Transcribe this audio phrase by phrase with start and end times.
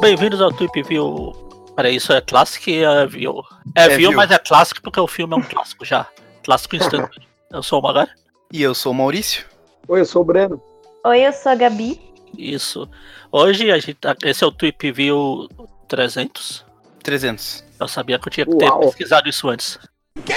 [0.00, 1.32] Bem-vindos ao Tweep View.
[1.74, 3.42] Peraí, isso é Classic e é View.
[3.74, 4.12] É, É View, View.
[4.16, 6.06] mas é clássico porque o filme é um clássico já.
[6.42, 7.10] Clássico instantâneo.
[7.52, 8.10] Eu sou o Magari.
[8.52, 9.44] E eu sou o Maurício.
[9.88, 10.60] Oi, eu sou o Breno.
[11.04, 12.00] Oi, eu sou a Gabi.
[12.36, 12.88] Isso.
[13.30, 15.48] Hoje a gente tá- esse é o Tweep View
[15.88, 16.64] 300.
[17.02, 17.64] 300.
[17.78, 18.80] Eu sabia que eu tinha que ter Uau.
[18.80, 19.78] pesquisado isso antes.
[20.24, 20.32] Que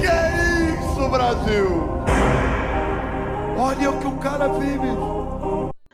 [0.00, 1.68] que é isso, Brasil?
[3.58, 4.88] Olha o que o cara vive.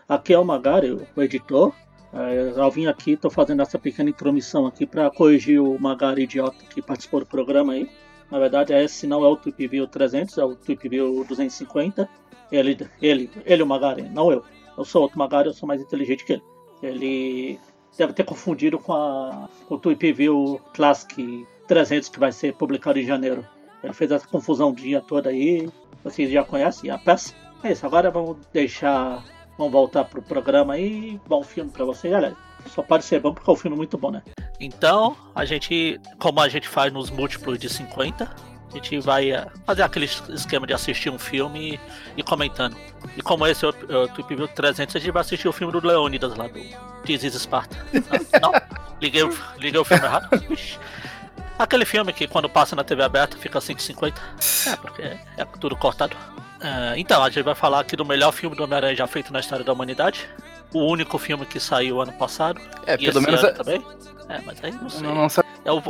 [0.09, 1.73] Aqui é o Magari, o editor.
[2.13, 6.65] É, Eu vim aqui, estou fazendo essa pequena intromissão aqui para corrigir o Magari idiota
[6.71, 7.91] que participou do programa aí.
[8.31, 12.09] Na verdade, esse não é o Tweep View 300, é o Tweep View 250.
[12.51, 14.45] Ele, ele, ele, o Magari, não eu.
[14.77, 16.43] Eu sou outro Magari, eu sou mais inteligente que ele.
[16.83, 17.61] Ele
[17.97, 22.99] deve ter confundido com, a, com o Tweep View Classic 300 que vai ser publicado
[22.99, 23.47] em janeiro.
[23.83, 25.69] Ele fez essa confusão dia toda aí.
[26.03, 27.35] Vocês já conhecem a peça?
[27.63, 29.25] É isso, agora vamos deixar
[29.57, 31.21] Vamos voltar pro programa aí.
[31.27, 32.13] Bom filme pra vocês.
[32.13, 34.23] Olha, só pode ser bom porque é um filme muito bom, né?
[34.59, 38.35] Então, a gente, como a gente faz nos múltiplos de 50,
[38.79, 41.81] a gente vai eh, fazer aquele es- esquema de assistir um filme e,
[42.19, 42.77] e comentando.
[43.17, 43.73] E como esse é o,
[44.09, 46.61] Tweep View 300, a gente vai assistir o filme do Leônidas lá, do
[47.05, 47.77] This is Sparta.
[48.41, 48.53] Não?
[48.53, 48.61] não?
[49.01, 50.29] Liguei, o- liguei o filme errado?
[51.59, 54.21] Aquele filme que quando passa na TV aberta fica 150.
[54.67, 56.17] É, porque é, é tudo cortado.
[56.61, 59.41] É, então, a gente vai falar aqui do melhor filme do Homem-Aranha já feito na
[59.41, 60.29] história da humanidade.
[60.73, 62.61] O único filme que saiu ano passado.
[62.87, 63.41] É, e pelo esse menos.
[63.45, 63.87] ano é- também.
[64.29, 65.03] É, mas aí não sei.
[65.03, 65.49] Não, não sabe.
[65.65, 65.83] É o,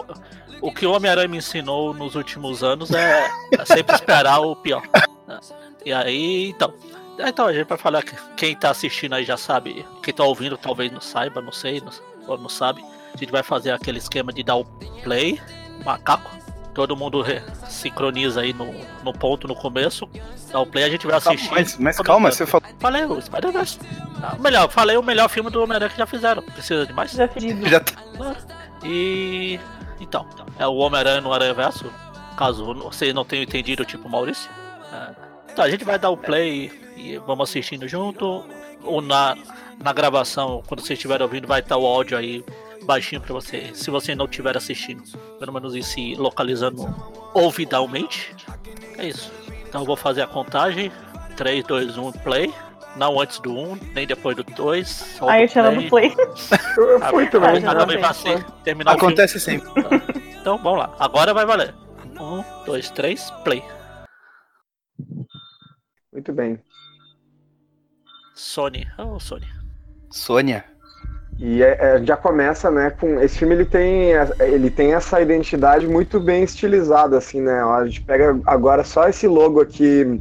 [0.61, 4.83] o que o Homem-Aranha me ensinou nos últimos anos é, é sempre esperar o pior.
[5.27, 5.41] né?
[5.85, 6.73] E aí, então.
[7.17, 9.87] Então, a gente vai falar que quem tá assistindo aí já sabe.
[10.03, 11.93] Quem tá ouvindo talvez não saiba, não sei, não,
[12.27, 12.85] ou não sabe.
[13.13, 14.65] A gente vai fazer aquele esquema de dar o
[15.05, 15.41] play,
[15.85, 16.29] macaco.
[16.75, 17.25] Todo mundo
[17.69, 18.75] sincroniza aí no,
[19.05, 20.09] no ponto no começo.
[20.51, 21.51] Dá o play, a gente vai assistir.
[21.53, 22.67] Mas, mas calma, você falou.
[22.81, 23.79] Falei o Spider-Verse.
[24.21, 26.43] Ah, melhor, falei o melhor filme do Homem-Aranha que já fizeram.
[26.43, 27.13] Precisa de mais?
[27.13, 27.29] Já.
[27.69, 28.37] Já tá- Claro.
[28.85, 29.59] E.
[30.01, 30.27] Então,
[30.59, 31.91] é o Homem-Aranha no Aranha Verso.
[32.37, 34.51] Caso vocês não tenham entendido, tipo Maurício.
[34.93, 35.11] É.
[35.53, 38.45] Então, a gente vai dar o play e vamos assistindo junto.
[38.83, 39.37] Ou na,
[39.83, 42.45] na gravação, quando vocês estiverem ouvindo, vai estar o áudio aí
[42.85, 43.71] baixinho pra você.
[43.75, 45.03] Se você não estiver assistindo,
[45.39, 46.83] pelo menos ir se localizando
[47.35, 48.35] ouvidalmente.
[48.99, 49.33] É isso.
[49.69, 50.91] Então eu vou fazer a contagem.
[51.37, 52.53] 3, 2, 1, play.
[52.97, 54.89] Não antes do 1, nem depois do 2.
[54.89, 56.15] Só Aí do eu te amo do play.
[56.79, 57.65] Eu, fui também.
[57.67, 58.53] ah, também sei, vai ser- foi.
[58.63, 58.93] terminar.
[58.93, 59.69] Acontece sempre.
[60.41, 61.75] Então vamos lá, agora vai valer.
[62.21, 63.63] Um, dois, três, play.
[66.13, 66.61] Muito bem.
[68.35, 69.47] Sony, oh Sony.
[70.11, 70.65] Sônia.
[71.39, 75.87] E é- é, já começa, né, com esse filme ele tem ele tem essa identidade
[75.87, 77.61] muito bem estilizada assim, né?
[77.63, 80.21] A gente pega agora só esse logo aqui.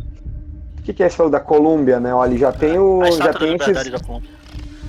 [0.79, 2.13] O que, que é esse logo da Colômbia, né?
[2.13, 3.77] Olha, ele já tem o A já tem esses,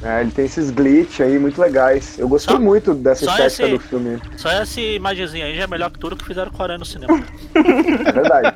[0.02, 2.18] é, ele tem esses glitch aí muito legais.
[2.18, 4.20] Eu gostei Só- muito dessa estética esse- do filme.
[4.36, 6.84] Só essa imagenzinha aí já é melhor que tudo que fizeram com a Aranha no
[6.86, 7.22] cinema.
[7.54, 8.54] É verdade.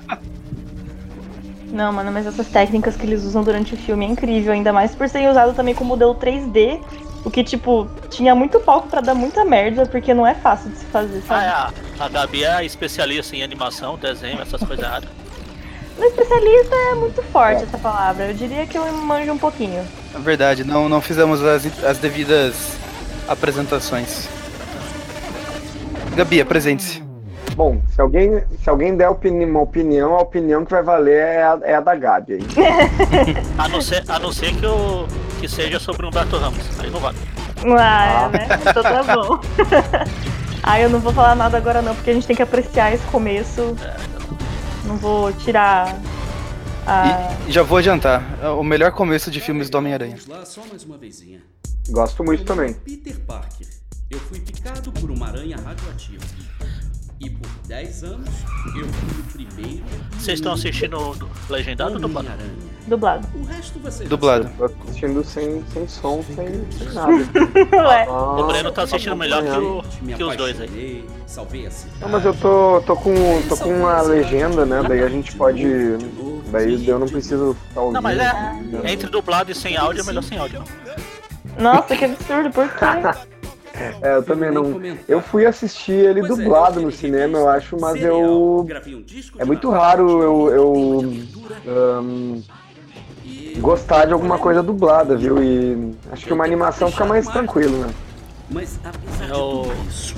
[1.71, 4.95] Não, mano, mas essas técnicas que eles usam durante o filme é incrível, ainda mais
[4.95, 6.81] por serem usado também com modelo 3D,
[7.25, 10.79] o que, tipo, tinha muito palco pra dar muita merda, porque não é fácil de
[10.79, 11.45] se fazer, sabe?
[11.45, 15.09] Ah, é, a, a Gabi é especialista em animação, desenho, essas coisas erradas.
[15.99, 19.85] No especialista é muito forte essa palavra, eu diria que eu manjo um pouquinho.
[20.15, 22.77] É verdade, não, não fizemos as, as devidas
[23.27, 24.29] apresentações.
[26.15, 27.08] Gabi, apresente-se.
[27.57, 31.43] Bom, se alguém se alguém der opini- uma opinião, a opinião que vai valer é
[31.43, 32.43] a, é a da Gabi aí.
[33.59, 35.07] A não ser, a não ser que, o,
[35.41, 36.65] que seja sobre Humberto Ramos.
[36.79, 37.19] Aí não vale.
[37.77, 38.31] Ah, Ah.
[38.33, 38.49] é, né?
[38.61, 39.41] Então tá bom.
[40.63, 43.05] ah, eu não vou falar nada agora não, porque a gente tem que apreciar esse
[43.07, 43.77] começo.
[44.85, 45.97] Não vou tirar
[46.87, 47.35] a...
[47.49, 48.23] E já vou adiantar.
[48.41, 50.17] é O melhor começo de filmes do Homem-Aranha.
[50.25, 51.41] Vamos lá, só mais uma vezinha.
[51.91, 52.73] Gosto muito também.
[52.73, 53.67] Peter Parker.
[54.11, 56.23] Eu fui picado por uma aranha radioativa.
[57.21, 58.29] E por 10 anos,
[58.77, 59.85] eu fui o primeiro.
[60.13, 62.29] Vocês estão assistindo do- legendado ou dublado?
[62.87, 63.27] Dublado.
[63.35, 64.49] O resto você Dublado.
[64.57, 66.37] Tô assistindo sem, sem som, sem,
[66.71, 67.11] sem nada.
[67.11, 69.83] Ué, Ah, O Breno tá assistindo melhor que, o,
[70.17, 71.05] que os dois aí.
[71.27, 72.01] Salvei a cidade.
[72.01, 73.13] Não, mas eu tô, tô com
[73.49, 74.81] tô com uma legenda, né?
[74.87, 75.65] Daí a gente pode.
[76.53, 77.95] Daí eu não preciso ficar ouvindo.
[77.95, 78.93] Não, mas é.
[78.93, 80.63] Entre dublado e sem áudio é melhor sem áudio.
[81.59, 82.85] nossa, que absurdo, por quê?
[84.03, 84.81] É, eu também não.
[85.07, 88.67] Eu fui assistir ele Pois é, dublado eu no cinema, eu acho, mas cereal, eu.
[88.67, 89.05] um
[89.39, 90.51] É muito raro eu.
[90.51, 92.43] eu
[93.25, 95.43] e gostar de alguma coisa dublada, viu?
[95.43, 97.91] E acho que uma animação fica mais tranquilo, né?
[98.51, 100.15] Mas apesar Eu- isso,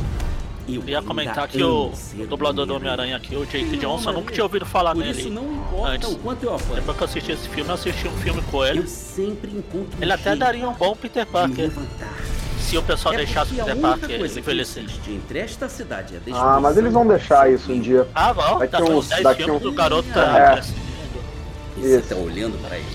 [0.69, 3.17] eu Ia comentar que o, o dublador do Homem-Aranha.
[3.17, 5.35] Aqui, o Jake Johnson, eu nunca tinha ouvido falar Por isso nele.
[5.35, 6.09] não importa antes.
[6.13, 6.75] o quanto eu apanho.
[6.77, 8.81] Depois que eu assisti esse filme, eu assisti um filme com ele.
[8.81, 12.15] Eu sempre encontro um Ele até daria um bom Peter Parker, levantar.
[12.71, 14.85] Se o pessoal É deixasse o porque a Peter única Parker coisa que envelhecer.
[15.09, 18.07] entre esta cidade a Ah, mas eles vão deixar isso um dia.
[18.15, 20.53] Ah, vão, Daqui daqui uns- uns 10 daqui filmes um- o garoto tá É.
[20.53, 20.81] crescendo.
[21.77, 22.09] Você Isso.
[22.09, 22.87] tá olhando para ele.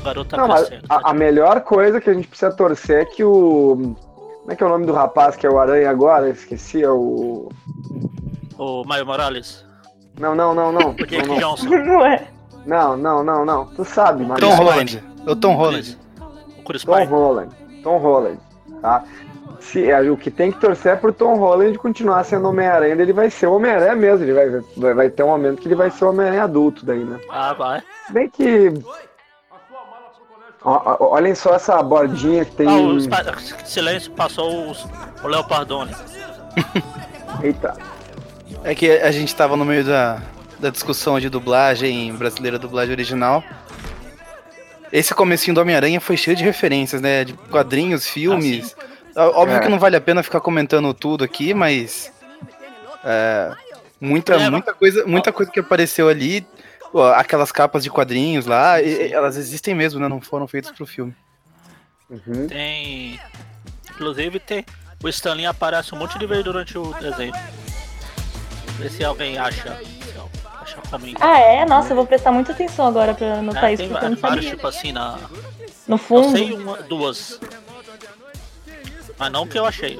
[0.00, 0.86] O garoto tá Não, mas crescendo.
[0.88, 3.96] a, a melhor coisa que a gente precisa torcer é que o.
[4.40, 6.26] Como é que é o nome do rapaz que é o Aranha agora?
[6.26, 7.48] Eu Esqueci, é o.
[8.58, 9.64] O Maio Morales.
[10.18, 10.90] Não, não, não, não.
[10.90, 11.66] O Jake Não, não, Johnson.
[11.70, 12.26] Não é?
[12.66, 13.66] não, não, não, não.
[13.66, 14.38] Tu sabe, mano.
[14.40, 15.02] Tom Holland.
[15.26, 15.98] É o Tom Holland.
[16.58, 17.04] O Chris Tom.
[17.06, 17.54] Holland.
[17.82, 18.38] Tom Holland,
[18.80, 19.04] tá?
[19.60, 23.12] Se, é, o que tem que torcer é pro Tom Holland continuar sendo Homem-Aranha, ele
[23.12, 24.24] vai ser o Homem-Aranha mesmo.
[24.24, 27.04] Ele vai, vai, vai ter um momento que ele vai ser o Homem-Aranha adulto daí,
[27.04, 27.20] né?
[27.30, 27.82] Ah, vai.
[28.06, 28.72] Se bem que.
[30.62, 32.68] Ó, olhem só essa bordinha que tem.
[32.68, 34.86] Ah, o Silêncio passou os-
[35.22, 35.94] o Leopardone.
[37.42, 37.74] Eita.
[38.62, 40.20] É que a gente tava no meio da,
[40.58, 43.42] da discussão de dublagem brasileira, dublagem original.
[44.92, 47.24] Esse comecinho do Homem-Aranha foi cheio de referências, né?
[47.24, 48.74] De quadrinhos, filmes.
[49.14, 49.60] Ó- Óbvio É.
[49.60, 52.12] que não vale a pena ficar comentando tudo aqui, mas.
[53.04, 53.52] é,
[54.00, 56.46] muita, Leva- muita, coisa, muita coisa que apareceu ali.
[57.14, 60.08] Aquelas capas de quadrinhos lá, e- e elas existem mesmo, né?
[60.08, 61.14] Não foram feitas pro filme.
[62.10, 62.48] Uhum.
[62.48, 63.20] Tem.
[63.92, 64.66] Inclusive tem.
[65.02, 67.32] O Stanley aparece um monte de vezes durante o desenho.
[68.78, 69.78] Vê se alguém acha.
[70.78, 71.16] Acha.
[71.20, 71.64] Ah, é?
[71.64, 74.16] Nossa, eu vou prestar muita atenção agora pra anotar É, isso, tem porque eu não
[74.16, 75.18] vários, tipo assim, na.
[75.88, 76.30] No Eu fundo.
[76.30, 77.40] sei uma, duas.
[79.18, 79.98] Mas não que eu achei.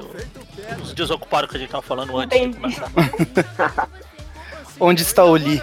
[0.81, 2.57] Os desocupados que a gente tava falando antes de Entendi.
[2.79, 3.87] começar.
[4.79, 5.61] Onde está o Lee?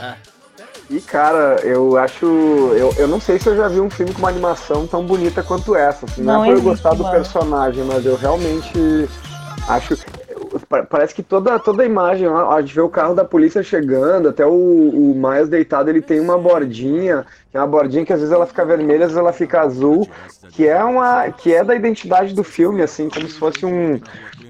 [0.00, 0.14] É.
[0.88, 2.24] E cara, eu acho.
[2.26, 5.42] Eu, eu não sei se eu já vi um filme com uma animação tão bonita
[5.42, 6.04] quanto essa.
[6.06, 9.08] Assim, não, Não é por eu gostar do personagem, mas eu realmente
[9.68, 9.96] acho.
[10.68, 14.28] Pa- Parece que toda, toda a imagem, a gente vê o carro da polícia chegando,
[14.28, 18.20] até o, o Miles deitado, ele tem uma bordinha, que é uma bordinha que às
[18.20, 20.08] vezes ela fica vermelha, às vezes ela fica azul,
[20.50, 21.30] que é uma.
[21.30, 24.00] que é da identidade do filme, assim, como se fosse um,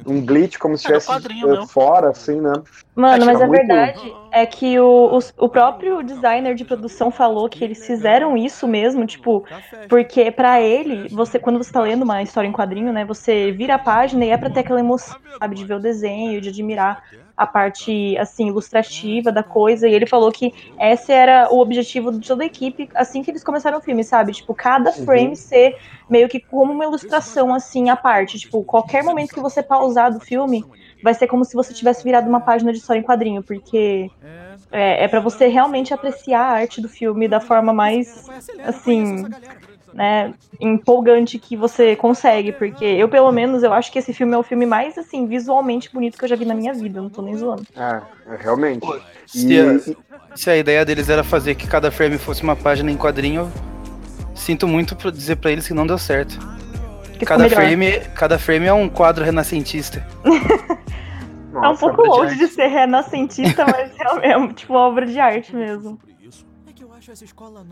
[0.06, 2.52] um glitch, como se É estivesse quadrinho eh, fora, assim, né?
[2.94, 6.64] Mano, Acho mas a é muito- verdade é que o, os- o próprio designer de
[6.64, 9.44] produção falou que eles fizeram isso mesmo, tipo,
[9.88, 13.74] porque pra ele, você quando você tá lendo uma história em quadrinho, né, você vira
[13.74, 16.98] a página e é pra ter aquela emoção, sabe, de ver o desenho, de admirar
[17.36, 22.26] a parte assim ilustrativa da coisa, e ele falou que esse era o objetivo de
[22.26, 24.32] toda a equipe assim que eles começaram o filme, sabe?
[24.34, 25.74] Tipo, cada frame ser
[26.08, 30.20] meio que como uma ilustração assim à parte, tipo, qualquer momento que você pausar do
[30.20, 30.68] filme,
[31.02, 34.10] vai ser como se você tivesse virado uma página de história em quadrinho, porque
[34.70, 38.26] é, é para você realmente apreciar a arte do filme da forma mais,
[38.64, 39.24] assim,
[39.92, 44.38] né, empolgante que você consegue, porque eu, pelo menos, eu acho que esse filme é
[44.38, 47.22] o filme mais, assim, visualmente bonito que eu já vi na minha vida, não tô
[47.22, 47.66] nem zoando.
[47.76, 48.00] É,
[48.32, 48.86] é, realmente.
[49.26, 52.96] Se a, se a ideia deles era fazer que cada frame fosse uma página em
[52.96, 53.50] quadrinho,
[54.34, 56.38] sinto muito pra dizer pra eles que não deu certo.
[57.26, 60.06] Cada frame, cada frame é um quadro renascentista.
[61.52, 63.90] É um pouco obra de longe de ser renascentista, mas
[64.22, 65.98] é, é tipo obra de arte mesmo.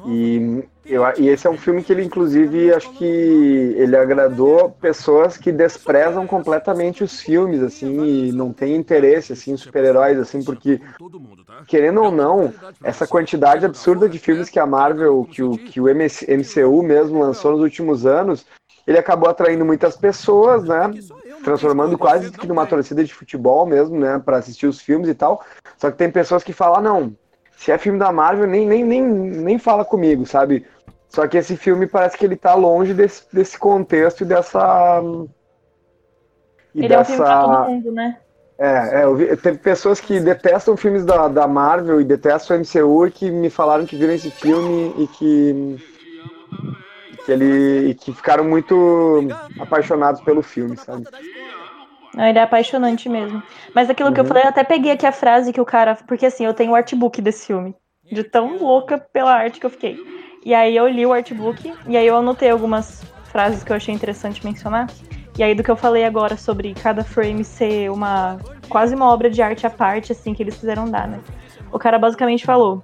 [0.06, 5.36] E, eu, e esse é um filme que ele, inclusive, acho que ele agradou pessoas
[5.36, 10.80] que desprezam completamente os filmes, assim, e não tem interesse, assim, em super-heróis, assim, porque,
[11.66, 12.52] querendo ou não,
[12.82, 17.20] essa quantidade absurda de filmes que a Marvel, que o, que o MC MCU mesmo
[17.20, 18.46] lançou nos últimos anos,
[18.88, 20.90] ele acabou atraindo muitas pessoas, né,
[21.44, 25.44] transformando quase que numa torcida de futebol mesmo, né, para assistir os filmes e tal,
[25.76, 27.16] só que tem pessoas que falam, ah, não,
[27.58, 30.64] se é filme da Marvel, nem, nem, nem, nem fala comigo, sabe?
[31.08, 35.02] Só que esse filme parece que ele tá longe desse, desse contexto e dessa.
[36.74, 38.18] E Ele é um filme pra todo mundo, né?
[38.58, 42.60] É, é, eu vi, teve pessoas que detestam filmes da, da Marvel e detestam o
[42.60, 45.76] MCU e que me falaram que viram esse filme e que.
[47.28, 47.94] Que ele.
[47.94, 51.06] que ficaram muito apaixonados pelo filme, sabe?
[52.16, 53.42] Ele é apaixonante mesmo.
[53.74, 54.28] Mas aquilo que eu Uhum.
[54.28, 55.96] falei, eu até peguei aqui a frase que o cara.
[56.06, 57.74] Porque assim, eu tenho o artbook desse filme.
[58.10, 59.98] De tão louca pela arte que eu fiquei.
[60.44, 63.94] E aí eu li o artbook, e aí eu anotei algumas frases que eu achei
[63.94, 64.86] interessante mencionar.
[65.36, 68.38] E aí do que eu falei agora sobre cada frame ser uma.
[68.70, 71.20] quase uma obra de arte à parte, assim, que eles fizeram dar, né?
[71.70, 72.80] O cara basicamente falou.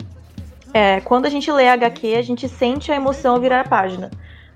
[0.74, 4.10] É, quando a gente lê HQ, a gente sente a emoção virar a página.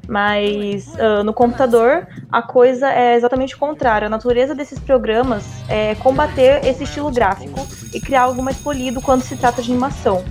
[0.06, 4.06] Mas ah, no computador a coisa é exatamente o contrário.
[4.06, 9.22] A natureza desses programas é combater esse estilo gráfico e criar algo mais polido quando
[9.22, 10.24] se trata de animação.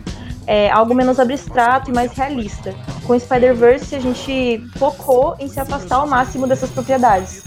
[0.47, 2.74] é, algo menos abstrato e mais realista.
[3.03, 7.43] Com Spider-Verse, a gente focou em se afastar ao máximo dessas propriedades.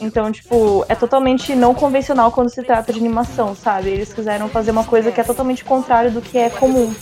[0.00, 3.90] Então, tipo, é totalmente não convencional quando se trata de animação, sabe?
[3.90, 6.92] Eles quiseram fazer uma coisa que é totalmente contrário do que é comum.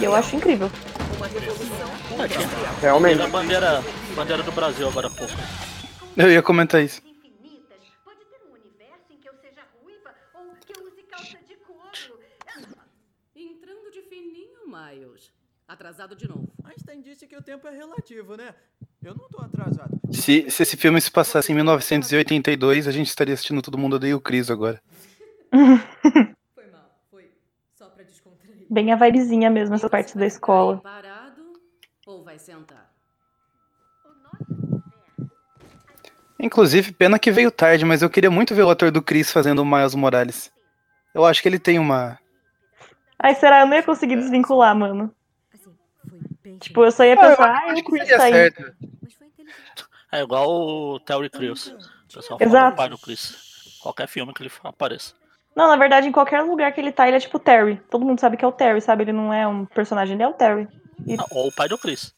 [0.00, 0.70] E eu acho incrível.
[2.28, 3.20] Tinha- Realmente.
[3.22, 3.82] a bandeira,
[4.14, 5.32] bandeira do Brasil agora há pouco.
[6.16, 7.02] Eu ia comentar isso.
[13.34, 15.30] Entrando de fininho, Miles.
[15.68, 16.48] Atrasado de novo.
[16.64, 18.54] Einstein disse que o tempo é relativo, né?
[19.02, 19.98] Eu não tô atrasado.
[20.10, 24.16] Se, se esse filme se passasse em 1982, a gente estaria assistindo Todo Mundo Odeia
[24.16, 24.80] o Chris agora.
[26.54, 26.90] Foi mal.
[27.10, 27.30] Foi
[27.74, 28.64] só pra descontrair.
[28.70, 30.78] Bem a vibezinha mesmo, essa parte da escola.
[30.78, 31.15] Parado ou
[32.36, 32.90] vai sentar?
[36.38, 39.60] Inclusive, pena que veio tarde, mas eu queria muito ver o ator do Chris fazendo
[39.60, 40.52] o Miles Morales.
[41.14, 42.18] Eu acho que ele tem uma.
[43.18, 43.60] Ai, será?
[43.60, 45.12] Eu não ia conseguir desvincular, mano.
[45.54, 48.32] Assim, Tipo, eu só ia pensar, ah, Chris tá aí.
[48.52, 49.86] foi inteligente.
[50.12, 51.68] É igual o Terry Crews.
[51.68, 52.74] O pessoal fala Exato.
[52.74, 53.78] o pai do Chris.
[53.80, 55.14] Qualquer filme que ele apareça.
[55.54, 57.80] Não, na verdade, em qualquer lugar que ele tá, ele é tipo Terry.
[57.90, 59.04] Todo mundo sabe que é o Terry, sabe?
[59.04, 60.68] Ele não é um personagem, ele é o Terry.
[61.18, 62.14] Ah, Ou o pai do Chris.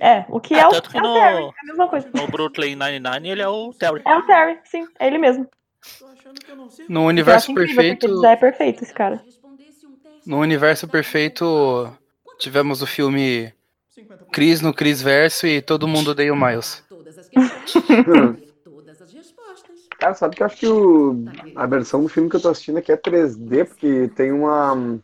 [0.00, 2.08] É, o que É, é, o, que é o no- Terry, é a mesma coisa.
[2.14, 4.02] No Brooklyn Nine-Nine ele é o Terry.
[4.04, 5.48] É o Terry, sim, é ele mesmo.
[5.98, 6.86] Tô achando que eu não sei.
[6.88, 8.22] No Eu universo incrível, perfeito.
[8.22, 9.22] já é perfeito, esse cara.
[10.26, 11.88] No universo perfeito,
[12.38, 13.52] tivemos o filme
[13.88, 14.32] 50%.
[14.32, 16.82] Chris no Chris Verso e todo mundo odeia o Miles.
[19.14, 19.88] respostas.
[19.98, 21.16] Cara, sabe que eu acho que o,
[21.54, 24.98] a versão do filme que eu tô assistindo aqui é 3D, porque tem uma,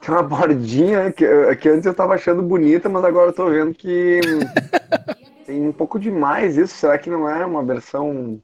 [0.00, 1.24] tem uma bordinha que,
[1.56, 4.20] que antes eu tava achando bonita, mas agora eu tô vendo que
[5.44, 6.74] tem um pouco demais isso.
[6.76, 8.42] Será que não é uma versão.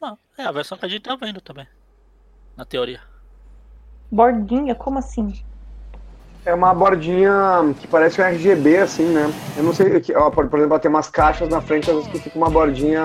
[0.00, 1.66] Não, é a versão que a gente tá vendo também.
[2.56, 3.02] Na teoria.
[4.08, 5.32] Bordinha, como assim?
[6.44, 7.32] É uma bordinha
[7.78, 9.38] que parece um RGB, assim, né?
[9.54, 11.96] Eu não sei, que- ó, por, por exemplo, ela tem umas caixas na frente, às
[11.96, 13.02] vezes que fica uma bordinha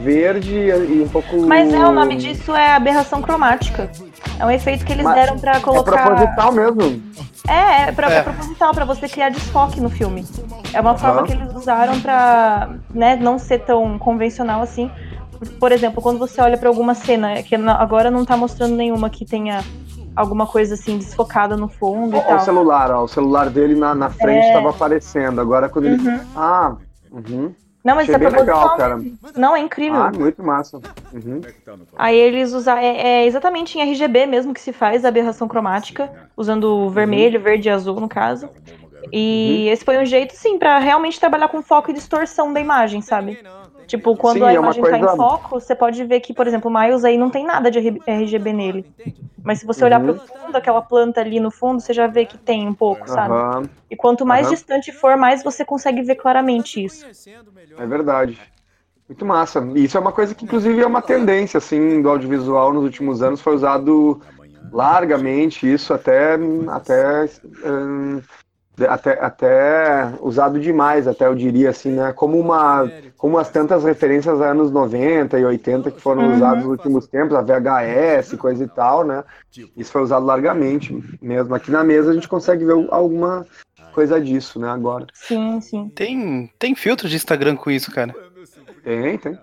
[0.00, 1.36] verde e um pouco.
[1.46, 3.90] Mas é, o nome disso é aberração cromática.
[4.38, 6.04] É um efeito que eles Mas deram pra É colocar.
[6.04, 7.02] proposital mesmo.
[7.46, 8.16] É, é, pra, É.
[8.18, 10.24] é proposital, pra você criar desfoque no filme.
[10.72, 11.26] É uma forma Aham.
[11.26, 14.90] que eles usaram pra né, não ser tão convencional assim.
[15.60, 19.10] Por- exemplo, quando você olha pra alguma cena, que na- agora não tá mostrando nenhuma
[19.10, 19.62] que tenha
[20.16, 22.40] alguma coisa assim desfocada no fundo e Ó, o tal.
[22.40, 24.48] celular, ó, o celular dele na, na frente É.
[24.48, 25.40] estava aparecendo.
[25.40, 26.08] Agora quando ele.
[26.08, 26.20] Uhum.
[26.34, 26.76] Ah,
[27.12, 27.52] uhum.
[27.84, 28.98] Não, mas Achei isso é legal, cara.
[29.36, 30.00] Não, é incrível.
[30.00, 30.80] Ah, muito massa.
[31.12, 31.42] Uhum.
[31.96, 32.78] Aí eles usam.
[32.78, 37.38] É, é exatamente em RGB mesmo que se faz a aberração cromática, usando o vermelho,
[37.38, 38.48] verde e azul, no caso.
[39.16, 43.00] E esse foi um jeito, sim, pra realmente trabalhar com foco e distorção da imagem,
[43.00, 43.38] sabe?
[43.86, 46.46] Tipo, quando Sim, a é imagem tá coisa- em foco, você pode ver que, por
[46.48, 48.84] exemplo, o Miles aí não tem nada de RGB nele.
[49.44, 50.14] Mas se você olhar Uhum.
[50.14, 53.34] pro fundo, aquela planta ali no fundo, você já vê que tem um pouco, sabe?
[53.34, 54.56] Aham, E quanto mais Aham.
[54.56, 57.04] distante for, mais você consegue ver claramente isso.
[57.78, 58.40] é verdade.
[59.08, 59.60] Muito massa.
[59.76, 63.22] E isso é uma coisa que, inclusive, é uma tendência, assim, do audiovisual nos últimos
[63.22, 63.40] anos.
[63.40, 64.20] Foi usado
[64.72, 66.36] largamente isso, até,
[66.70, 67.28] até,
[67.64, 68.20] hum,
[68.88, 72.12] até, até usado demais, até eu diria, assim, né?
[72.12, 76.34] Como uma, como as tantas referências a anos 90 e 80 que foram Uhum.
[76.36, 79.22] usados nos últimos tempos, a VHS, coisa e tal, né?
[79.76, 81.54] Isso foi usado largamente mesmo.
[81.54, 83.46] Aqui na mesa a gente consegue ver alguma
[83.92, 85.06] coisa disso, né, agora.
[85.14, 85.88] Sim, sim.
[85.94, 88.12] Tem, tem filtro de Instagram com isso, cara.
[88.82, 89.38] Tem, tem.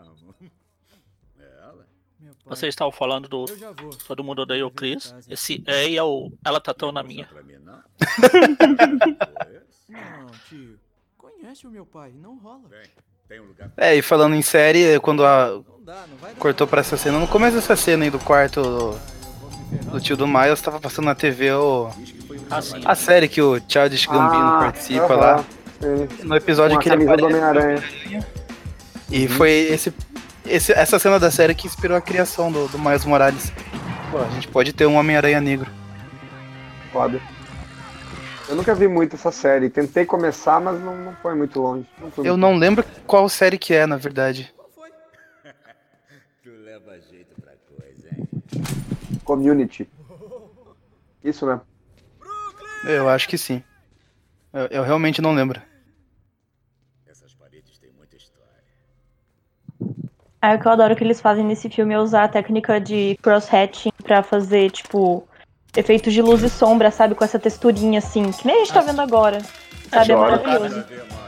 [2.52, 3.90] Vocês estavam falando do Eu já vou.
[4.08, 5.16] Todo Mundo Odeia o Chris.
[5.30, 7.28] Esse é, é o Ela Tá Tão Na Minha.
[9.90, 10.78] Não, tio.
[11.18, 12.62] Conhece o meu pai, não rola.
[13.78, 15.62] É, e falando em série, quando a,
[16.38, 19.00] cortou pra essa cena, no começo dessa cena aí do quarto do,
[19.92, 21.90] do tio do Miles, tava passando na TV o,
[22.50, 22.82] Assim.
[22.84, 25.38] a série que o Childish Gambino Ah, participa aham, lá.
[25.40, 26.26] sim.
[26.28, 27.26] No episódio Com a que ele aparece.
[27.26, 27.84] Homem-Aranha.
[29.10, 29.94] E foi esse,
[30.46, 33.52] esse, essa cena da série que inspirou a criação do, do Miles Morales.
[34.10, 35.70] Pô, a gente pode ter um Homem-Aranha negro.
[36.92, 37.22] Foda.
[38.50, 39.70] Eu nunca vi muito essa série.
[39.70, 41.86] Tentei começar, mas não, não foi muito longe.
[42.00, 44.54] Não foi Eu muito- não lembro qual série que é, na verdade.
[49.24, 49.88] Community.
[51.24, 51.62] Isso, né?
[52.86, 53.64] Eu acho que sim.
[54.52, 55.62] Eu, eu realmente não lembro.
[60.42, 63.16] Aí o que eu adoro que eles fazem nesse filme é usar a técnica de
[63.22, 65.24] cross-hatching pra fazer, tipo,
[65.76, 67.14] efeitos de luz e sombra, sabe?
[67.14, 69.40] Com essa texturinha assim, que nem a gente tá vendo agora.
[69.92, 70.14] Sabe?
[70.14, 70.84] É maravilhoso.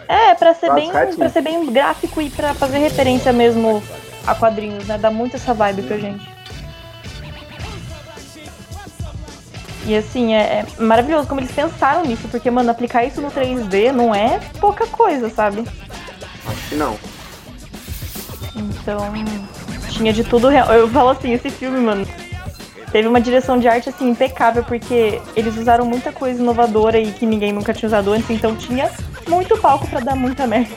[0.07, 3.83] É, pra ser, bem, pra ser bem gráfico e pra fazer referência mesmo
[4.25, 4.97] a quadrinhos, né?
[4.97, 6.27] Dá muito essa vibe pra gente.
[9.85, 13.91] E assim, é, é maravilhoso como eles pensaram nisso, porque, mano, aplicar isso no 3D
[13.91, 15.67] não é pouca coisa, sabe?
[16.47, 16.97] Acho que não.
[18.55, 18.99] Então,
[19.89, 20.71] tinha de tudo real.
[20.73, 22.05] Eu falo assim, esse filme, mano,
[22.91, 27.25] teve uma direção de arte assim impecável, porque eles usaram muita coisa inovadora e que
[27.25, 28.91] ninguém nunca tinha usado antes, então tinha
[29.27, 30.73] muito palco pra dar muita merda.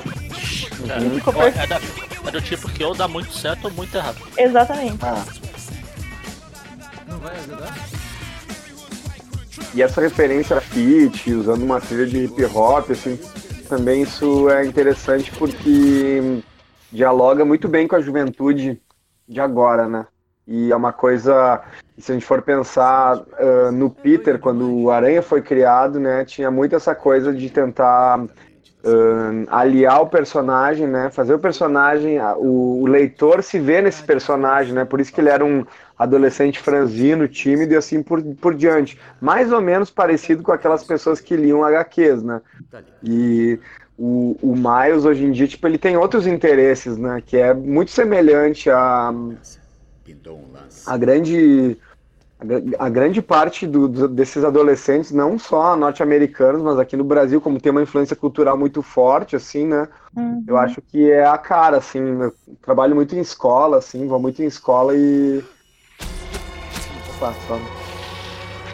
[0.81, 1.11] Uhum.
[1.17, 1.65] Ficou Ó, perfeito.
[1.65, 4.17] É, da- é do tipo que ou dá muito certo ou muito errado.
[4.37, 4.99] Exatamente.
[5.03, 5.25] Ah.
[7.09, 7.75] Não vai ajudar?
[9.75, 13.19] E essa referência a Fit, usando uma trilha de hip hop, assim,
[13.69, 16.41] também isso é interessante porque
[16.93, 18.81] dialoga muito bem com a juventude
[19.29, 20.07] de agora, né?
[20.47, 21.61] E é uma coisa,
[21.99, 26.51] se a gente for pensar ah, no Peter, quando o Aranha foi criado, né, tinha
[26.51, 28.25] muito essa coisa de tentar
[28.85, 34.73] ah, aliar o personagem, né, fazer o personagem, o, o leitor se ver nesse personagem,
[34.73, 35.67] né, por isso que ele era um
[35.99, 38.99] adolescente franzino, tímido e assim por, por diante.
[39.21, 42.43] Mais ou menos parecido com aquelas pessoas que liam HQs, né?
[43.03, 43.61] E
[43.97, 47.21] o, o Miles, hoje em dia, tipo, ele tem outros interesses, né?
[47.23, 49.13] Que é muito semelhante a,
[50.85, 51.79] a grande...
[52.39, 57.05] A, gra- a grande parte do- do- desses adolescentes, não só norte-americanos, mas aqui no
[57.05, 59.89] Brasil, como tem uma influência cultural muito forte, assim, né?
[60.17, 60.45] Uhum.
[60.47, 62.01] Eu acho que é a cara, assim.
[62.01, 65.45] Eu trabalho muito em escola, assim, vou muito em escola e.
[67.17, 67.59] Opa, só.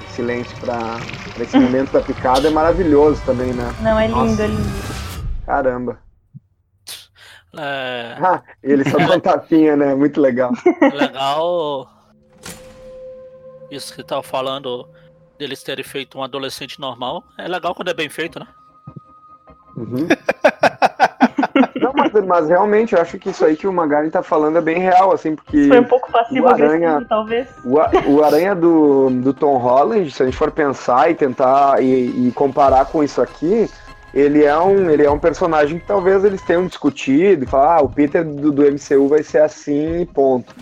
[0.09, 0.77] Silêncio pra,
[1.35, 3.65] pra esse momento da picada é maravilhoso também, né?
[3.81, 4.43] Não, é lindo, Nossa.
[4.43, 4.63] é lindo.
[5.47, 5.99] Caramba.
[7.57, 9.95] É Ah, ele só dá um tapinha, né?
[9.95, 10.53] Muito legal.
[10.93, 11.89] legal.
[13.71, 14.87] Isso que tava falando
[15.39, 17.25] deles terem feito um adolescente normal.
[17.39, 18.47] É legal quando é bem feito, né?
[19.77, 20.07] Uhum.
[21.83, 24.61] Não, mas, mas realmente eu acho que isso aí que o Magari tá falando é
[24.61, 25.69] bem real, assim, porque.
[25.69, 27.49] Foi um pouco passivo-agressivo, Aranha- talvez.
[27.65, 31.83] O, a- o Aranha do, do Tom Holland, se a gente for pensar e tentar
[31.83, 33.69] e, e comparar com isso aqui,
[34.15, 37.83] ele é um ele é um personagem que talvez eles tenham discutido e falar, ah,
[37.83, 40.55] o Peter do, do MCU vai ser assim e ponto.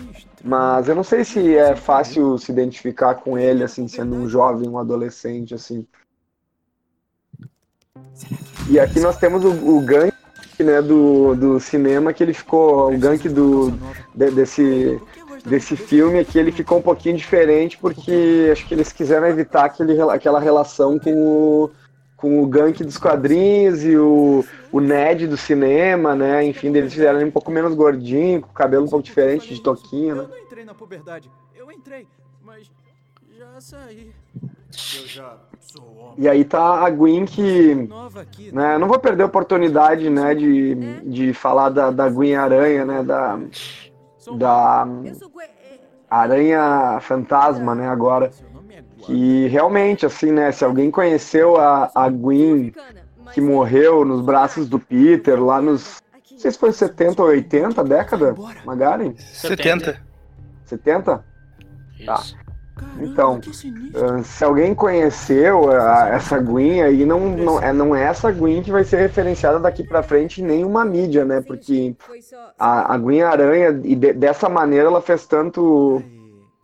[0.43, 4.67] Mas eu não sei se é fácil se identificar com ele, assim, sendo um jovem,
[4.67, 5.85] um adolescente, assim.
[8.69, 9.81] E aqui nós temos o, o
[10.61, 13.71] gank, né, do, do cinema, que ele ficou, o gank do,
[14.15, 15.01] de- desse,
[15.45, 19.99] desse filme aqui ele ficou um pouquinho diferente porque acho que eles quiseram evitar aquele,
[20.01, 21.71] aquela relação com o,
[22.15, 26.43] com o gank dos quadrinhos e o, o Ned do cinema, né?
[26.45, 29.61] Enfim, eles fizeram ele um pouco menos gordinho, com o cabelo um pouco diferente de
[29.61, 30.27] toquinho, Eu né?
[30.29, 31.29] não entrei na puberdade.
[31.55, 32.07] Eu entrei,
[32.43, 32.69] mas
[33.37, 34.11] já saí.
[36.17, 37.89] E aí tá a Gwen que.
[38.51, 43.03] Né, não vou perder a oportunidade né, de, de falar da, da Gwen Aranha, né?
[43.03, 43.39] Da,
[44.37, 45.79] da Gwen- é,
[46.09, 47.87] Aranha Fantasma, né?
[47.87, 48.31] Agora.
[48.53, 48.83] Nome é.
[49.05, 50.51] Que realmente, assim, né?
[50.51, 52.73] Se alguém conheceu a, a Gwen
[53.33, 56.01] que morreu nos braços do Peter lá nos.
[56.31, 59.13] Não sei se foi 70 ou 80 década, Magaren?
[59.15, 60.01] 70.
[60.65, 61.25] 70?
[62.05, 62.15] Tá.
[62.15, 62.35] Isso.
[62.99, 63.39] Então.
[63.95, 68.61] Ah, se alguém conheceu a- essa Gwen aí, não, não, é, não é essa Gwen
[68.61, 71.41] que vai ser referenciada daqui pra frente em nenhuma mídia, né?
[71.41, 71.95] Porque
[72.59, 76.01] a, a Gwen Aranha, e de- dessa maneira, ela fez tanto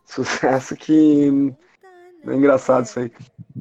[0.04, 1.52] sucesso que.
[2.26, 3.12] É engraçado isso aí.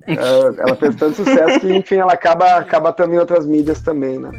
[0.08, 0.16] É,
[0.62, 4.30] ela fez tanto sucesso que, enfim, ela acaba, acaba estando em outras mídias também, né?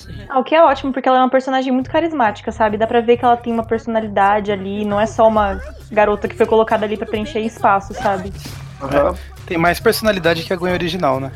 [0.00, 0.14] Sim.
[0.30, 2.78] Ah, o que é ótimo, porque ela é uma personagem muito carismática, sabe?
[2.78, 5.60] Dá pra ver que ela tem uma personalidade ali, não é só uma
[5.92, 8.32] garota que foi colocada ali pra preencher espaço, sabe?
[8.80, 9.14] Aham.
[9.46, 11.30] Tem mais personalidade que a Gwen original, né?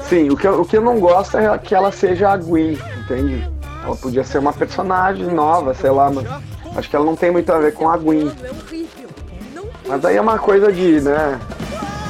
[0.00, 2.72] Sim, o que, eu, o que eu não gosto é que ela seja a Gwen,
[2.72, 3.42] entende?
[3.82, 6.26] Ela podia ser uma personagem nova, sei lá, mas
[6.76, 8.28] acho que ela não tem muito a ver com a Gwen.
[8.28, 11.40] É Mas aí é uma coisa de, né?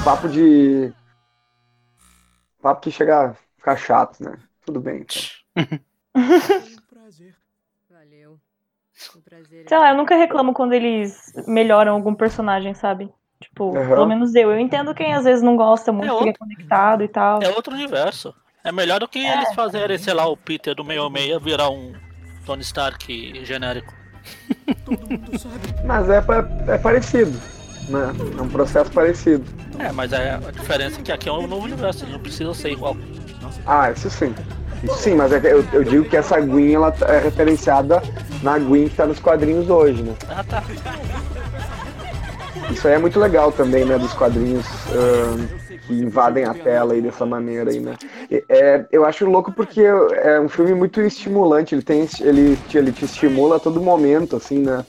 [0.05, 0.92] Papo de.
[2.61, 4.37] Papo que chega a ficar chato, né?
[4.66, 5.07] Tudo bem.
[5.57, 5.81] então.
[6.16, 7.35] Um prazer.
[7.90, 8.40] Valeu.
[9.22, 9.66] Prazer.
[9.68, 13.12] Sei lá, eu nunca reclamo quando eles melhoram algum personagem, sabe?
[13.38, 13.88] Tipo, Aham.
[13.88, 14.50] pelo menos eu.
[14.50, 17.42] Eu entendo quem às vezes não gosta muito, É fica conectado e tal.
[17.42, 18.35] É outro universo.
[18.64, 21.92] É melhor do que eles fazerem, sei lá, o Peter do 66 virar um
[22.44, 23.94] Tony Stark genérico.
[24.85, 25.85] Todo mundo sabe.
[25.85, 26.24] Mas é,
[26.72, 27.38] é parecido,
[27.88, 28.12] né?
[28.38, 29.44] É um processo parecido.
[29.79, 32.55] É, mas é a diferença é que aqui é um novo universo, eles não precisam
[32.55, 32.96] ser igual.
[33.64, 34.35] Ah, isso sim.
[34.82, 38.02] Isso sim, mas é que eu, eu digo que essa Gwen ela é referenciada
[38.42, 40.12] na Gwen que tá nos quadrinhos hoje, né?
[40.28, 40.62] Ah, tá.
[42.70, 43.96] Isso aí é muito legal também, né?
[43.98, 45.46] Dos quadrinhos ahn,
[45.87, 47.94] que invadem a tela aí dessa maneira aí, né?
[48.30, 52.78] E- É, eu acho louco porque é um filme muito estimulante, ele tem ele, te-
[52.78, 54.85] ele te estimula a todo momento, assim, né?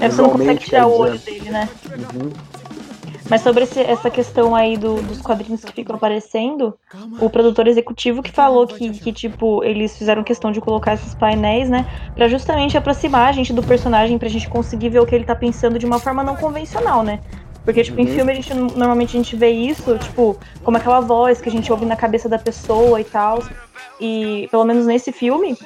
[0.00, 1.68] É, você não consegue tirar o olho dele, né?
[3.30, 6.74] Mas sobre esse- essa questão aí do- dos quadrinhos que ficam aparecendo,
[7.20, 11.70] o produtor executivo que falou que, que, tipo, eles fizeram questão de colocar esses painéis,
[11.70, 11.86] né?
[12.14, 15.34] Pra justamente aproximar a gente do personagem, pra gente conseguir ver o que ele tá
[15.34, 17.20] pensando de uma forma não convencional, né?
[17.64, 18.14] Porque, tipo, em Uhum.
[18.14, 21.70] filme a gente normalmente a gente vê isso, tipo, como aquela voz que a gente
[21.72, 23.38] ouve na cabeça da pessoa e tal.
[24.00, 25.56] E pelo menos nesse filme,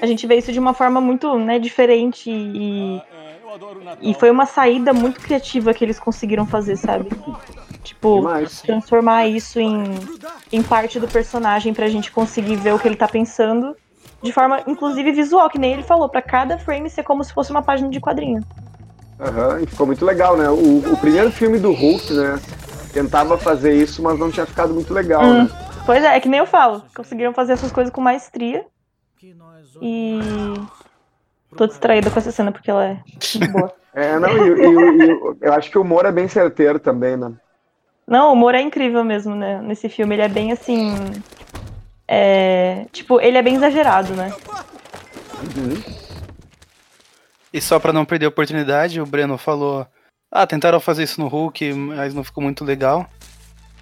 [0.00, 3.02] a gente vê isso de uma forma muito, né, diferente e,
[4.00, 7.10] e foi uma saída muito criativa que eles conseguiram fazer, sabe?
[7.82, 8.62] Tipo, Demais.
[8.62, 9.84] transformar isso em,
[10.50, 13.76] em parte do personagem pra gente conseguir ver o que ele tá pensando.
[14.22, 17.50] De forma, inclusive, visual, que nem ele falou, pra cada frame ser como se fosse
[17.50, 18.40] uma página de quadrinho.
[19.18, 20.48] Aham, e ficou muito legal, né?
[20.48, 22.40] O, o primeiro filme do Hulk, né?
[22.92, 25.44] Tentava fazer isso, mas não tinha ficado muito legal, Hum.
[25.44, 25.50] né?
[25.84, 26.82] Pois é, é que nem eu falo.
[26.94, 28.64] Conseguiram fazer essas coisas com maestria.
[29.80, 30.54] E.
[31.56, 32.96] Tô distraída com essa cena porque ela é
[33.52, 33.72] boa.
[33.94, 37.30] É, não, e, e e eu acho que o humor é bem certeiro também, né?
[38.06, 39.60] Não, o humor é incrível mesmo, né?
[39.60, 40.14] Nesse filme.
[40.14, 40.94] Ele é bem assim.
[42.08, 42.86] É.
[42.90, 44.34] Tipo, ele é bem exagerado, né?
[47.52, 49.86] E só pra não perder a oportunidade, o Breno falou:
[50.30, 53.06] Ah, tentaram fazer isso no Hulk, mas não ficou muito legal.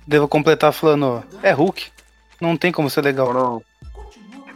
[0.07, 1.87] Devo completar falando: É Hulk,
[2.41, 3.33] não tem como ser legal.
[3.33, 3.63] Não.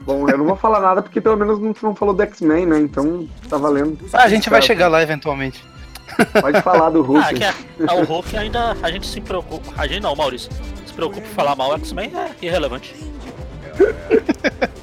[0.06, 2.78] Bom, eu não vou falar nada porque pelo menos não, não falou do X-Men, né?
[2.78, 3.98] Então tá valendo.
[4.12, 5.64] Ah, a gente vai Tá, chegar lá eventualmente.
[6.40, 7.34] Pode falar do Ah, Hulk.
[7.34, 7.54] que é,
[7.88, 9.72] é o Hulk ainda a gente se preocupa.
[9.76, 10.50] A gente não, Maurício.
[10.86, 12.94] Se preocupa em falar mal, o X-Men é irrelevante.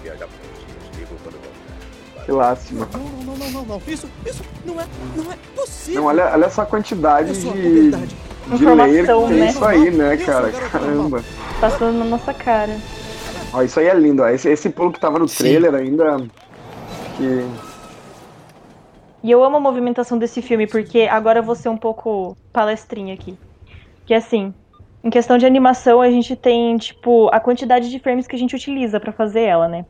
[2.25, 2.87] Que lástima.
[2.93, 3.81] Não, não, não, não, não.
[3.87, 6.01] Isso, isso não é, não é possível.
[6.01, 9.49] Não, olha, olha só a quantidade de, de layer que tem né?
[9.49, 10.51] isso aí, né, cara?
[10.51, 11.23] Caramba.
[11.59, 12.77] Passando na nossa cara.
[13.53, 14.29] Ó, isso aí é lindo, ó.
[14.29, 15.43] Esse, esse pulo que tava no Sim.
[15.43, 16.17] trailer ainda.
[17.17, 17.45] Que.
[19.23, 23.13] E eu amo a movimentação desse filme, porque agora eu vou ser um pouco palestrinha
[23.13, 23.37] aqui.
[24.05, 24.53] Que assim,
[25.03, 28.55] em questão de animação, a gente tem, tipo, a quantidade de frames que a gente
[28.55, 29.85] utiliza pra fazer ela, né?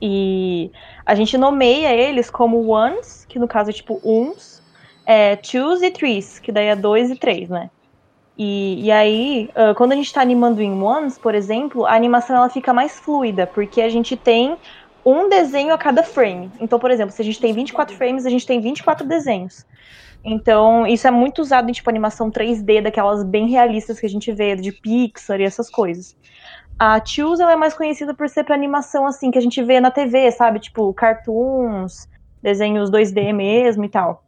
[0.00, 0.70] E
[1.04, 4.62] a gente nomeia eles como ones, que no caso é tipo uns,
[5.04, 7.70] é, twos e threes, que daí é dois e três, né?
[8.36, 12.36] E, e aí, ah, quando a gente tá animando em ones, por exemplo, a animação
[12.36, 14.56] ela fica mais fluida, porque a gente tem
[15.04, 16.50] um desenho a cada frame.
[16.60, 19.64] Então, por exemplo, se a gente tem 24 frames, a gente tem 24 desenhos.
[20.22, 24.30] Então, isso é muito usado em tipo animação 3D, daquelas bem realistas que a gente
[24.32, 26.14] vê de Pixar e essas coisas.
[26.78, 29.80] A Choose ela é mais conhecida por ser para animação assim que a gente vê
[29.80, 30.60] na TV, sabe?
[30.60, 32.08] Tipo cartoons,
[32.42, 34.22] desenhos 2D mesmo e tal.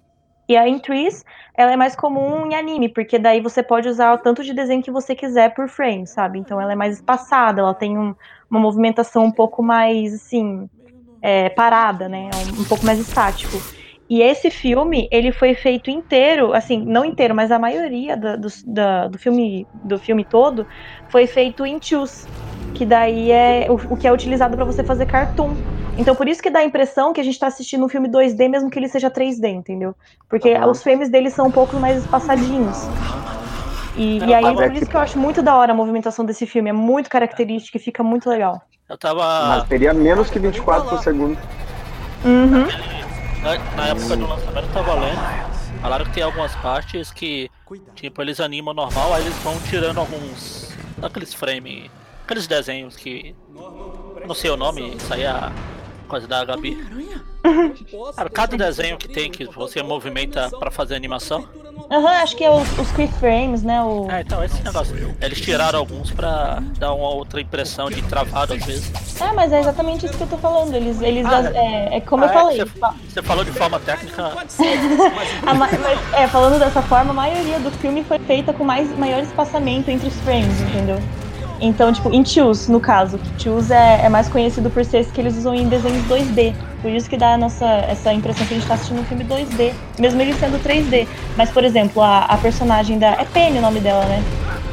[0.53, 1.25] E a Intrees,
[1.57, 4.83] ela é mais comum em anime, porque daí você pode usar o tanto de desenho
[4.83, 6.39] que você quiser por frame, sabe?
[6.39, 8.15] Então ela é mais espaçada, ela tem um-
[8.51, 10.69] uma movimentação um pouco mais, assim,
[11.23, 12.29] é, parada, né?
[12.35, 13.65] Um, um pouco mais estático.
[14.11, 18.37] E esse filme, ele foi feito inteiro, assim, não inteiro, mas a maioria do,
[18.67, 20.67] da- do filme, do filme todo
[21.09, 22.29] foi feito em twos,
[22.75, 25.55] que daí é o, o que é utilizado para você fazer cartoon.
[25.99, 28.49] Então por isso que dá a impressão que a gente tá assistindo um filme 2D,
[28.49, 29.95] mesmo que ele seja 3D, entendeu?
[30.29, 32.79] Porque os frames dele são um pouco mais espaçadinhos.
[33.95, 36.47] E, e aí, é por isso que- eu acho muito da hora a movimentação desse
[36.47, 36.71] filme.
[36.71, 38.63] É muito característica e fica muito legal.
[38.89, 39.23] Eu tava.
[39.49, 41.39] Mas teria menos que 24 por segundo.
[42.25, 42.67] Uhum.
[43.43, 45.21] Na, na época do lançamento eu tava lendo.
[45.83, 47.51] Falaram que tem algumas partes que,
[47.95, 50.73] tipo, eles animam normal, aí eles vão tirando alguns.
[50.99, 51.91] daqueles frame.
[52.33, 53.35] Aqueles desenhos que.
[54.27, 55.53] Não sei o nome, isso aí é a
[56.09, 56.79] coisa da Gabi.
[58.15, 61.47] Cara, cada desenho que tem que você movimenta pra fazer animação.
[61.91, 63.83] Aham, acho que é os, os keyframes, né?
[63.83, 64.09] O...
[64.11, 64.95] É, então esse negócio.
[65.21, 69.21] Eles tiraram alguns pra dar uma outra impressão de travado às vezes.
[69.21, 70.73] É, mas é exatamente isso que eu tô falando.
[70.75, 72.35] Eles, eles Ah, é, é como Ah, eu é?
[72.35, 72.59] falei.
[72.59, 72.71] Você,
[73.09, 74.33] você falou de forma técnica.
[75.47, 78.89] A ma- mas, é, falando dessa forma, a maioria do filme foi feita com mais,
[78.97, 80.97] maior espaçamento entre os frames, entendeu?
[81.65, 83.19] Então, tipo, em Choose, no caso.
[83.39, 86.53] Choose é, é mais conhecido por ser esse que eles usam em desenhos 2D.
[86.83, 89.25] Por isso que dá a nossa, essa impressão que a gente tá assistindo um filme
[89.25, 89.73] 2D.
[89.99, 91.07] Mesmo ele sendo 3D.
[91.37, 93.13] Mas, por exemplo, a, a personagem da.
[93.13, 94.23] É Penny o nome dela, né?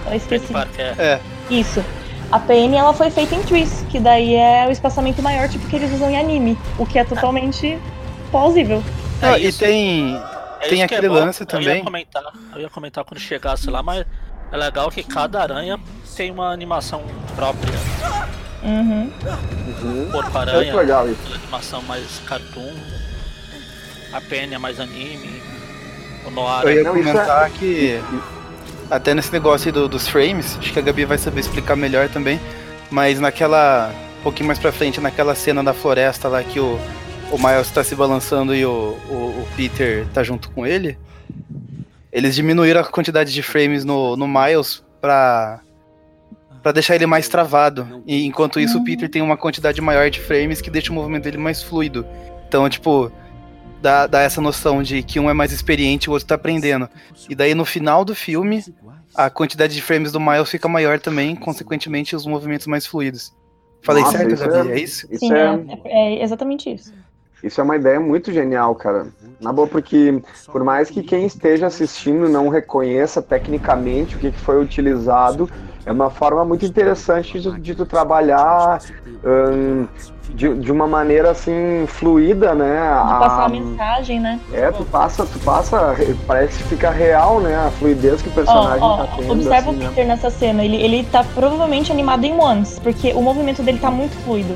[0.10, 0.52] Eu esqueci.
[0.52, 0.96] Parker.
[1.00, 1.84] É, Isso.
[2.32, 5.76] A PN ela foi feita em Trees, que daí é o espaçamento maior, tipo que
[5.76, 7.80] eles usam em anime, o que é totalmente
[8.30, 8.84] plausível.
[9.22, 10.16] É e tem.
[10.62, 11.16] É Tem é aquele bom.
[11.16, 11.78] lance Eu também.
[11.78, 12.24] ia comentar,
[12.54, 14.06] eu ia comentar quando chegasse lá, mas
[14.52, 15.80] é legal que cada aranha
[16.16, 17.04] tem uma animação
[17.36, 17.74] própria.
[18.64, 19.10] Uhum.
[19.82, 20.10] Uhum.
[20.12, 21.34] Porco Muito aranha, legal isso.
[21.34, 22.74] animação mais cartoon.
[24.12, 25.42] A Penny é mais anime.
[26.26, 28.00] O Noir Eu ia é- comentar que.
[28.92, 32.10] Até nesse negócio aí do- dos frames, acho que a Gabi vai saber explicar melhor
[32.10, 32.40] também.
[32.90, 33.94] Mas naquela.
[34.20, 36.78] Um pouquinho mais pra frente, naquela cena da floresta lá que o,
[37.32, 38.70] o Miles tá se balançando e o,
[39.10, 40.98] o, o Peter tá junto com ele.
[42.12, 45.60] Eles diminuíram a quantidade de frames no, no Miles pra,
[46.62, 48.04] pra deixar ele mais travado.
[48.06, 51.24] E enquanto isso, o Peter tem uma quantidade maior de frames que deixa o movimento
[51.24, 52.06] dele mais fluido.
[52.48, 53.12] Então, tipo,
[53.82, 56.90] dá, dá essa noção de que um é mais experiente e o outro tá aprendendo.
[57.30, 58.64] E daí no final do filme,
[59.16, 63.34] a quantidade de frames do Miles fica maior também, consequentemente os movimentos mais fluidos.
[63.82, 64.70] Falei Nossa, certo, Gabi?
[64.70, 65.08] é- É isso?
[65.10, 66.94] Isso Sim, é, é, é exatamente isso.
[67.42, 69.08] Isso é uma ideia muito genial, cara.
[69.40, 70.22] Na boa, porque
[70.52, 75.50] por mais que quem esteja assistindo não reconheça tecnicamente o que que foi utilizado,
[75.86, 78.82] é uma forma muito interessante de, de tu trabalhar
[79.24, 79.88] hum,
[80.30, 82.76] de, de uma maneira assim fluida, né?
[82.76, 84.40] De passar a- a mensagem, né?
[84.54, 85.96] É, tu passa, tu passa,
[86.28, 87.56] parece que fica real, né?
[87.56, 89.32] A fluidez que o personagem Ó, ó, tá tendo.
[89.32, 89.88] observa assim, o né?
[89.88, 90.64] Peter nessa cena.
[90.66, 94.56] Ele, ele tá provavelmente animado em ones, porque o movimento dele tá muito fluido.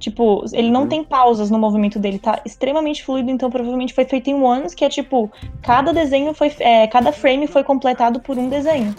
[0.00, 0.72] Tipo, ele Uhum.
[0.72, 4.74] não tem pausas no movimento dele, tá extremamente fluido, então provavelmente foi feito em ones,
[4.74, 5.30] que é tipo,
[5.62, 6.50] cada desenho foi.
[6.58, 8.96] é, cada frame foi completado por um desenho.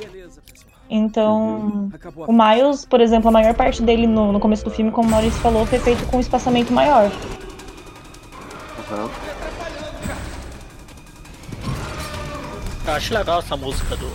[0.87, 4.91] Então, Acabou o Miles, por exemplo, a maior parte dele no, no começo do filme,
[4.91, 7.09] como o Maurício falou, foi feito com um espaçamento maior.
[12.85, 14.09] Eu acho legal essa música do.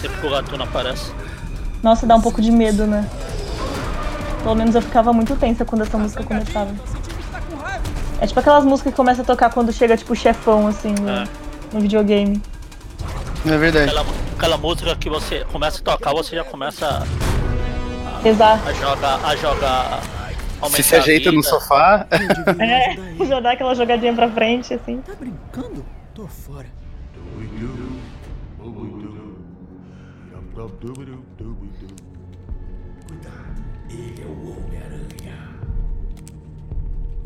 [0.00, 1.12] Sempre que o Gatuno aparece.
[1.82, 3.08] Nossa, dá um pouco de medo, né?
[4.42, 6.74] Pelo menos eu ficava muito tensa quando essa música começava.
[8.20, 11.08] É tipo aquelas músicas que começam a tocar quando chega, tipo, o chefão, assim, no,
[11.08, 11.24] É.
[11.72, 12.42] no videogame.
[13.46, 13.90] É verdade.
[13.90, 17.06] Aquela, aquela música que você começa a tocar, você já começa
[18.24, 18.68] Exato.
[18.68, 19.20] a jogar.
[19.24, 20.00] A jogar
[20.70, 22.06] Se se ajeita a no sofá.
[22.58, 24.98] É, já dá aquela jogadinha pra frente, assim.
[25.02, 25.84] Tá brincando?
[26.14, 26.66] Tô fora.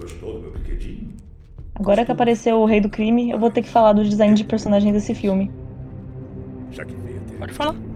[0.03, 1.13] Gostou do meu brinquedinho?
[1.75, 4.45] Agora que apareceu o Rei do Crime, eu vou ter que falar do design de
[4.45, 5.51] personagem desse filme.
[6.71, 7.75] Já que veio até Pode falar.
[7.75, 7.93] O.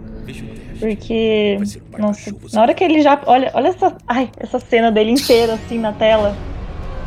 [0.79, 1.59] Porque.
[1.98, 3.20] Nossa, na hora que ele já.
[3.26, 3.96] Olha, olha essa.
[4.07, 6.37] Ai, essa cena dele inteira, assim, na tela.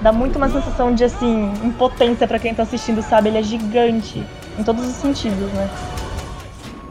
[0.02, 3.30] Dá muito uma sensação de, assim, impotência pra quem tá assistindo, sabe?
[3.30, 4.24] Ele é gigante.
[4.58, 5.70] Em todos os sentidos, né?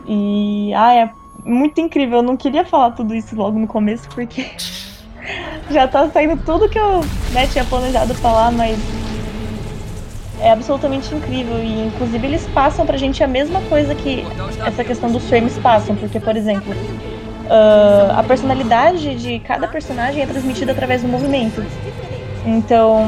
[0.07, 0.73] E.
[0.75, 1.11] Ah, é
[1.49, 2.19] muito incrível.
[2.19, 4.47] Eu não queria falar tudo isso logo no começo, porque.
[5.71, 7.01] já tá saindo tudo que eu
[7.33, 8.79] né, tinha planejado falar, mas.
[10.41, 11.59] É absolutamente incrível.
[11.59, 14.25] E, inclusive, eles passam pra gente a mesma coisa que
[14.65, 15.97] essa questão dos frames passam.
[15.97, 16.73] Porque, por exemplo,
[17.49, 21.65] ah, a personalidade de cada personagem é transmitida através do movimento.
[22.45, 23.07] Então,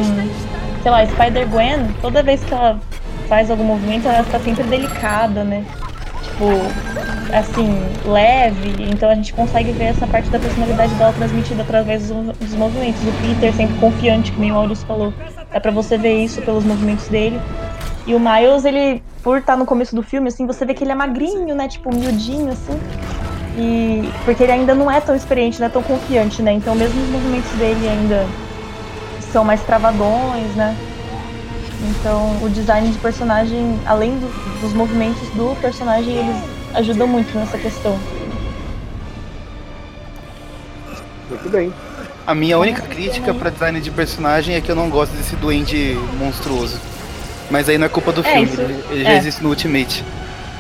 [0.83, 2.81] sei lá, Spider-Gwen, toda vez que ela
[3.29, 5.65] faz algum movimento, ela está sempre delicada, né?
[6.41, 7.69] Tipo, assim,
[8.07, 8.89] leve.
[8.91, 13.03] Então a gente consegue ver essa parte da personalidade dela transmitida através dos, movimentos.
[13.03, 15.13] O Peter sempre confiante, que nem o Maurício falou.
[15.53, 17.39] Dá pra você ver isso pelos movimentos dele.
[18.07, 20.93] E o Miles, ele, por estar no começo do filme, assim, você vê que ele
[20.93, 21.69] é magrinho, né?
[21.69, 22.81] Tipo, miudinho, assim.
[23.59, 24.11] E.
[24.25, 26.53] Porque ele ainda não é tão experiente, não é tão confiante, né?
[26.53, 28.27] Então mesmo os movimentos dele ainda
[29.31, 30.75] são mais travadões, né?
[31.83, 36.37] Então o design de personagem, além do- dos movimentos do personagem, eles
[36.75, 37.99] ajudam muito nessa questão.
[41.29, 41.73] Muito bem.
[42.27, 45.99] A minha única crítica pra design de personagem é que eu não gosto desse duende
[46.19, 46.79] monstruoso.
[47.51, 49.17] Mas aí não é culpa do É, filme, isso- ele, ele já é.
[49.17, 50.05] existe no Ultimate.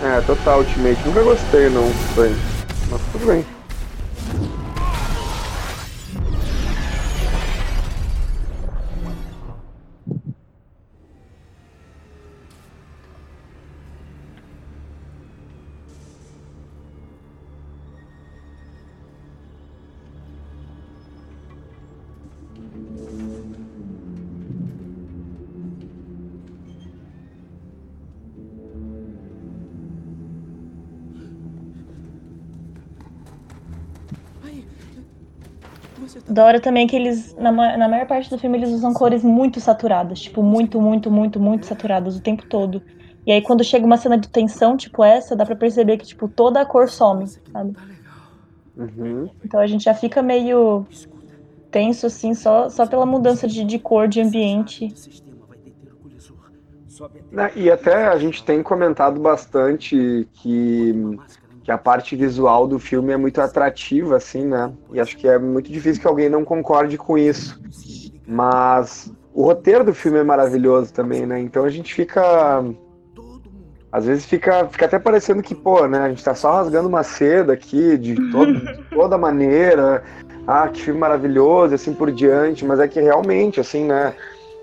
[0.02, 0.98] É, total, Ultimate.
[1.04, 1.88] Nunca gostei, não.
[2.14, 2.35] Foi.
[2.90, 3.44] Mas tudo bem.
[36.31, 39.61] Da hora também que eles, na, na maior parte do filme, eles usam cores muito
[39.61, 40.21] saturadas.
[40.21, 42.81] Tipo, muito, muito, muito, muito saturadas o tempo todo.
[43.27, 46.29] E aí quando chega uma cena de tensão, tipo essa, dá pra perceber que, tipo,
[46.29, 47.43] toda a cor some, sabe?
[47.53, 48.01] Tá legal.
[48.77, 49.29] Uhum.
[49.45, 50.87] Então a gente já fica meio
[51.71, 54.87] tenso, assim, só, só pela mudança de, de cor, de ambiente.
[54.87, 56.37] O sistema vai deter o colisor.
[56.88, 60.93] Sobe até E até a gente tem comentado bastante que,
[61.70, 64.72] que a parte visual do filme é muito atrativa, assim, né?
[64.92, 67.61] E acho que é muito difícil que alguém não concorde com isso.
[68.26, 71.38] Mas o roteiro do filme é maravilhoso também, né?
[71.38, 72.64] Então a gente fica.
[73.92, 76.00] Às vezes fica, fica até parecendo que, pô, né?
[76.00, 80.02] A gente tá só rasgando uma seda aqui de, todo, de toda maneira.
[80.48, 82.64] Ah, que filme maravilhoso, assim por diante.
[82.64, 84.12] Mas é que realmente, assim, né?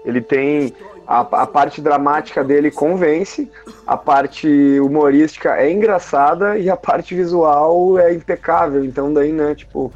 [0.03, 0.73] Ele tem
[1.07, 3.49] a, a parte dramática dele convence,
[3.85, 4.47] a parte
[4.81, 8.83] humorística é engraçada e a parte visual é impecável.
[8.83, 9.91] Então daí, né, tipo,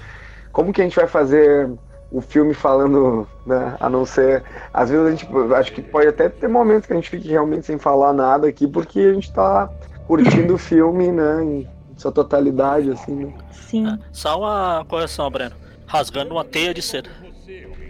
[0.54, 1.70] como que a gente vai fazer
[2.10, 4.44] o filme falando, né, a não ser,
[4.74, 7.66] às vezes a gente, acho que pode até ter momentos que a gente fique realmente
[7.66, 9.70] sem falar nada aqui, porque a gente tá
[10.08, 13.34] curtindo o filme, né, em sua totalidade, assim, né.
[13.52, 14.00] Sim.
[14.12, 15.56] Só uma correção, Breno.
[15.86, 17.10] Rasgando uma teia de seda.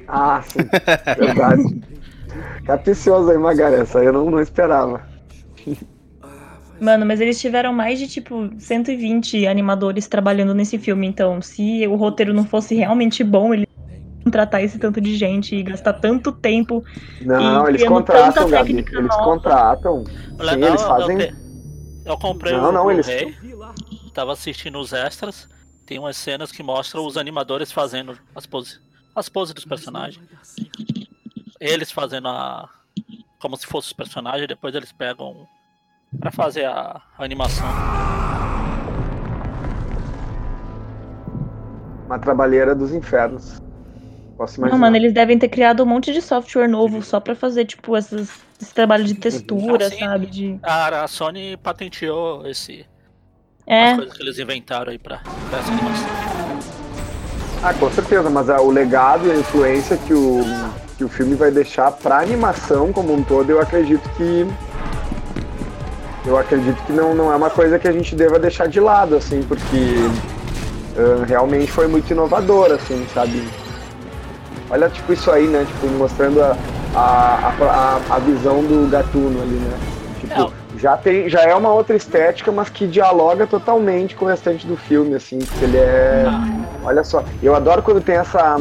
[0.07, 0.59] Ah, sim,
[1.17, 1.81] verdade.
[2.65, 5.01] Capicioso aí, Magari, essa aí eu não, não esperava.
[6.79, 11.05] Mano, mas eles tiveram mais de, tipo, 120 animadores trabalhando nesse filme.
[11.05, 13.67] Então, se o roteiro não fosse realmente bom, eles
[14.23, 16.83] contratar esse tanto de gente e gastar tanto tempo.
[17.21, 18.77] Não, eles contratam, Gabi.
[18.77, 19.23] Eles nova.
[19.23, 20.03] contratam.
[20.03, 21.33] O Sim, legal eles é fazem.
[22.05, 23.07] eu, comprei Não, o não, eles-
[24.13, 25.49] tava assistindo os extras.
[25.85, 28.79] Tem umas cenas que mostram os animadores fazendo as poses,
[29.15, 30.25] as poses dos personagens.
[31.61, 32.67] Eles fazendo a.
[33.39, 35.47] como se fossem os personagens, depois eles pegam
[36.19, 37.67] pra fazer a, a animação.
[42.07, 43.61] Uma trabalheira dos infernos.
[44.37, 44.71] Posso imaginar.
[44.75, 47.95] Não, mano, eles devem ter criado um monte de software novo só pra fazer, tipo,
[47.95, 49.99] essas, esse trabalho de textura, Ah, sim.
[49.99, 50.25] sabe?
[50.25, 50.59] De...
[50.63, 52.85] A, a Sony patenteou esse,
[53.67, 55.19] É, as coisas que eles inventaram aí pra,
[55.49, 56.09] pra essa animação.
[57.63, 60.41] Ah, com certeza, mas ah, o legado e a influência que o,
[61.01, 64.47] que o filme vai deixar pra animação como um todo, eu acredito que.
[66.23, 69.15] Eu acredito que não, não é uma coisa que a gente deva deixar de lado,
[69.15, 69.95] assim, porque
[70.95, 73.49] ah, realmente foi muito inovador, assim, sabe?
[74.69, 75.65] Olha, tipo, isso aí, né?
[75.65, 76.55] Tipo, mostrando a,
[76.93, 79.79] a, a, a visão do gatuno ali, né?
[80.19, 84.67] Tipo, já, tem, já é uma outra estética, mas que dialoga totalmente com o restante
[84.67, 86.25] do filme, assim, porque ele é.
[86.83, 88.55] Olha só, eu adoro quando tem essa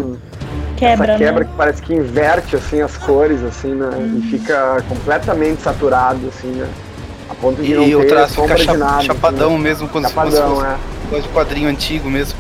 [0.81, 1.51] quebra, essa quebra né?
[1.51, 3.89] que parece que inverte assim as cores, assim, né?
[4.19, 6.69] E fica completamente saturado, assim, né?
[7.31, 9.03] A ponto de não E o ter traço sombra fica de cha- nada.
[9.03, 9.69] chapadão assim, né?
[9.69, 10.77] mesmo, quando se Chapadão, fosse é.
[11.09, 12.39] coisa de quadrinho antigo mesmo.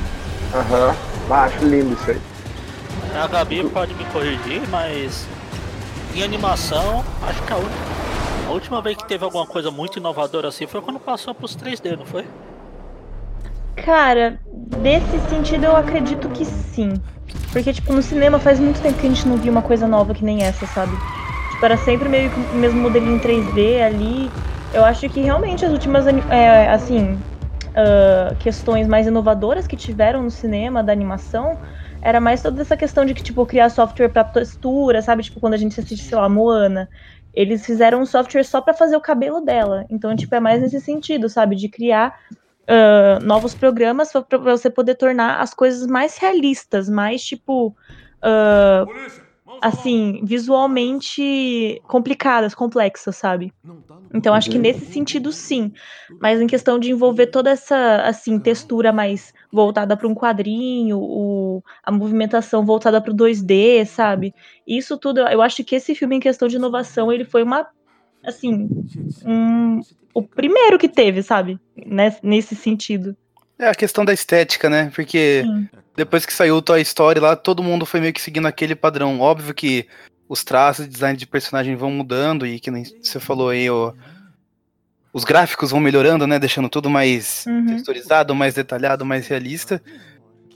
[0.54, 0.94] Aham.
[1.30, 2.20] Ah, acho lindo isso aí.
[3.14, 5.26] A Gabi pode me corrigir, mas
[6.14, 7.76] em animação, acho que a última,
[8.48, 11.96] a última vez que teve alguma coisa muito inovadora assim foi quando passou pros 3D,
[11.96, 12.24] não foi?
[13.84, 14.38] Cara,
[14.78, 16.94] nesse sentido eu acredito que sim.
[17.52, 20.14] Porque, tipo, no cinema faz muito tempo que a gente não viu uma coisa nova
[20.14, 20.92] que nem essa, sabe?
[21.50, 24.30] Tipo, era sempre meio que o mesmo modelinho 3D ali.
[24.72, 27.18] Eu acho que realmente as últimas, é, assim,
[27.74, 31.56] ah, questões mais inovadoras que tiveram no cinema da animação
[32.02, 35.22] era mais toda essa questão de que, tipo, criar software pra textura, sabe?
[35.22, 36.88] Tipo, quando a gente assiste, sei lá, Moana.
[37.32, 39.84] Eles fizeram um software só pra fazer o cabelo dela.
[39.88, 41.54] Então, tipo, é mais nesse sentido, sabe?
[41.54, 42.18] De criar
[42.70, 47.74] ah, novos programas para você poder tornar as coisas mais realistas, mais tipo
[48.22, 48.86] ah,
[49.60, 53.52] assim, visualmente complicadas, complexas, sabe?
[54.14, 55.72] Então acho que nesse sentido sim,
[56.20, 61.64] mas em questão de envolver toda essa assim textura mais voltada para um quadrinho, o,
[61.82, 64.32] a movimentação voltada para o 2D, sabe?
[64.64, 67.66] Isso tudo, eu acho que esse filme em questão de inovação, ele foi uma
[68.24, 68.68] assim,
[69.26, 69.80] um,
[70.14, 71.58] o primeiro que teve, sabe?
[71.86, 73.16] Nes- nesse sentido.
[73.58, 74.90] É a questão da estética, né?
[74.94, 75.68] Porque Sim.
[75.96, 79.20] depois que saiu o Toy Story lá, todo mundo foi meio que seguindo aquele padrão.
[79.20, 79.86] Óbvio que
[80.28, 83.92] os traços, design de personagem vão mudando e que nem você falou aí, ó,
[85.12, 86.38] os gráficos vão melhorando, né?
[86.38, 87.66] Deixando tudo mais Uhum.
[87.66, 89.82] texturizado, mais detalhado, mais realista.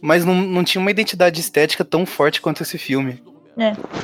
[0.01, 3.23] Mas não, não tinha uma identidade estética tão forte quanto esse filme.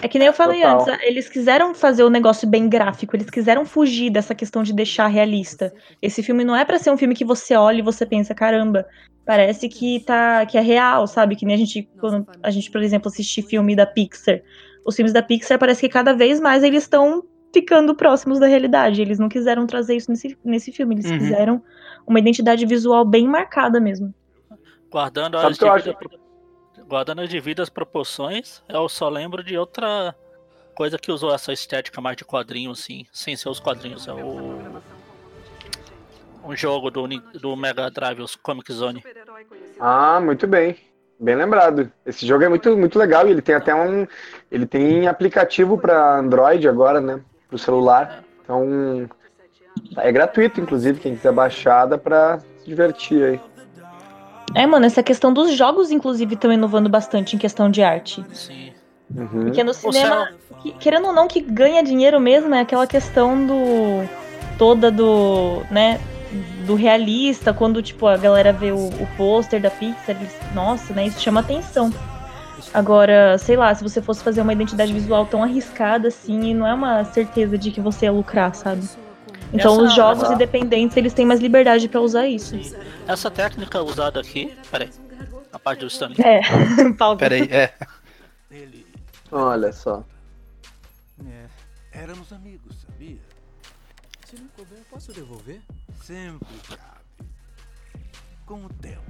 [0.03, 0.81] É que nem eu falei Total.
[0.83, 5.07] antes, eles quiseram fazer o negócio bem gráfico, eles quiseram fugir dessa questão de deixar
[5.09, 5.73] realista.
[6.01, 8.87] Esse filme não é pra ser um filme que você olha e você pensa, caramba,
[9.27, 11.35] parece que tá que é real, sabe?
[11.35, 14.41] Que nem a gente quando a gente, por exemplo, assistir filme da Pixar.
[14.85, 19.03] Os filmes da Pixar parece que cada vez mais eles estão ficando próximos da realidade.
[19.03, 21.19] Eles não quiseram trazer isso nesse, nesse filme, eles Uhum.
[21.19, 21.63] quiseram
[22.07, 24.15] uma identidade visual bem marcada mesmo.
[24.91, 25.51] Guardando Sabe
[26.91, 30.13] guardando as devidas proporções, eu só lembro de outra
[30.75, 34.09] coisa que usou essa estética mais de quadrinho, assim, sem ser os quadrinhos.
[34.09, 34.59] É o.
[36.43, 39.05] Um jogo do, do Mega Drive, os Comic Zone.
[39.79, 40.77] Ah, muito bem.
[41.19, 41.93] Bem lembrado.
[42.05, 44.07] Esse jogo é muito, muito legal e ele tem até um.
[44.51, 47.21] Ele tem aplicativo para Android agora, né?
[47.49, 48.25] Pro celular.
[48.43, 49.09] Então.
[49.97, 53.41] É gratuito, inclusive, quem quiser baixar, dá pra se divertir aí.
[54.55, 58.25] É, mano, essa questão dos jogos, inclusive, estão inovando bastante em questão de arte.
[58.33, 58.73] Sim.
[59.15, 59.45] Uhum.
[59.45, 60.29] Porque no cinema,
[60.63, 64.09] que- querendo ou não, que ganha dinheiro mesmo é aquela questão do.
[64.59, 65.63] toda do.
[65.71, 66.01] né?
[66.65, 71.07] Do realista, quando, tipo, a galera vê o, o pôster da Pixar, eles, nossa, né?
[71.07, 71.93] Isso chama atenção.
[72.73, 76.73] Agora, sei lá, se você fosse fazer uma identidade visual tão arriscada assim, não é
[76.75, 78.83] uma certeza de que você ia lucrar, sabe?
[79.53, 82.55] Então Essa- os jogos essa- independentes, eles têm mais liberdade pra usar isso.
[83.07, 84.57] Essa técnica usada aqui.
[84.71, 84.91] Peraí.
[85.53, 86.17] A parte do Stanley.
[86.21, 86.41] É,
[86.97, 87.19] pausa.
[87.19, 87.75] Peraí, é.
[89.33, 90.05] Olha só.
[91.27, 91.47] É,
[92.01, 93.19] éramos amigos, sabia?
[94.27, 95.61] Se não couber, posso devolver?
[96.05, 97.29] Sempre cabe.
[98.47, 99.01] Com o tempo.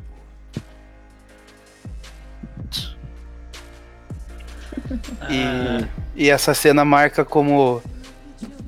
[5.29, 7.83] E, e essa cena marca como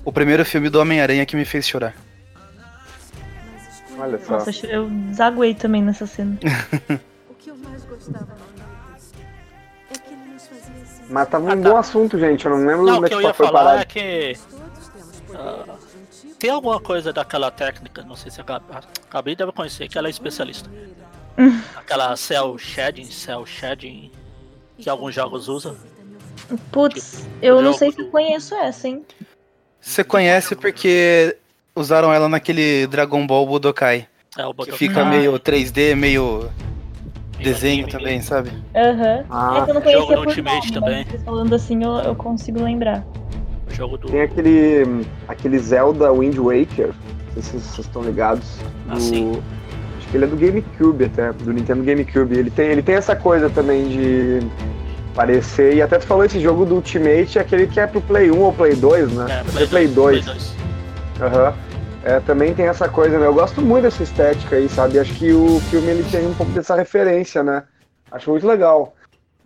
[0.04, 1.94] o primeiro filme do Homem-Aranha que me fez chorar.
[3.98, 4.32] Olha só.
[4.32, 6.38] Nossa, eu desaguei também nessa cena.
[7.28, 8.52] O que eu mais gostava é.
[11.08, 12.46] Mas tava um bom assunto, gente.
[12.46, 13.82] Eu não lembro Não, onde é que eu ia foi falar parado.
[13.82, 14.38] é que.
[15.34, 15.76] ah,
[16.38, 18.44] tem alguma coisa daquela técnica, não sei se a
[19.10, 20.70] Gabi, deve conhecer, que ela é especialista.
[21.76, 24.10] Aquela cell shading, cell shading,
[24.78, 25.76] que alguns jogos usam.
[26.72, 29.04] Putz, eu não jogo sei se eu conheço essa, hein?
[29.82, 31.36] Você conhece porque
[31.74, 34.06] usaram ela naquele Dragon Ball Budokai.
[34.38, 36.48] É, o Que fica meio 3D, meio
[37.42, 38.50] desenho também, sabe?
[38.74, 39.24] Aham.
[39.28, 41.04] Ah, é que eu não jogo conhecia no por Ultimate nome, também.
[41.24, 43.04] falando assim eu, eu consigo lembrar.
[43.68, 44.08] O jogo do.
[44.08, 46.92] Tem aquele, aquele Zelda Wind Waker,
[47.34, 48.58] não sei se vocês estão ligados.
[48.88, 49.42] Ah, do- sim.
[49.98, 52.38] Acho que ele é do GameCube até, do Nintendo GameCube.
[52.38, 54.38] Ele tem, ele tem essa coisa também de
[55.14, 58.30] parecer, e até tu falou esse jogo do Ultimate, é aquele que é pro Play
[58.30, 59.42] 1 ou Play 2, né?
[59.58, 60.54] É, é Play 2.
[61.20, 61.54] Aham.
[62.04, 63.26] É, também tem essa coisa, né?
[63.26, 64.98] Eu gosto muito dessa estética aí, sabe?
[64.98, 67.62] Acho que o filme ele tem um pouco dessa referência, né?
[68.10, 68.94] Acho muito legal.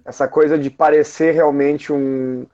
[0.06, 2.46] Essa coisa de parecer realmente um.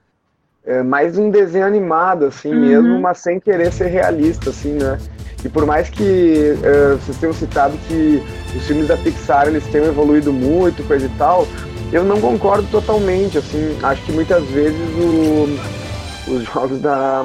[0.67, 2.61] é, mais um desenho animado, assim Uhum.
[2.61, 4.99] mesmo, mas sem querer ser realista, assim, né?
[5.45, 8.23] E por mais que é, vocês tenham citado que
[8.57, 11.47] os filmes da Pixar eles tenham evoluído muito, coisa e tal,
[11.93, 13.77] eu não concordo totalmente, assim.
[13.83, 15.59] Acho que muitas vezes o-
[16.35, 17.23] os jogos da,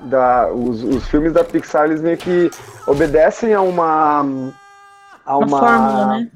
[0.00, 2.50] da os, os filmes da Pixar eles meio que
[2.86, 4.20] obedecem a uma
[5.24, 6.30] a Uma uma, fórmula, né?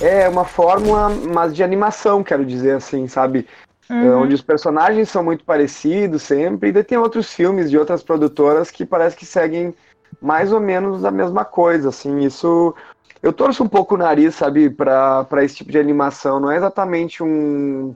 [0.00, 3.46] é uma fórmula mas de animação quero dizer assim sabe
[3.90, 4.04] Uhum.
[4.04, 8.02] É, onde os personagens são muito parecidos sempre e daí tem outros filmes de outras
[8.02, 9.74] produtoras que parece que seguem
[10.20, 12.74] mais ou menos a mesma coisa assim isso
[13.22, 17.22] eu torço um pouco o nariz sabe para esse tipo de animação não é exatamente
[17.22, 17.94] um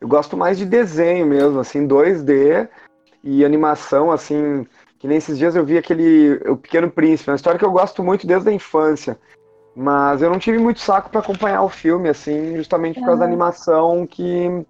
[0.00, 2.68] eu gosto mais de desenho mesmo assim 2D
[3.26, 4.64] e animação, assim,
[5.00, 8.02] que nem esses dias eu vi aquele O Pequeno Príncipe, uma história que eu gosto
[8.04, 9.18] muito desde a infância.
[9.74, 13.26] Mas eu não tive muito saco para acompanhar o filme, assim, justamente por causa da
[13.26, 14.64] animação que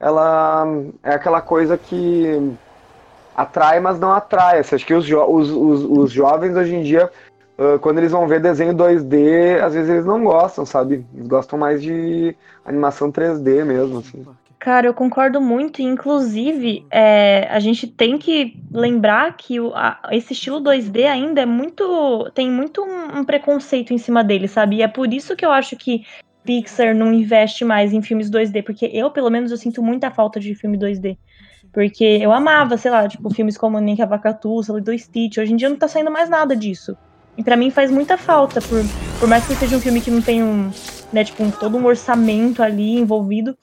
[0.00, 0.66] ela
[1.02, 2.52] é aquela coisa que
[3.34, 4.58] atrai, mas não atrai.
[4.58, 7.10] Acho que os, jo- os, os, os jovens hoje em dia,
[7.58, 11.06] ah, quando eles vão ver desenho 2D, às vezes eles não gostam, sabe?
[11.12, 14.24] Eles gostam mais de animação 3D mesmo, assim.
[14.60, 15.80] Cara, eu concordo muito.
[15.80, 21.46] Inclusive, é, a gente tem que lembrar que o- a- esse estilo 2D ainda é
[21.46, 22.30] muito.
[22.34, 24.76] tem muito um, um preconceito em cima dele, sabe?
[24.76, 26.02] E é por isso que eu acho que
[26.44, 30.40] Pixar não investe mais em filmes 2D, porque eu, pelo menos, eu sinto muita falta
[30.40, 31.18] de filme 2D.
[31.72, 35.38] Porque eu amava, sei lá, tipo, filmes como Nick Avacatu, Lilo e Stitch.
[35.38, 36.96] Hoje em dia não tá saindo mais nada disso.
[37.38, 38.82] E pra mim faz muita falta, por,
[39.20, 40.68] por mais que seja um filme que não tem um,
[41.12, 43.56] né, tipo, um, todo um orçamento ali envolvido,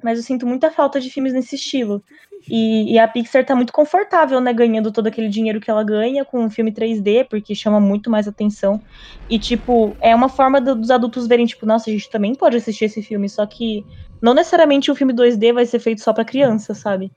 [0.00, 2.00] mas eu sinto muita falta de filmes nesse estilo.
[2.48, 6.24] E, e a Pixar tá muito confortável, né, ganhando todo aquele dinheiro que ela ganha
[6.24, 8.80] com um filme 3D, porque chama muito mais atenção.
[9.28, 12.56] E, tipo, é uma forma do- dos adultos verem, tipo, nossa, a gente também pode
[12.56, 13.84] assistir esse filme, só que
[14.22, 17.10] não necessariamente o filme 2D vai ser feito só pra criança, sabe?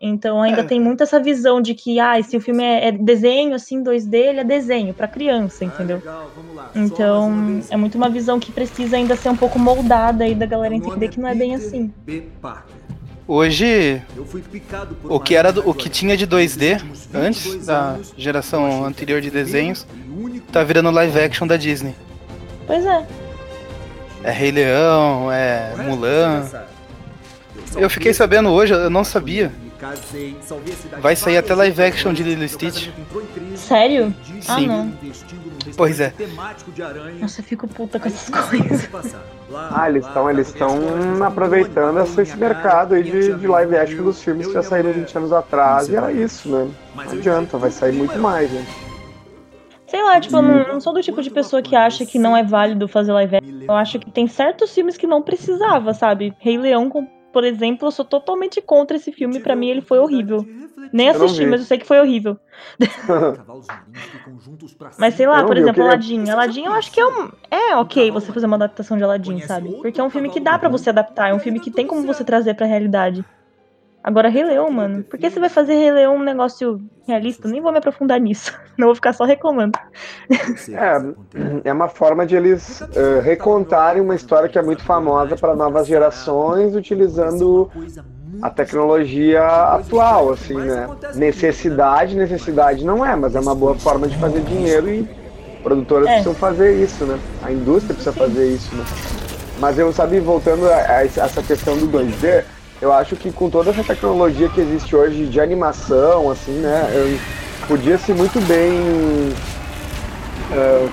[0.00, 0.64] Então ainda É.
[0.64, 4.16] tem muito essa visão de que, ah, se o filme é, é desenho, assim, 2D,
[4.16, 6.00] ele é desenho pra criança, entendeu?
[6.74, 10.72] Então, é muito uma visão que precisa ainda ser um pouco moldada aí da galera
[10.74, 11.92] entender que não é bem assim.
[12.06, 12.22] B.
[12.40, 12.76] Parker.
[13.26, 16.82] Hoje, Eu fui picado por o que era do- o que tinha de 2D Nos
[16.82, 19.86] últimos antes 22 da anos, geração anterior de desenhos,
[20.16, 21.94] único tá virando live action da Disney.
[22.66, 23.04] Pois é.
[24.22, 26.48] É Rei Leão, é Mulan.
[27.76, 29.52] Eu fiquei sabendo hoje, eu não sabia.
[29.78, 32.88] Casei, salvei a cidade Vai sair até live action de Lilo Stitch.
[33.54, 34.12] Sério?
[34.12, 34.66] perdi Ah, Sim.
[34.66, 34.92] não.
[35.76, 36.12] Pois é.
[37.20, 38.88] Nossa, eu fico puta com essas coisas.
[39.70, 44.46] Ah, eles estão eles estão aproveitando esse, mercado aí de, de live action dos filmes
[44.48, 45.06] que já saíram mulher.
[45.06, 46.68] 20 anos atrás, e era Isso, né?
[46.94, 48.68] Não adianta, vai sair muito mais, gente.
[49.86, 52.36] Sei lá, tipo, eu não, não sou do tipo de pessoa que acha que não
[52.36, 53.62] é válido fazer live action.
[53.62, 56.34] Eu acho que tem certos filmes que não precisava, sabe?
[56.38, 59.40] Rei Leão, com- por exemplo, eu sou totalmente contra esse filme.
[59.40, 60.44] Pra mim, ele foi horrível.
[60.92, 62.38] Nem assisti, mas eu sei que foi horrível.
[64.98, 66.30] Mas sei lá, por vi, exemplo, queria- Aladdin.
[66.30, 67.30] Aladdin eu acho que é um.
[67.50, 69.70] É ok você fazer uma adaptação de Aladdin, sabe?
[69.82, 72.06] Porque é um filme que dá pra você adaptar, é um filme que tem como
[72.06, 73.24] você trazer pra realidade.
[74.02, 75.02] Agora, Rei Leão, mano.
[75.02, 77.48] Por que você vai fazer Rei Leão um negócio realista?
[77.48, 78.52] Nem vou me aprofundar nisso.
[78.78, 79.78] Não vou ficar só reclamando.
[80.72, 85.54] É, é uma forma de eles eh, recontarem uma história que é muito famosa para
[85.56, 87.70] novas gerações, utilizando
[88.40, 90.88] a tecnologia atual, assim, né?
[91.16, 95.08] Necessidade, necessidade não é, mas é uma boa forma de fazer dinheiro e
[95.62, 96.10] produtoras É.
[96.12, 97.18] precisam fazer isso, né?
[97.42, 98.84] A indústria precisa fazer isso, né?
[99.58, 102.44] Mas eu sabe, voltando a, a essa questão do 2D,
[102.80, 106.90] eu acho que com toda essa tecnologia que existe hoje de animação, assim, né?
[106.94, 107.18] eu-
[107.66, 108.72] Podia-se muito bem
[110.52, 110.88] eh,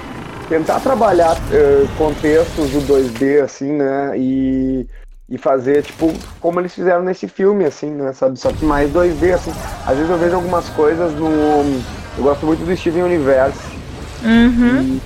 [0.49, 4.11] tentar trabalhar eh, contextos do 2D, assim, né?
[4.17, 4.85] E,
[5.29, 8.11] e fazer, tipo, como eles fizeram nesse filme, assim, né?
[8.13, 8.37] Sabe?
[8.37, 9.53] Só que mais 2D, assim.
[9.87, 11.27] Às vezes eu vejo algumas coisas no.
[12.17, 13.57] Eu gosto muito do Steven Universe.
[14.23, 14.81] Uhum.
[14.81, 15.01] E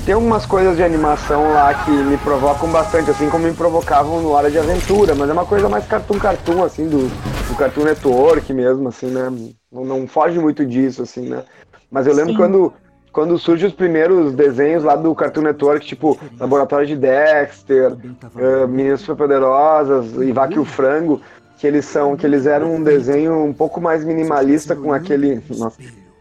[0.00, 4.30] tem algumas coisas de animação lá que me provocam bastante, assim como me provocavam no
[4.30, 7.08] Hora de Aventura, mas é uma coisa mais cartoon-cartoon, assim, do,
[7.48, 9.30] do Cartoon Network mesmo, assim, né?
[9.70, 11.42] Não, não foge muito disso, assim, né?
[11.90, 12.38] Mas eu lembro Sim.
[12.38, 12.72] quando,
[13.12, 17.96] quando surgem os primeiros desenhos lá do Cartoon Network, tipo Laboratório de Dexter,
[18.36, 21.20] eh, Meninas Superpoderosas e Vaca e o Frango,
[21.58, 25.42] que eles são, que eles eram um desenho um pouco mais minimalista com aquele.
[25.56, 25.78] nossa,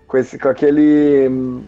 [0.08, 1.62] com, esse, com aquele.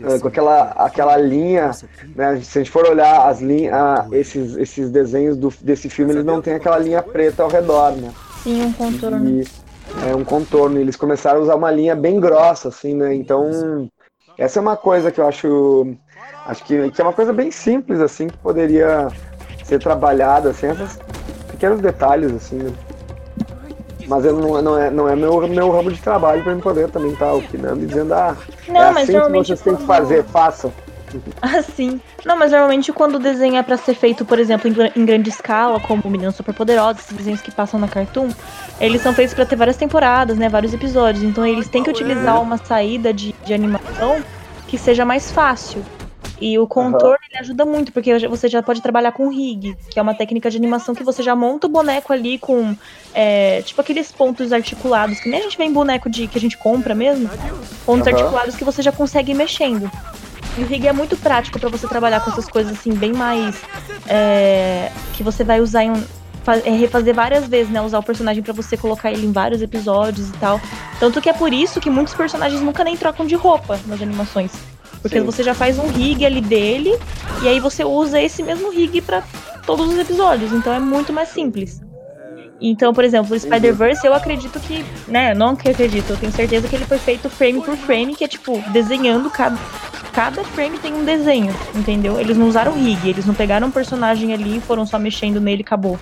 [0.00, 1.70] Eh, com aquela, aquela linha,
[2.14, 2.40] né?
[2.40, 6.40] Se a gente for olhar as linhas, esses, esses desenhos do, desse filme, eles não
[6.40, 8.12] têm aquela linha preta ao redor, né?
[8.42, 9.28] Sim, um contorno.
[9.28, 9.46] E
[10.08, 10.78] é um contorno.
[10.78, 13.14] Eles começaram a usar uma linha bem grossa, assim, né?
[13.14, 13.88] Então,
[14.38, 15.94] essa é uma coisa que eu acho.
[16.46, 19.08] Acho que, que é uma coisa bem simples, assim, que poderia
[19.64, 20.98] ser trabalhada, assim, esses
[21.50, 22.72] pequenos detalhes, assim, né?
[24.06, 26.88] Mas eu não, não é, não é meu, meu ramo de trabalho para eu poder
[26.90, 28.36] também estar opinando e dizendo, ah,
[28.68, 30.72] Não, é mas assim que normalmente vocês têm que fazer, façam.
[31.42, 32.00] Assim.
[32.24, 35.04] Não, mas normalmente quando o desenho é pra ser feito, por exemplo, em, gra- em
[35.04, 38.28] grande escala, como Meninas Superpoderosas, esses desenhos que passam na Cartoon,
[38.80, 40.48] eles são feitos pra ter várias temporadas, né?
[40.48, 41.22] Vários episódios.
[41.22, 44.22] Então eles têm que utilizar uma saída de, de animação
[44.66, 45.84] que seja mais fácil.
[46.44, 50.02] E o contorno ele ajuda muito, porque você já pode trabalhar com rig, que é
[50.02, 52.74] uma técnica de animação que você já monta o boneco ali com,
[53.14, 56.40] é, tipo aqueles pontos articulados, que nem a gente vê em boneco de que a
[56.40, 57.30] gente compra mesmo,
[57.86, 58.16] pontos Aham.
[58.16, 59.88] articulados que você já consegue ir mexendo.
[60.58, 63.54] E o rig é muito prático pra você trabalhar com essas coisas assim, bem mais.
[64.08, 65.90] é, que você vai usar em.
[65.92, 66.04] um-
[66.64, 67.80] é, refazer várias vezes, né?
[67.80, 70.60] Usar o personagem pra você colocar ele em vários episódios e tal.
[70.98, 74.50] Tanto que é por isso que muitos personagens nunca nem trocam de roupa nas animações.
[75.02, 75.26] Porque Sim.
[75.26, 76.96] você já faz um rig ali dele,
[77.42, 79.22] e aí você usa esse mesmo rig pra
[79.66, 80.52] todos os episódios.
[80.52, 81.82] Então é muito mais simples.
[82.64, 86.30] Então, por exemplo, o Spider-Verse, eu acredito que, né, não que eu acredito, eu tenho
[86.30, 89.58] certeza que ele foi feito frame por frame, que é tipo, desenhando cada.
[90.12, 92.20] Cada frame tem um desenho, entendeu?
[92.20, 95.62] Eles não usaram rig, eles não pegaram um personagem ali e foram só mexendo nele
[95.62, 95.98] e acabou.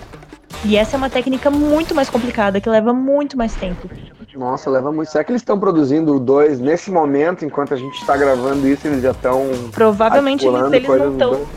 [0.63, 3.89] E essa é uma técnica muito mais complicada, que leva muito mais tempo.
[4.33, 5.11] Nossa, leva muito.
[5.11, 8.87] Será que eles estão produzindo o 2 nesse momento, enquanto a gente está gravando isso,
[8.87, 9.45] eles já estão.
[9.71, 11.47] Provavelmente, eles, eles não estão.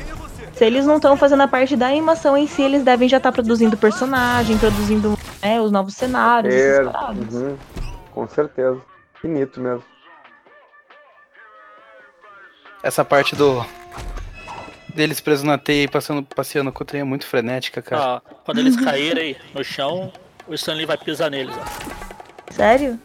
[0.55, 3.33] Se eles não estão fazendo a parte da animação em si, eles devem já estar
[3.33, 7.35] produzindo personagem, produzindo né, os novos cenários, essas É, paradas.
[7.35, 7.57] uhum,
[8.12, 8.81] com certeza.
[9.20, 9.83] Finito mesmo.
[12.83, 13.64] Essa parte do.
[14.95, 18.03] Deles presos na teia e passando, passeando com a teia é muito frenética, cara.
[18.03, 20.12] Ó, quando eles caírem no chão,
[20.47, 22.14] o Stanley vai pisar neles, ó.
[22.55, 22.99] Sério?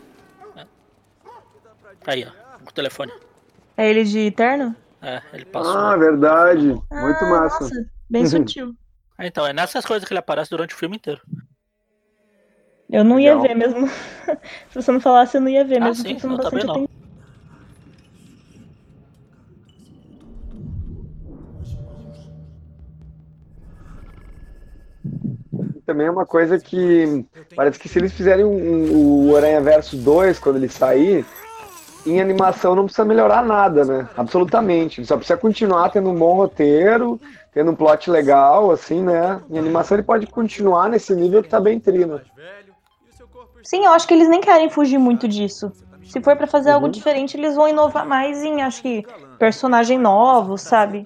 [2.06, 3.12] Aí, ó, com o telefone.
[3.78, 4.76] É ele de terno?
[5.02, 5.78] É, ele passou.
[5.78, 6.68] Ah, verdade.
[6.68, 7.64] Muito Ah, massa.
[7.64, 8.76] Nossa, bem sutil.
[9.18, 11.22] Ah, Então, é nessas coisas que ele aparece durante o filme inteiro.
[12.90, 13.48] Eu não ia Legal.
[13.48, 13.88] ver mesmo.
[14.70, 16.04] Se você não falasse, eu não ia ver Ah, mesmo.
[16.04, 16.88] sim, eu também não.
[25.90, 27.26] Também é uma coisa que
[27.56, 31.26] parece que se eles fizerem um, um- o Aranha Verso 2 quando ele sair,
[32.06, 34.08] em animação não precisa melhorar nada, né?
[34.16, 35.00] Absolutamente.
[35.02, 37.20] Ele só precisa continuar tendo um bom roteiro,
[37.52, 39.42] tendo um plot legal, assim, né?
[39.50, 42.22] Em animação ele pode continuar nesse nível que tá bem trino.
[43.64, 45.72] Sim, eu acho que eles nem querem fugir muito disso.
[46.04, 46.92] Se for pra fazer algo Uhum.
[46.92, 49.04] diferente, eles vão inovar mais em, acho que,
[49.40, 51.04] personagem novo, sabe?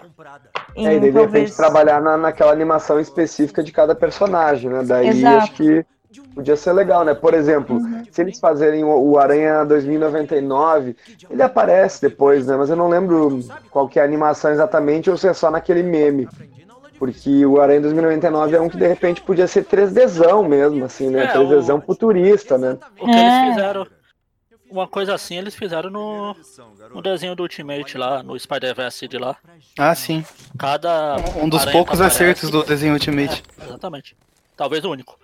[0.76, 4.70] Em, É, e daí de repente talvez- trabalhar na, naquela animação específica de cada personagem,
[4.70, 4.84] né?
[4.84, 5.38] Daí Exato.
[5.38, 5.86] acho que
[6.36, 7.14] podia ser legal, né?
[7.14, 8.04] Por exemplo, Uhum.
[8.12, 10.96] se eles fazerem o, o Aranha 2099,
[11.30, 12.56] ele aparece depois, né?
[12.56, 13.40] Mas eu não lembro
[13.72, 16.28] qual que é a animação exatamente ou se é só naquele meme.
[17.00, 21.26] Porque o Aranha 2099 é um que de repente podia ser 3Dzão mesmo, assim, né?
[21.26, 22.78] É, 3Dzão o- futurista, né?
[23.00, 23.20] O que É.
[23.20, 23.88] eles fizeram.
[24.74, 26.36] Uma coisa assim eles fizeram no,
[26.96, 29.36] no desenho do Ultimate lá, no Spider-Verse de lá.
[29.78, 30.26] Ah, sim.
[30.58, 31.18] Cada.
[31.36, 33.44] Um dos aranha poucos aparece- acertos do desenho Ultimate.
[33.62, 34.18] É, exatamente.
[34.58, 35.20] Talvez o único.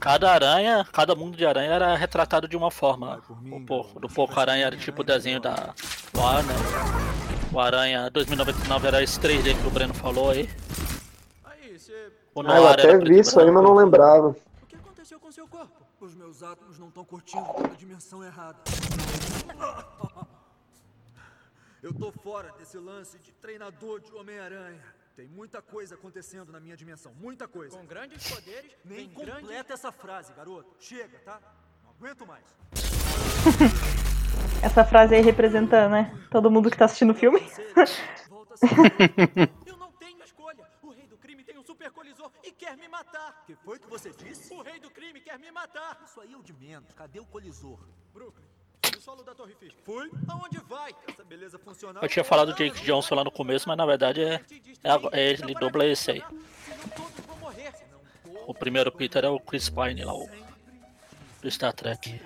[0.00, 3.20] Cada aranha, cada mundo de aranha era retratado de uma forma.
[3.50, 5.74] O porco, do porco aranha era tipo o desenho da
[6.16, 6.56] Warner.
[7.52, 10.48] O aranha 2099 era esse 3D que o Breno falou aí.
[12.34, 14.28] O Ah, eu até era vi isso aí, mas não lembrava.
[14.28, 14.36] O
[14.66, 15.81] que aconteceu com seu corpo?
[16.02, 18.58] Os meus átomos não estão curtindo pela dimensão errada.
[21.80, 24.82] Eu tô fora desse lance de treinador de Homem-Aranha.
[25.14, 27.78] Tem muita coisa acontecendo na minha dimensão, muita coisa.
[27.78, 30.74] Com grandes poderes, nem completa essa frase, garoto.
[30.80, 31.40] Chega, tá?
[31.84, 32.44] Não aguento mais.
[34.60, 36.12] Essa frase aí representa, né?
[36.32, 37.38] Todo mundo que tá assistindo o filme.
[42.62, 43.42] quer me matar.
[43.44, 44.54] Que foi que você disse?
[44.54, 46.00] O rei do crime quer me matar.
[46.06, 46.92] Isso aí é o de menos.
[46.94, 47.78] Cadê o colisor?
[48.14, 48.46] Brooklyn.
[48.96, 49.76] O solo da Torre Fisk?
[49.84, 50.10] Fui?
[50.28, 50.94] Aonde vai?
[51.08, 52.02] Essa beleza funcional.
[52.02, 54.34] Eu tinha falado do Jake Johnson lá no começo, mas na verdade é,
[54.84, 56.22] é, é ele dubla esse aí.
[58.46, 60.28] O primeiro Peter é o Chris Pine lá, o
[61.40, 62.20] do Star Trek.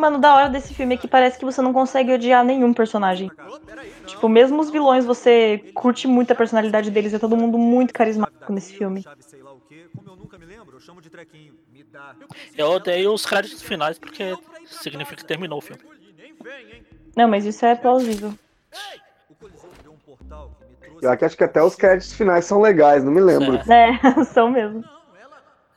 [0.00, 3.30] Mano, da hora desse filme é que parece que você não consegue odiar nenhum personagem.
[4.06, 7.12] Tipo, mesmo os vilões, você curte muito a personalidade deles.
[7.12, 9.04] É todo mundo muito carismático nesse filme.
[12.56, 14.34] Eu odeio os créditos finais porque
[14.66, 15.82] significa que terminou o filme.
[17.14, 18.32] Não, mas isso é plausível.
[21.02, 23.56] Eu acho que até os créditos finais são legais, não me lembro.
[23.70, 23.90] É.
[23.90, 24.82] É, são mesmo.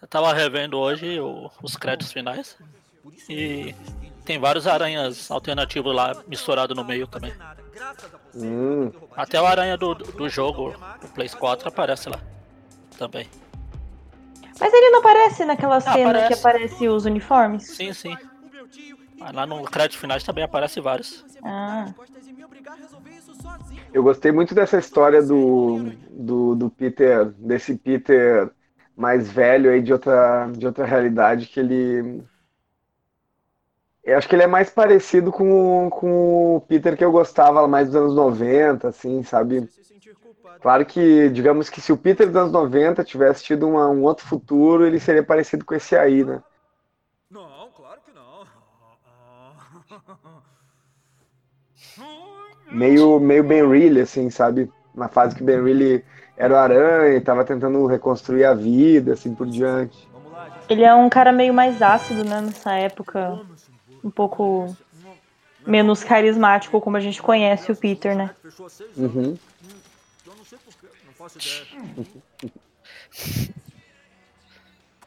[0.02, 2.58] Eu tava revendo hoje o- os créditos finais
[3.30, 3.74] e
[4.26, 7.34] tem vários aranhas alternativos lá misturados no meio também.
[8.36, 12.20] Hum, Até o aranha do, do jogo, o Play 4, aparece lá
[12.98, 13.28] também.
[14.60, 16.28] Mas ele não aparece naquela cena aparece.
[16.28, 17.68] que aparece os uniformes?
[17.68, 18.16] Sim, sim.
[19.20, 21.26] Mas lá no crédito finais também aparece vários.
[21.44, 21.94] Ah.
[23.94, 28.50] eu gostei muito dessa história do, do, do Peter, desse Peter
[28.96, 32.24] mais velho aí de outra, de outra realidade, que ele.
[34.04, 37.68] Eu acho que ele é mais parecido com, o- com o Peter que eu gostava
[37.68, 39.68] mais dos anos 90, assim, sabe?
[40.62, 44.26] Claro que, digamos que se o Peter dos anos 90 tivesse tido uma- um outro
[44.26, 46.42] futuro, ele seria parecido com esse aí, né?
[47.30, 48.46] Não, claro que não.
[52.72, 54.70] Meio, meio Ben Reilly, assim, sabe?
[54.94, 56.04] Na fase que Ben Reilly
[56.36, 60.10] era o Aranha e tava tentando reconstruir a vida, assim por diante.
[60.70, 63.40] Ele é um cara meio mais ácido, né, nessa época.
[64.04, 64.76] Um pouco
[65.66, 68.36] menos carismático, como a gente conhece o Peter, né?
[68.98, 69.38] Uhum.
[70.26, 71.66] Eu não sei porquê, não faço ideia.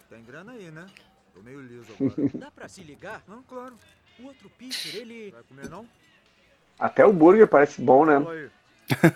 [0.09, 0.86] Tem grana aí, né?
[1.34, 2.30] Tô meio liso agora.
[2.34, 3.22] Dá pra se ligar?
[3.28, 3.74] Não, claro.
[4.18, 5.30] O outro Peter, ele.
[5.30, 5.86] Vai comer não?
[6.78, 8.18] Até o burger parece bom, né?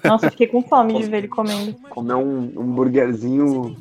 [0.05, 1.75] Nossa, eu fiquei com fome de ver ele comendo.
[1.89, 3.77] Comer um, um burgerzinho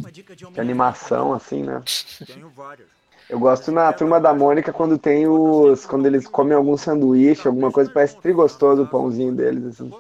[0.54, 1.82] de animação, assim, né?
[2.26, 2.99] Tenho várias.
[3.30, 5.86] Eu gosto na turma da Mônica quando tem os.
[5.86, 9.92] Quando eles comem algum sanduíche, alguma coisa, parece trigostoso o pãozinho deles, assim.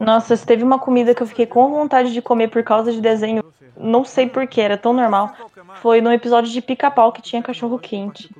[0.00, 3.00] Nossa, se teve uma comida que eu fiquei com vontade de comer por causa de
[3.00, 3.44] desenho,
[3.76, 5.34] não sei porquê, era tão normal.
[5.82, 8.30] Foi no episódio de pica-pau que tinha cachorro quente.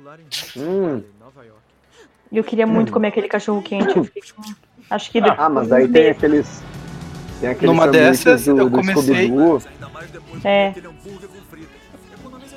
[0.57, 1.03] Hum.
[2.31, 3.95] E eu queria muito comer aquele cachorro quente.
[3.95, 4.41] Eu fiquei com...
[4.89, 5.19] Acho que.
[5.19, 6.63] Ah, mas aí tem aqueles.
[7.39, 9.31] Tem aqueles Numa dessas, do, eu do comecei-
[10.43, 10.73] É.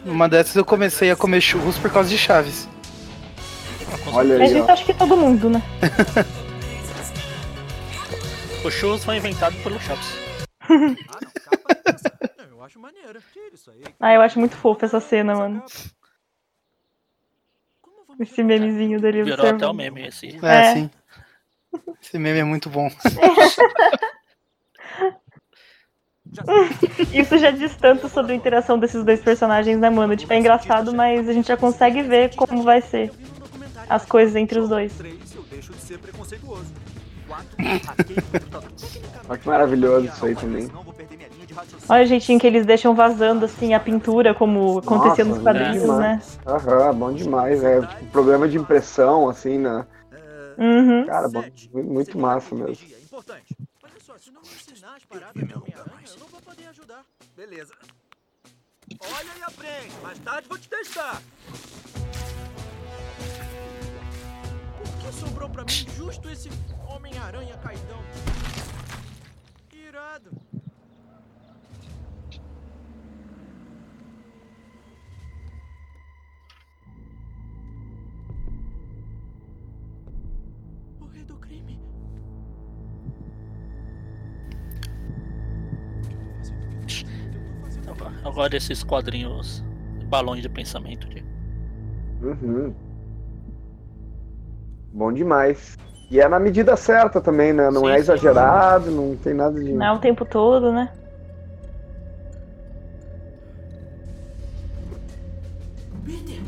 [0.05, 2.69] Numa dessas eu comecei a comer churros por causa de Chaves.
[4.13, 4.73] Olha Mas aí, isso ó.
[4.73, 5.63] acho que todo mundo, né?
[8.65, 10.07] O churros foi inventado pelo Chaves.
[10.61, 10.69] Ah,
[12.49, 13.21] Eu acho maneiro.
[13.99, 15.65] Ah, eu acho muito fofo essa cena, mano.
[18.21, 20.39] Esse memezinho dele Virou até o meme esse.
[20.45, 20.75] É, É.
[20.75, 20.91] sim.
[22.01, 22.89] Esse meme é muito bom.
[27.13, 30.17] Isso já diz tanto sobre a interação desses dois personagens, né, mano?
[30.17, 33.13] Tipo, é engraçado, mas a gente já consegue ver como vai ser
[33.89, 34.93] as coisas entre os dois.
[39.29, 40.71] Olha que maravilhoso isso aí também.
[41.89, 45.99] Olha o jeitinho que eles deixam vazando, assim, a pintura, como acontecia Nossa, nos quadrinhos,
[45.99, 46.23] né?
[46.47, 47.63] Aham, bom demais.
[47.63, 49.87] É tipo, problema de impressão, assim, né?
[50.59, 51.07] Uhum.
[51.07, 52.87] Cara, bom, muito massa mesmo.
[59.05, 59.95] Olha e aprende.
[60.03, 61.21] Mais tarde vou te testar.
[64.79, 66.49] Por que sobrou pra mim justo esse
[66.89, 68.03] Homem-Aranha caidão.
[69.73, 70.31] Irado.
[81.01, 81.92] O rei do crime.
[88.25, 89.63] Eu gosto desses quadrinhos
[90.09, 91.09] balões de pensamento.
[91.09, 91.25] De...
[92.23, 92.75] Uhum.
[94.93, 95.79] Bom demais.
[96.11, 97.71] E é na medida certa também, né?
[97.71, 98.01] Não Sim, é sim.
[98.01, 99.73] exagerado, não tem nada de.
[99.73, 100.93] Não é o tempo todo, né?
[106.05, 106.41] Peter!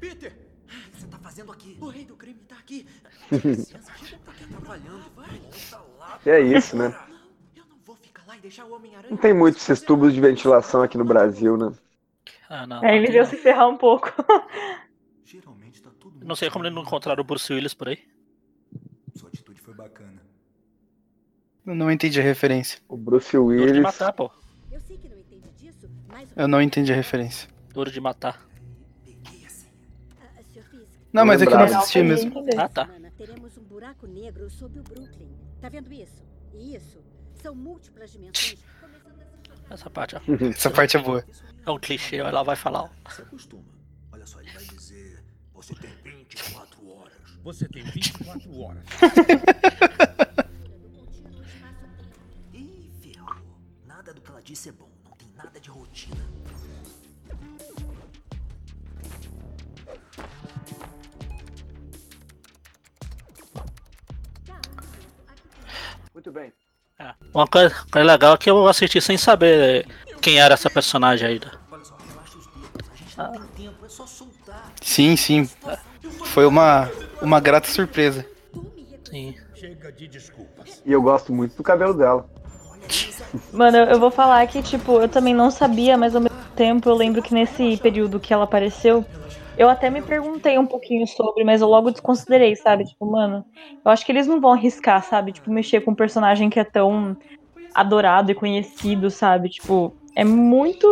[0.00, 0.32] Peter!
[0.32, 1.78] O que você tá fazendo aqui?
[1.80, 2.84] O rei do crime tá aqui.
[3.30, 3.92] Licença,
[4.24, 5.04] tá aqui atrapalhando.
[5.14, 5.40] Vai,
[6.26, 6.92] é isso, né?
[9.10, 11.72] Não tem muitos esses tubos de ventilação aqui no Brasil, né?
[12.48, 12.82] Ah, não.
[12.84, 14.12] Aí ele veio se ferrar um pouco.
[15.24, 15.90] Geralmente tá.
[16.22, 17.98] Não sei como eles não encontraram o Bruce Willis por aí.
[19.14, 20.22] Sua atitude foi bacana.
[21.66, 22.80] Eu não entendi a referência.
[22.88, 23.82] O Bruce Duro de Willis.
[23.82, 24.30] matar, pô.
[24.70, 27.48] Eu sei que não entende disso, mas Eu não entendi a referência.
[27.74, 28.46] Duro de matar.
[30.20, 30.40] Ah,
[31.12, 32.32] Não, mas é que eu não assisti mesmo.
[32.56, 32.88] Ah, tá.
[33.16, 35.28] teremos um buraco negro sob o Brooklyn.
[35.60, 36.22] Tá vendo isso?
[36.54, 37.02] E isso
[37.34, 39.57] são múltiplas dimensões começando a se chocar.
[39.70, 40.20] Essa parte ó.
[40.50, 41.24] Essa parte é boa.
[41.66, 42.82] é um clichê, ela vai falar.
[42.84, 43.10] ó.
[43.10, 43.64] Se acostuma.
[44.12, 45.22] Olha só, ele vai dizer:
[45.54, 47.12] Você tem 24 horas.
[47.42, 48.84] Você tem 24 horas.
[52.52, 53.36] Ih, ferrou.
[53.86, 54.90] Nada do que ela disse é bom.
[55.04, 56.24] Não tem nada de rotina.
[66.14, 66.52] Muito bem.
[67.00, 67.14] É.
[67.32, 69.86] Uma coisa, coisa legal é que eu assisti sem saber
[70.20, 71.40] quem era essa personagem aí.
[71.70, 72.90] Olha só, relaxa os dedos.
[72.90, 73.86] A gente não tem tempo.
[73.86, 74.72] É só soltar.
[74.82, 75.48] Sim, sim.
[76.24, 76.90] Foi uma,
[77.22, 78.26] uma grata surpresa.
[79.08, 79.34] Sim.
[80.84, 82.28] E eu gosto muito do cabelo dela.
[83.52, 86.88] Mano, eu eu vou falar que, tipo, eu também não sabia, mas ao mesmo tempo
[86.88, 89.04] eu lembro que nesse período que ela apareceu,
[89.58, 92.84] eu até me perguntei um pouquinho sobre, mas eu logo desconsiderei, sabe?
[92.84, 93.44] Tipo, mano,
[93.84, 95.32] eu acho que eles não vão arriscar, sabe?
[95.32, 97.16] Tipo, mexer com um personagem que é tão
[97.74, 99.48] adorado e conhecido, sabe?
[99.48, 100.86] Tipo, é muito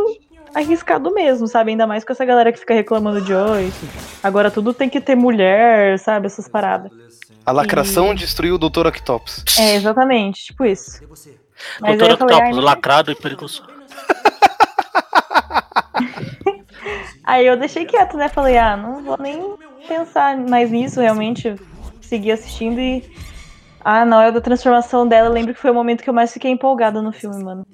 [0.52, 1.70] arriscado mesmo, sabe?
[1.70, 3.72] Ainda mais com essa galera que fica reclamando de oi.
[4.20, 6.26] Agora tudo tem que ter mulher, sabe?
[6.26, 6.90] Essas paradas.
[7.44, 8.88] A lacração destruiu o Dr.
[8.88, 9.44] Octopus.
[9.58, 11.00] É, exatamente, tipo isso.
[11.80, 13.62] Mas falei, Octopus, ai, lacrado e perigoso.
[17.26, 18.28] Aí eu deixei quieto, né?
[18.28, 19.56] Falei, ah, não vou nem
[19.88, 21.56] pensar mais nisso, realmente.
[22.00, 23.02] Segui assistindo e.
[23.80, 26.32] Ah, na hora da transformação dela, eu lembro que foi o momento que eu mais
[26.32, 27.66] fiquei empolgada no filme, mano.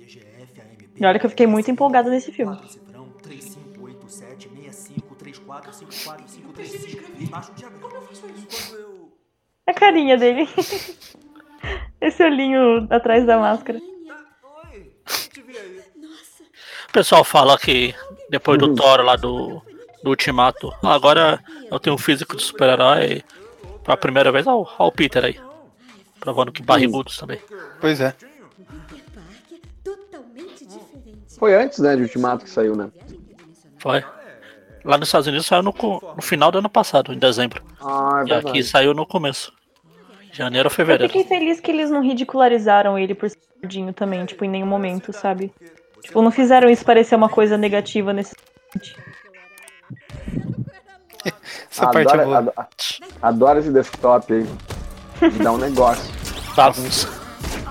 [0.99, 2.57] E olha que eu fiquei muito empolgada nesse filme.
[2.67, 7.23] Cifrão 3587 65 34 54 535.
[7.23, 7.89] Embaixo o diagrama.
[7.89, 8.47] Como eu faço isso?
[8.71, 9.13] Quando eu.
[9.67, 10.49] A carinha dele.
[12.01, 13.79] Esse olhinho atrás da máscara.
[16.89, 17.95] O pessoal fala que
[18.33, 19.61] depois do Thor lá do,
[20.03, 21.39] do Ultimato, agora
[21.71, 23.23] eu tenho um físico de super-herói
[23.85, 24.47] pela primeira vez.
[24.47, 25.39] Olha o Peter aí.
[26.19, 27.39] Provando que barrigudos também.
[27.79, 28.15] Pois é.
[31.39, 32.91] Foi antes, né, de Ultimato que saiu, né?
[33.79, 34.03] Foi.
[34.83, 35.75] Lá nos Estados Unidos saiu no,
[36.17, 37.63] no final do ano passado, em dezembro.
[37.81, 39.53] Ah, é E aqui saiu no começo.
[40.33, 41.13] Janeiro ou Eu fevereiro.
[41.13, 45.13] fiquei feliz que eles não ridicularizaram ele por ser gordinho também, tipo, em nenhum momento,
[45.13, 45.53] sabe?
[46.03, 48.35] Tipo, não fizeram isso parecer uma coisa negativa nesse.
[51.71, 52.39] Essa parte é Adoro, boa.
[52.39, 52.53] ado-
[53.23, 54.47] adoro esse desktop aí.
[55.23, 56.13] Me dá um negócio.
[56.57, 57.09] Bagunça.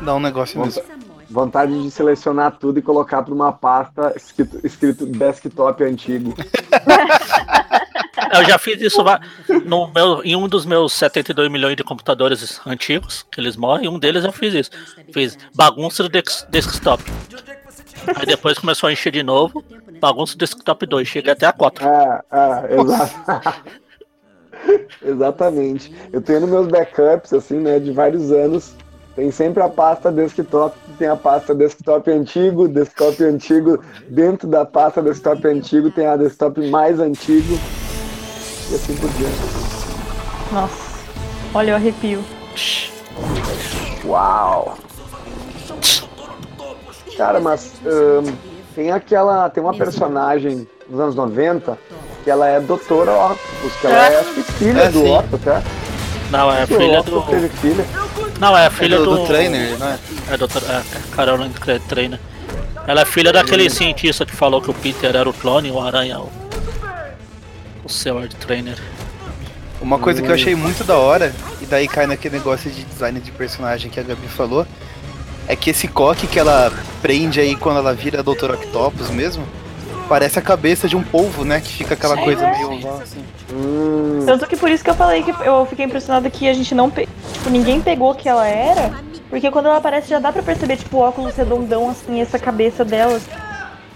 [0.01, 0.81] Dá um negócio mesmo.
[1.29, 6.33] Vontade de selecionar tudo e colocar pra uma pasta escrito, escrito desktop antigo.
[8.33, 9.03] Eu já fiz isso
[9.65, 13.87] no meu, em um dos meus 72 milhões de computadores antigos, que eles moram, e
[13.89, 14.71] um deles eu fiz isso.
[15.13, 17.03] Fiz bagunça do desktop.
[18.15, 19.63] Aí depois começou a encher de novo,
[19.99, 21.85] bagunça do desktop 2, cheguei até a 4.
[21.85, 23.63] É, é, exato.
[25.03, 25.93] Exatamente.
[26.11, 28.73] Eu tenho nos meus backups, assim, né, de vários anos.
[29.15, 33.83] Tem sempre a pasta desktop, tem a pasta desktop antigo, desktop antigo.
[34.07, 37.59] Dentro da pasta desktop antigo tem a desktop mais antigo.
[38.71, 39.35] E assim por diante.
[40.53, 40.91] Nossa.
[41.53, 42.23] Olha o arrepio.
[44.05, 44.77] Uau!
[47.17, 47.73] Cara, mas
[48.75, 49.49] tem aquela.
[49.49, 51.77] Tem uma personagem dos anos 90
[52.23, 55.11] que ela é Doutora Octopus, que ela é acho que filha É, do sim.
[55.17, 55.61] Otto, tá?
[56.29, 57.21] Não, é filha do.
[57.23, 57.85] teve filha.
[58.39, 59.17] Não, é É filha do, do.
[59.17, 59.97] do trainer, não é?
[60.31, 60.81] É, doutor, é,
[61.15, 62.19] Caroline Cra- Trainer.
[62.87, 66.19] Ela é filha daquele cientista que falou que o Peter era o clone, o Aranha.
[66.19, 66.29] o-
[67.83, 68.77] O Sword Trainer.
[69.81, 73.19] Uma coisa que eu achei muito da hora, e daí cai naquele negócio de design
[73.19, 74.65] de personagem que a Gabi falou,
[75.51, 76.71] é que esse coque que ela
[77.01, 78.51] prende aí quando ela vira Dr.
[78.51, 79.45] Octopus mesmo,
[80.07, 81.59] parece a cabeça de um polvo, né?
[81.59, 82.51] Que fica aquela coisa é.
[82.53, 83.21] meio oval assim.
[83.51, 86.73] Hum, Tanto que por isso que eu falei que eu fiquei impressionada que a gente
[86.73, 86.89] não.
[86.89, 87.05] Pe...
[87.33, 88.93] Tipo, ninguém pegou o que ela era.
[89.29, 92.85] Porque quando ela aparece já dá pra perceber, tipo, o óculos redondão, assim, essa cabeça
[92.85, 93.19] dela.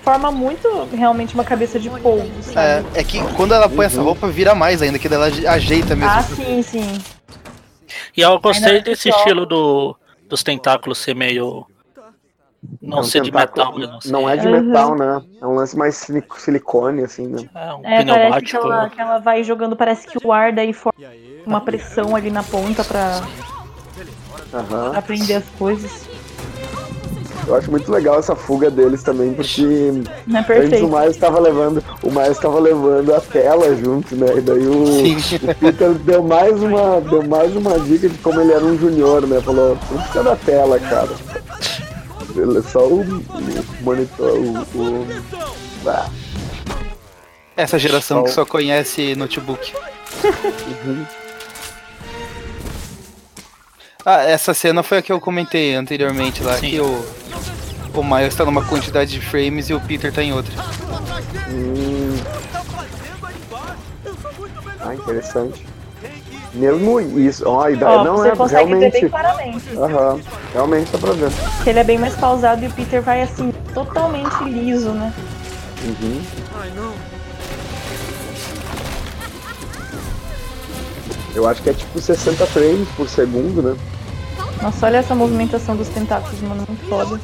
[0.03, 2.85] Forma muito realmente uma cabeça de polvo, sabe?
[2.93, 6.11] É, é que quando ela põe essa roupa, vira mais ainda, que ela ajeita mesmo.
[6.11, 7.01] Ah, sim, sim.
[8.15, 9.97] E eu gostei desse estilo do,
[10.27, 11.65] dos tentáculos ser meio.
[12.81, 13.99] Não é um ser de metal, mesmo.
[14.05, 14.51] Não é de Uhum.
[14.63, 15.21] metal, né?
[15.39, 17.47] É um lance mais sili- silicone, assim, né?
[17.53, 18.57] É um É, parece que pneumático.
[18.57, 20.95] ela, que ela vai jogando, parece que o ar daí forma
[21.45, 23.21] uma pressão ali na ponta pra,
[24.53, 24.91] Aham.
[24.91, 26.09] pra prender as coisas.
[27.47, 30.87] Eu acho muito legal essa fuga deles também, porque é antes o.
[30.87, 34.37] Miles tava levando, o Miles tava levando a tela junto, né?
[34.37, 38.51] E daí o, o Peter deu mais uma, deu mais uma dica de como ele
[38.51, 39.39] era um junior, né?
[39.41, 41.09] Falou, não precisa da tela, cara.
[42.35, 43.23] Ele é só o, o
[43.81, 44.79] monitor, o.
[44.79, 45.07] o...
[45.87, 46.09] Ah,
[47.55, 49.71] Essa geração que só conhece notebook.
[50.23, 51.05] uhum.
[54.05, 56.69] Ah, essa cena foi a que eu comentei anteriormente lá, Sim.
[56.69, 57.05] que o,
[57.93, 60.53] o Miles tá numa quantidade de frames e o Peter tá em outra.
[61.49, 62.15] Hum.
[64.79, 65.65] Ah, interessante.
[66.53, 69.09] Mesmo isso, ó, e daí Ó, não você é consegue ver bem realmente.
[69.09, 69.77] claramente.
[69.77, 70.19] Aham,
[70.53, 71.31] realmente dá pra ver.
[71.63, 75.11] Que ele é bem mais pausado e o Peter vai assim, totalmente liso, né?
[75.83, 76.21] Uhum.
[76.61, 76.93] Ai, não.
[81.33, 83.75] Eu acho que é tipo 60 frames por segundo, né?
[84.61, 87.19] Nossa, olha essa movimentação dos tentáculos, mano, muito foda.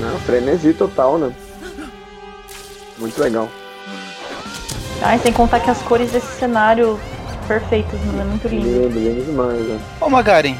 [0.00, 1.32] Não, frenesi total, né?
[2.98, 3.48] Muito legal.
[5.02, 6.98] Ai, sem contar que as cores desse cenário
[7.46, 8.66] perfeitas, mano, é muito lindo.
[8.66, 9.80] Lindo, lindo demais, né?
[10.00, 10.56] Ô Magaren,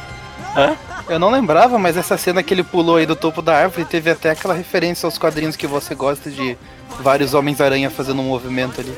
[0.57, 0.76] Hã?
[1.09, 4.11] Eu não lembrava, mas essa cena que ele pulou aí do topo da árvore teve
[4.11, 6.57] até aquela referência aos quadrinhos que você gosta de
[7.00, 8.96] vários Homens-Aranha fazendo um movimento ali.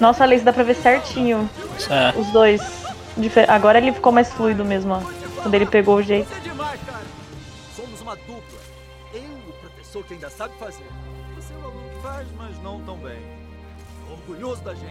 [0.00, 1.48] Nossa, Alice, dá pra ver certinho
[1.88, 2.12] É.
[2.18, 2.60] os dois.
[3.16, 5.00] Difer- Agora ele ficou mais fluido mesmo, ó.
[5.42, 6.28] Quando ele pegou o jeito.
[6.28, 7.02] Você é demais, cara.
[7.76, 8.58] Somos uma dupla.
[9.14, 10.84] Eu, o professor que ainda sabe fazer.
[11.36, 13.18] Você é o aluno que faz, mas não tão bem.
[14.10, 14.84] Orgulhoso da gente.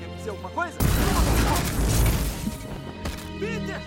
[0.00, 0.76] Quer dizer alguma coisa?
[3.38, 3.80] Peter!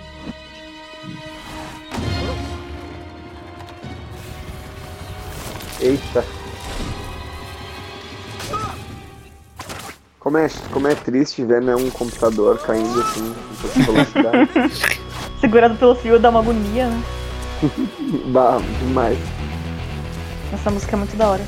[5.80, 6.24] Eita.
[10.20, 14.49] Como é, como é triste ver né, um computador caindo assim, com velocidade.
[15.41, 17.04] Segurado pelo fio dá uma agonia, né?
[18.32, 19.18] bah, demais.
[20.54, 21.43] Essa música é muito da hora.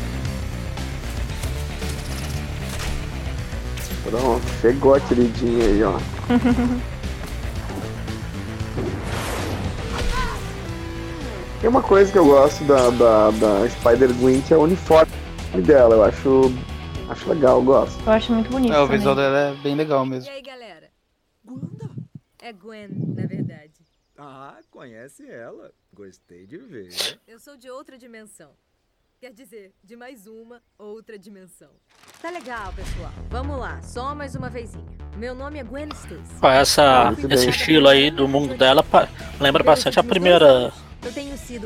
[4.04, 6.00] Pronto, chegou a queridinha aí, ó.
[11.64, 15.10] Tem uma coisa que eu gosto da, da, da Spider-Gwen que é o uniforme
[15.66, 15.96] dela.
[15.96, 16.42] Eu acho,
[17.10, 18.04] acho legal, eu gosto.
[18.06, 18.74] Eu acho muito bonito.
[18.74, 18.98] É, o também.
[18.98, 20.30] visual dela é bem legal mesmo.
[20.30, 20.92] E aí, galera?
[21.46, 21.90] Wanda?
[22.42, 23.80] É Gwen, na verdade.
[24.18, 25.72] Ah, conhece ela.
[25.94, 26.90] Gostei de ver.
[27.26, 28.52] Eu sou de outra dimensão.
[29.24, 31.70] Quer dizer, de mais uma outra dimensão.
[32.22, 33.10] Tá legal, pessoal.
[33.30, 34.84] Vamos lá, só mais uma vezinha.
[35.16, 36.22] Meu nome é Gwen Stacy.
[36.60, 37.50] Essa, Muito esse bem.
[37.56, 39.08] estilo aí do mundo dela pa-
[39.40, 40.74] lembra bastante a primeira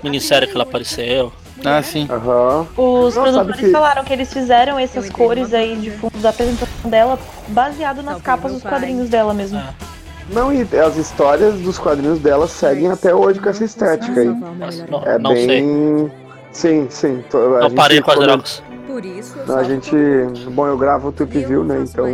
[0.03, 1.33] minissérie que ela apareceu.
[1.65, 2.07] Ah, sim.
[2.11, 2.67] Aham.
[2.77, 6.91] Os Não, produtores que- falaram que eles fizeram essas cores aí de fundo da apresentação
[6.91, 8.73] dela baseado nas capas dos pai.
[8.73, 9.57] quadrinhos dela mesmo.
[9.57, 9.73] É.
[10.31, 14.27] Não, e as histórias dos quadrinhos dela seguem até hoje com essa estética aí.
[14.27, 16.26] Nossa, não, É não sei.
[16.57, 17.23] Sim, sim.
[17.29, 18.63] tô- a Não parei com as drogas.
[18.87, 19.95] Por isso, eu A gente.
[20.49, 21.85] Bom, eu gravo o eu View, né?
[21.87, 22.05] Então.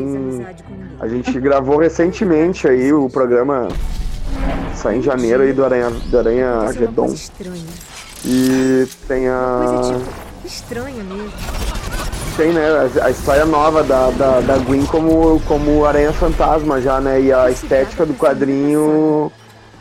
[1.00, 3.70] A gente gravou recentemente aí o programa.
[4.76, 7.64] Sai em janeiro aí do Aranha, do Aranha é estranha.
[8.26, 9.82] E tem a.
[9.82, 11.32] Tipo estranha mesmo.
[12.36, 12.68] Tem, né?
[13.02, 17.22] A, a história nova da, da, da Gwen como, como Aranha Fantasma já, né?
[17.22, 19.32] E a estética do quadrinho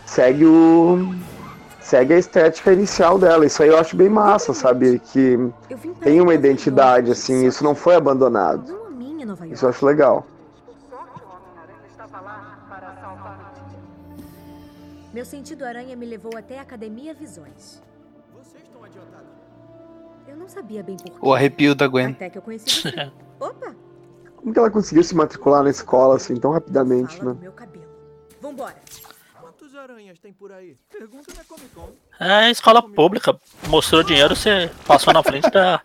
[0.07, 1.13] segue o.
[1.93, 3.45] Segue a estética inicial dela.
[3.45, 4.99] Isso aí eu acho bem massa, sabe?
[4.99, 5.37] Que
[6.01, 8.67] tem uma identidade, assim, isso não foi abandonado.
[8.67, 9.53] York.
[9.53, 10.27] Isso eu acho legal.
[15.13, 17.83] Meu sentido aranha me levou até a Academia Visões.
[18.33, 19.29] Vocês estão adiantados.
[20.27, 21.19] Eu não sabia bem por quê.
[21.21, 22.13] O arrepio da Gwen.
[22.13, 22.89] Até que eu conheci você.
[23.39, 23.75] Opa,
[24.37, 27.39] Como que ela conseguiu se matricular na escola assim tão rapidamente, fala né?
[27.43, 27.85] meu cabelo.
[28.41, 28.77] Vambora.
[29.83, 30.77] Aranhas tem por aí?
[30.91, 31.91] Pergunta na Comic Con.
[32.21, 33.37] É escola pública.
[33.67, 35.81] Mostrou dinheiro, você passou na frente tá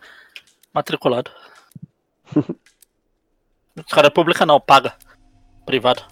[0.72, 1.30] matriculado.
[3.86, 4.92] Escola pública não, paga.
[5.64, 6.02] Privada.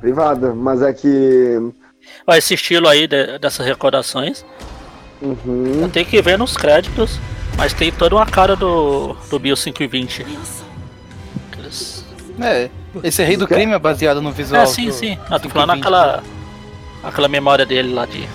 [0.00, 1.56] Privada, mas é que.
[2.26, 4.44] Ó, Esse estilo aí de- dessas recordações,
[5.22, 5.88] Uhum.
[5.90, 7.18] tem que ver nos créditos,
[7.56, 10.24] mas tem toda uma cara do, do Bio 520.
[11.52, 12.04] Aqueles-
[12.40, 12.70] É,
[13.02, 14.62] esse Rei do Crime é baseado no visual.
[14.62, 15.18] É, sim, do sim.
[15.30, 16.43] Eu tô falando 520.
[17.04, 18.28] Aquela, memória dele lá de.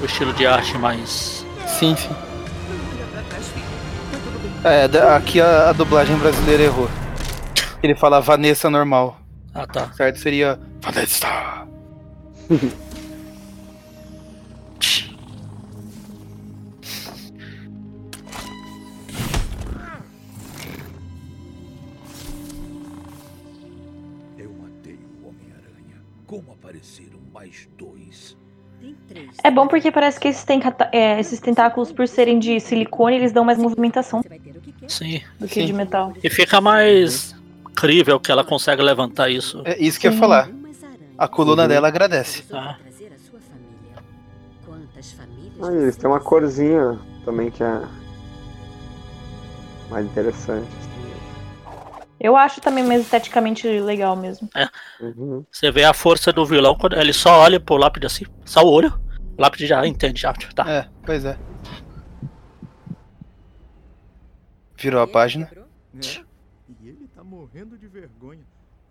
[0.00, 1.46] O estilo de arte mais.
[1.66, 2.10] Sim, sim.
[4.64, 6.88] É, aqui a, a dublagem brasileira errou.
[7.82, 9.18] Ele fala Vanessa normal.
[9.54, 9.90] Ah, tá.
[9.92, 11.66] Certo seria Vanessa.
[29.44, 30.44] É bom porque parece que esses,
[30.92, 34.22] é, esses tentáculos, por serem de silicone, eles dão mais movimentação.
[34.88, 35.20] Sim.
[35.38, 35.66] do que Sim.
[35.66, 36.12] de metal.
[36.22, 37.34] E fica mais
[37.74, 39.62] crível que ela consegue levantar isso.
[39.64, 40.50] É isso que eu ia falar.
[41.16, 42.44] A coluna dela agradece.
[42.52, 42.76] Ah.
[45.60, 47.82] Ah, eles têm uma corzinha também que é
[49.90, 50.68] mais interessante.
[52.18, 54.48] Eu acho também mais esteticamente legal mesmo.
[55.00, 55.44] Uhum.
[55.50, 58.70] Você vê a força do vilão quando ele só olha pro lápide assim, só o
[58.70, 58.92] olho.
[59.42, 60.32] O lápide já entende, já.
[60.32, 60.70] Tá.
[60.70, 61.36] É, pois é.
[64.76, 65.50] Virou a página.
[65.52, 66.24] É.
[66.68, 68.46] E ele tá morrendo de vergonha.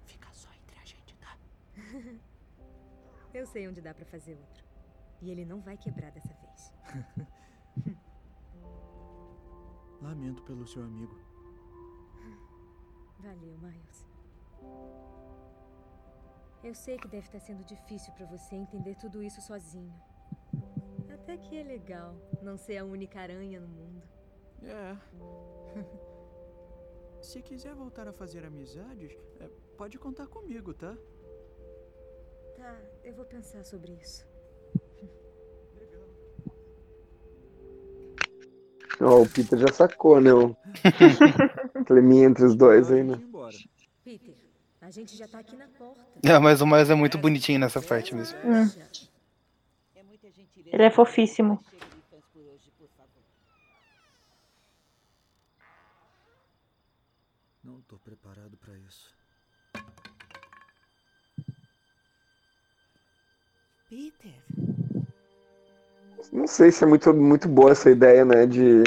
[0.05, 1.37] Fica só entre a gente, tá?
[3.33, 4.65] Eu sei onde dá pra fazer outro.
[5.21, 6.73] E ele não vai quebrar dessa vez.
[10.01, 11.17] Lamento pelo seu amigo.
[13.19, 14.05] Valeu, Miles.
[16.61, 20.10] Eu sei que deve estar sendo difícil pra você entender tudo isso sozinho.
[21.21, 24.01] Até que é legal não ser a única aranha no mundo.
[24.63, 24.97] É.
[27.21, 29.47] Se quiser voltar a fazer amizades, é,
[29.77, 30.97] pode contar comigo, tá?
[32.57, 34.25] Tá, eu vou pensar sobre isso.
[38.99, 40.33] Ó, o Peter já sacou, né?
[40.33, 40.55] O
[41.85, 43.21] climinha entre os dois aí, né?
[44.03, 44.35] Peter,
[44.81, 46.01] a gente já tá aqui na porta.
[46.23, 48.37] É, mas o Miles é muito bonitinho nessa parte mesmo.
[48.39, 49.10] Hum.
[50.71, 51.59] Ele é fofíssimo.
[57.61, 59.13] Não tô preparado pra isso.
[63.89, 64.33] Peter.
[66.31, 68.45] Não sei se é muito, muito boa essa ideia, né?
[68.45, 68.83] De,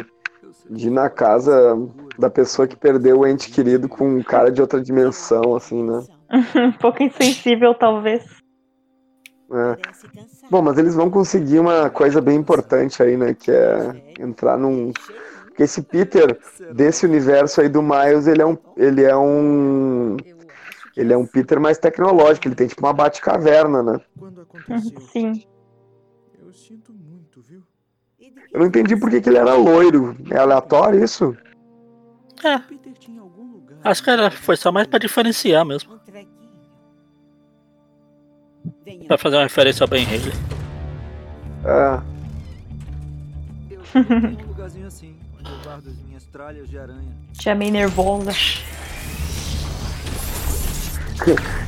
[0.71, 1.77] de ir na casa
[2.19, 6.07] da pessoa que perdeu o ente querido com um cara de outra dimensão, assim, né?
[6.57, 8.34] um pouco insensível, talvez.
[9.55, 9.77] É.
[10.51, 13.35] Bom, mas eles vão conseguir uma coisa bem importante aí, né?
[13.35, 14.93] Que é entrar num.
[15.47, 16.37] Porque esse Peter
[16.73, 18.59] desse universo aí do Miles, ele é um.
[18.77, 20.17] Ele é um.
[20.97, 24.01] Ele é um Peter mais tecnológico, ele tem tipo uma Batcaverna, né?
[24.19, 25.45] Quando aconteceu, Sim.
[26.41, 27.63] eu sinto muito, viu?
[28.53, 30.17] Eu não entendi por que, que ele era loiro.
[30.31, 31.37] É aleatório isso?
[32.45, 32.61] É,
[33.83, 35.99] acho que era, foi só mais pra diferenciar mesmo.
[39.07, 40.33] Pra fazer uma referência ao Ben Haley.
[43.71, 47.13] Eu tenho lugarzinho assim, onde eu guardo as minhas tralhas de aranha.
[47.35, 48.33] Tinha meio nervosa.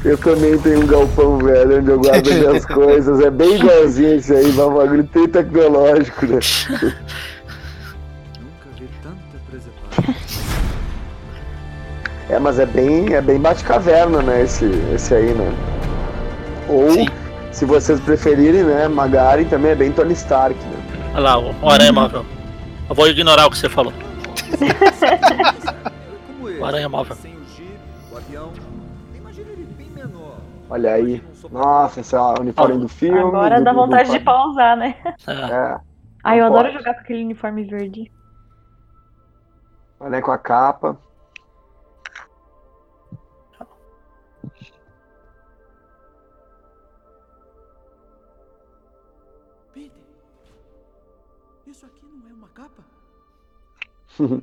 [0.04, 3.20] Eu também tenho um galpão velho onde eu guardo as minhas coisas.
[3.20, 6.34] É bem igualzinho esse aí, mas é um bagulho bem tecnológico, né?
[6.34, 6.96] Nunca
[8.76, 10.14] vi tanta preservada.
[12.28, 14.42] É, mas é bem, é bem Batcaverna, né?
[14.42, 15.50] Esse, esse aí, né?
[16.68, 17.06] Ou, Sim.
[17.52, 18.88] se vocês preferirem, né?
[18.88, 21.10] Magari também é bem Tony Stark, né?
[21.14, 22.24] Olha lá, o, Aranha Móvel.
[22.88, 23.92] Eu vou ignorar o que você falou.
[26.60, 27.16] O Aranha Móvel.
[27.16, 27.78] Sem o jipe,
[28.12, 28.52] o avião.
[29.14, 30.36] Imagina ele bem menor.
[30.70, 31.22] Olha aí.
[31.50, 33.18] Nossa, esse é o uniforme do filme.
[33.18, 34.94] Agora do- dá vontade do- de pausar, né?
[35.26, 35.76] É, É,
[36.24, 36.78] Ai, eu Não adoro pode.
[36.78, 38.10] jogar com aquele uniforme verde.
[40.00, 40.98] olha aí com a capa.
[51.76, 52.82] Isso aqui não é uma capa?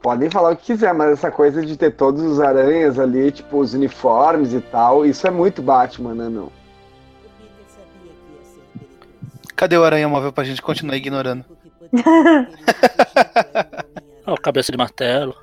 [0.00, 3.58] Podem falar o que quiser, mas essa coisa de ter todos os aranhas ali, tipo,
[3.58, 6.44] os uniformes e tal, isso é muito Batman, né, meu?
[6.44, 6.52] O
[7.38, 9.54] Peter sabia que ia ser perigoso.
[9.54, 11.44] Cadê o Aranha Móvel pra gente continuar ignorando?
[14.26, 15.36] O Cabeça de martelo.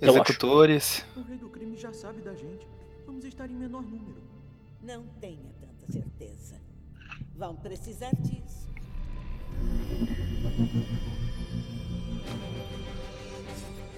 [0.00, 0.18] Eu acho.
[0.22, 1.04] Executores.
[7.44, 8.66] Vão precisar disso.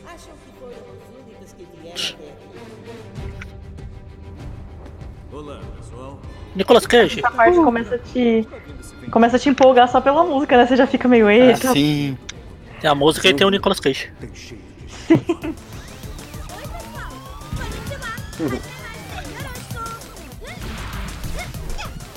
[0.05, 2.57] Acham que foram os únicos que vieram até aqui?
[5.30, 6.20] Olá, pessoal.
[6.57, 7.20] Nicolas Cage.
[7.20, 8.49] Essa parte começa a te.
[9.12, 10.66] Começa a te empolgar só pela música, né?
[10.66, 11.72] Você já fica meio eita.
[11.72, 12.18] Sim.
[12.80, 14.12] Tem a música e tem o Nicolas Cage.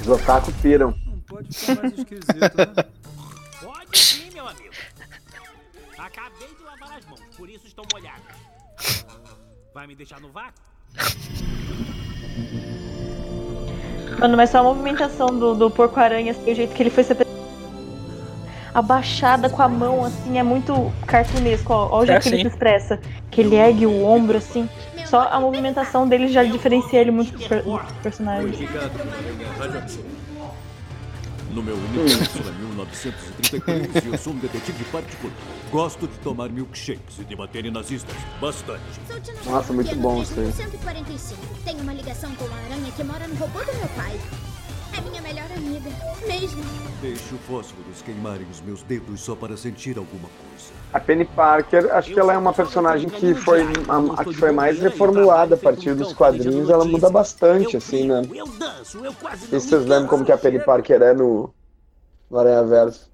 [0.01, 1.09] Os otaku piram.
[1.40, 2.86] Pode ficar mais esquisito, né?
[3.62, 4.74] Pode sim, meu amigo.
[5.98, 8.22] Acabei de lavar as mãos, por isso estou molhado.
[9.74, 10.60] Vai me deixar no vácuo?
[14.20, 17.14] Mano, mas só a movimentação do, do porco-aranha, assim, o jeito que ele foi se
[17.14, 17.26] apre-
[18.74, 21.72] abaixada com a mão, assim, é muito cartunesco.
[21.72, 22.42] Ó, ó o jeito É, que ele sim.
[22.44, 23.00] se expressa.
[23.32, 24.68] Que ele ergue o ombro, assim.
[25.06, 28.58] Só a movimentação dele já diferencia ele muito dos per- dos personagens.
[31.60, 35.34] No meu universo é 1933 e eu sou um detetive particular.
[35.70, 38.16] Gosto de tomar milkshakes e debater nazistas.
[38.39, 38.82] Bastante.
[39.45, 40.53] Nossa, muito bom isso aí.
[40.53, 41.41] 145.
[41.66, 44.18] Tenho uma ligação com a aranha que mora no robô do meu pai.
[45.00, 45.89] É minha melhor amiga.
[46.28, 46.62] Mesmo.
[47.02, 50.74] Deixo fósforos queimarem os meus dedos só para sentir alguma coisa.
[50.91, 54.52] A Penny Parker, acho que ela é uma personagem que foi a, a que foi
[54.52, 56.70] mais reformulada a partir dos quadrinhos.
[56.70, 58.24] Ela muda bastante, assim, né?
[58.84, 58.97] Se
[59.47, 61.54] vocês lembram como que a Penny Parker é no,
[62.30, 63.10] no Aranha Verso.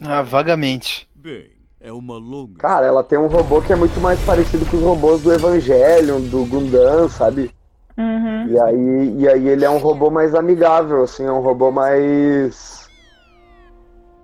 [0.00, 1.06] Ah, vagamente.
[1.14, 2.58] Bem, é uma longa.
[2.58, 6.22] Cara, ela tem um robô que é muito mais parecido com os robôs do Evangelion,
[6.22, 7.54] do Gundam, sabe?
[7.98, 8.46] Uhum.
[8.48, 12.90] E aí, e aí ele é um robô mais amigável, assim, é um robô mais.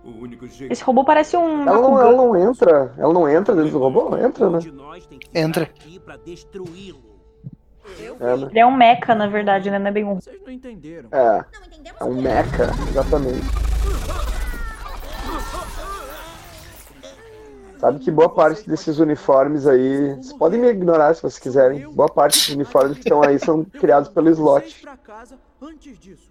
[0.05, 0.73] O único jeito.
[0.73, 1.62] Esse robô parece um.
[1.62, 2.93] Ela não, ela não entra.
[2.99, 4.16] Ela não entra dentro do robô?
[4.16, 4.59] Entra, né?
[5.35, 5.70] Entra.
[8.20, 8.49] É, né?
[8.51, 9.79] Ele é um mecha, na verdade, né?
[9.79, 10.16] Não é bem um.
[10.16, 11.09] Vocês não entenderam.
[11.12, 11.45] É.
[12.01, 13.47] É um mecha, exatamente.
[17.83, 20.14] Sabe que boa parte desses uniformes aí.
[20.14, 21.93] Vocês podem me ignorar se vocês quiserem.
[21.93, 24.83] Boa parte dos uniformes que estão aí são criados pelo slot.
[24.83, 26.30] pra casa antes disso.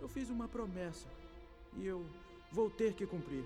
[0.00, 1.06] Eu fiz uma promessa
[1.76, 2.06] e eu
[2.50, 3.44] vou ter que cumprir.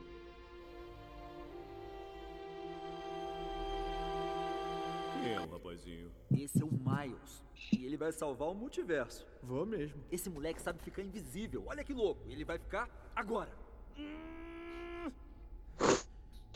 [5.15, 6.13] Quem é o rapazinho?
[6.31, 7.43] Esse é o Miles.
[7.73, 9.27] E ele vai salvar o multiverso.
[9.43, 10.01] Vou mesmo.
[10.13, 11.65] Esse moleque sabe ficar invisível.
[11.67, 12.21] Olha que louco.
[12.29, 13.51] Ele vai ficar agora.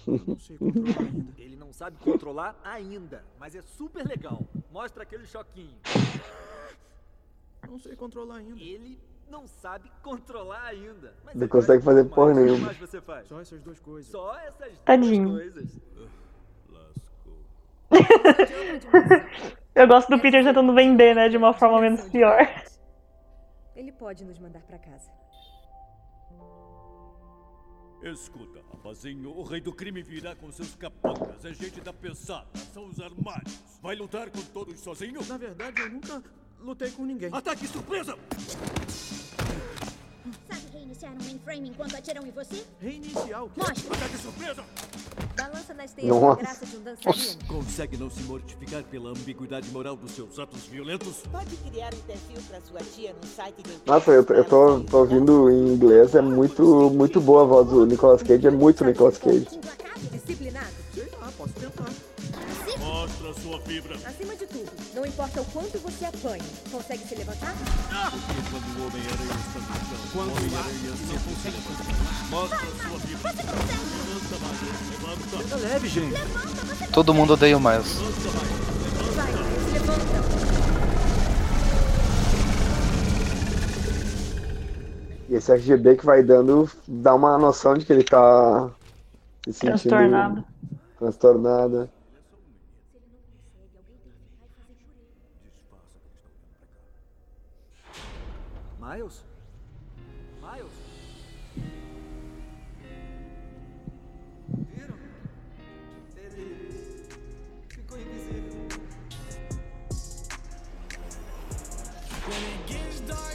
[0.07, 1.33] Não sei controlar ainda.
[1.39, 4.43] Ele não sabe controlar ainda, mas é super legal.
[4.71, 5.77] Mostra aquele choquinho.
[7.69, 8.61] Não sei controlar ainda.
[8.61, 8.99] Ele
[9.31, 11.15] não sabe controlar ainda.
[11.25, 12.67] Mas Não ele consegue fazer porra que nenhuma.
[12.67, 13.27] mais você faz?
[13.29, 14.11] Só essas duas coisas.
[14.11, 15.29] Só essas Tadinho.
[15.31, 15.81] duas coisas.
[19.75, 21.29] Eu gosto do Peter tentando vender, né?
[21.29, 22.39] De uma forma menos pior.
[23.75, 25.11] Ele pode nos mandar pra casa.
[28.03, 31.45] Escuta, rapazinho, o rei do crime virá com seus capangas.
[31.45, 33.57] É gente da pesada, são os armários.
[33.81, 35.25] Vai lutar com todos sozinho?
[35.29, 36.21] Na verdade, eu nunca
[36.61, 37.31] lutei com ninguém.
[37.33, 38.19] Ataque surpresa!
[40.49, 40.62] Sabe
[40.93, 42.64] reiniciar um mainframe enquanto atiram em você?
[42.80, 43.61] Reiniciar o quê?
[43.61, 43.95] Mostra.
[43.95, 44.64] Ataque surpresa!
[45.36, 47.38] Balança nas teias com a graça de um dançarino.
[47.49, 51.22] Consegue não se mortificar pela ambiguidade moral dos seus atos violentos?
[51.32, 54.99] Pode criar um perfil pra sua tia no site do Nossa, eu, eu tô, tô
[54.99, 59.16] ouvindo em inglês, é muito, muito boa a voz do Nicolas Cage, é muito Nicolas
[59.18, 59.49] Cage.
[60.11, 60.72] Disciplinado?
[60.95, 61.90] Sei lá, posso tentar.
[63.23, 63.95] Mostra sua fibra.
[64.05, 66.43] Acima de tudo, não importa o quanto você apanhe.
[66.73, 67.55] Consegue se levantar?
[67.55, 71.85] Porque quando o Homem-Aranha está no chão, o Homem-Aranha se levanta.
[72.31, 73.31] Mostra sua fibra.
[73.31, 75.57] Levanta, Miles, levanta.
[75.57, 76.16] Leve, gente.
[76.93, 77.94] Todo mundo odeia o Miles.
[79.15, 80.23] Vai, se levanta.
[85.28, 88.69] E esse RGB que vai dando dá uma noção de que ele tá
[89.44, 90.44] se sentindo Transtornado.
[90.99, 91.89] transtornado.
[98.93, 99.24] Miles?
[100.43, 100.70] Miles?
[104.69, 104.94] Viram?
[106.14, 107.09] Ele
[107.70, 108.52] ficou invisível.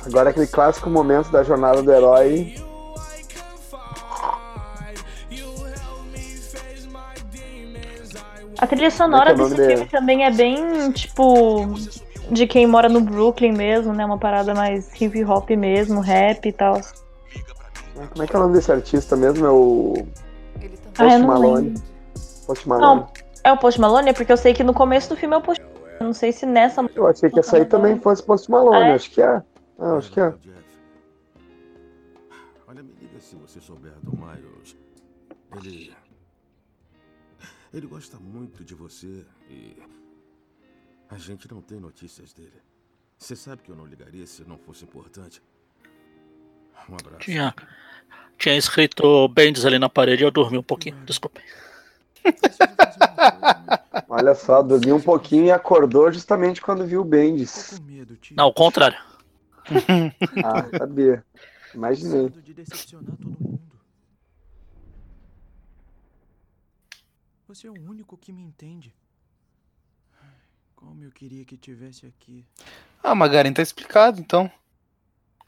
[0.06, 2.54] Agora aquele clássico momento da jornada do herói.
[8.60, 11.76] A trilha sonora é é desse filme também é bem, tipo,
[12.32, 14.06] de quem mora no Brooklyn mesmo, né?
[14.06, 16.80] Uma parada mais hip hop mesmo, rap e tal.
[18.12, 19.46] Como é que é o nome desse artista mesmo?
[19.46, 19.94] É o.
[21.00, 21.68] Ah, Post não Malone.
[21.70, 21.84] lembro.
[22.46, 23.02] Post Malone.
[23.02, 23.08] Não,
[23.44, 24.10] é o Post Malone?
[24.10, 25.78] É porque eu sei que no começo do filme é o Post Malone.
[26.00, 26.88] Eu não sei se nessa.
[26.96, 28.94] Eu achei que essa aí também fosse Post Malone, Ah, é?
[28.94, 29.42] acho que é.
[29.80, 30.34] Ah, acho que é.
[32.68, 34.76] Olha, me liga se você souber do Miles.
[35.56, 35.94] Ele.
[37.74, 39.76] Ele gosta muito de você e.
[41.10, 42.62] A gente não tem notícias dele.
[43.18, 45.42] Você sabe que eu não ligaria se não fosse importante.
[46.90, 47.20] Um abraço.
[47.20, 47.54] Tinha,
[48.38, 50.96] tinha escrito Bendis ali na parede e eu dormi um pouquinho.
[51.06, 51.42] Desculpa.
[54.08, 57.82] Olha só, dormiu um pouquinho e acordou justamente quando viu o Bendis.
[58.36, 58.98] Não, o contrário.
[60.46, 61.26] Ah, sabia.
[61.74, 62.32] Imaginei.
[67.48, 68.96] Você é o único que me entende.
[70.78, 72.46] Como eu queria que tivesse aqui.
[73.04, 74.50] Ah, Magarin, tá explicado então.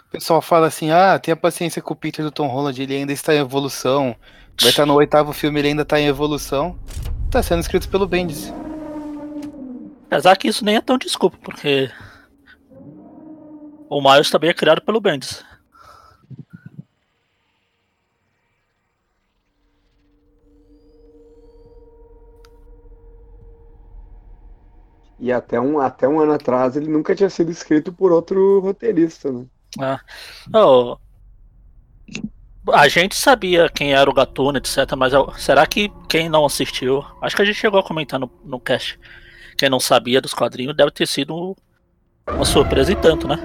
[0.08, 3.14] O pessoal fala assim: ah, tenha paciência com o Peter do Tom Holland, ele ainda
[3.14, 4.16] está em evolução.
[4.60, 6.78] Vai estar no oitavo filme, ele ainda tá em evolução.
[7.30, 8.52] Tá sendo escrito pelo Bendis.
[10.08, 11.92] Apesar que isso nem é tão desculpa, porque.
[13.88, 15.46] O Miles também é criado pelo Bendis.
[25.20, 29.32] E até um, até um ano atrás ele nunca tinha sido escrito por outro roteirista,
[29.32, 29.46] né?
[29.80, 30.00] Ah.
[30.54, 30.98] Oh,
[32.72, 34.96] a gente sabia quem era o Gatuno, etc.
[34.98, 37.04] Mas eu- será que quem não assistiu.
[37.22, 39.00] Acho que a gente chegou a comentar no, no cast.
[39.58, 41.56] Quem não sabia dos quadrinhos deve ter sido
[42.28, 43.38] uma surpresa e tanto, né?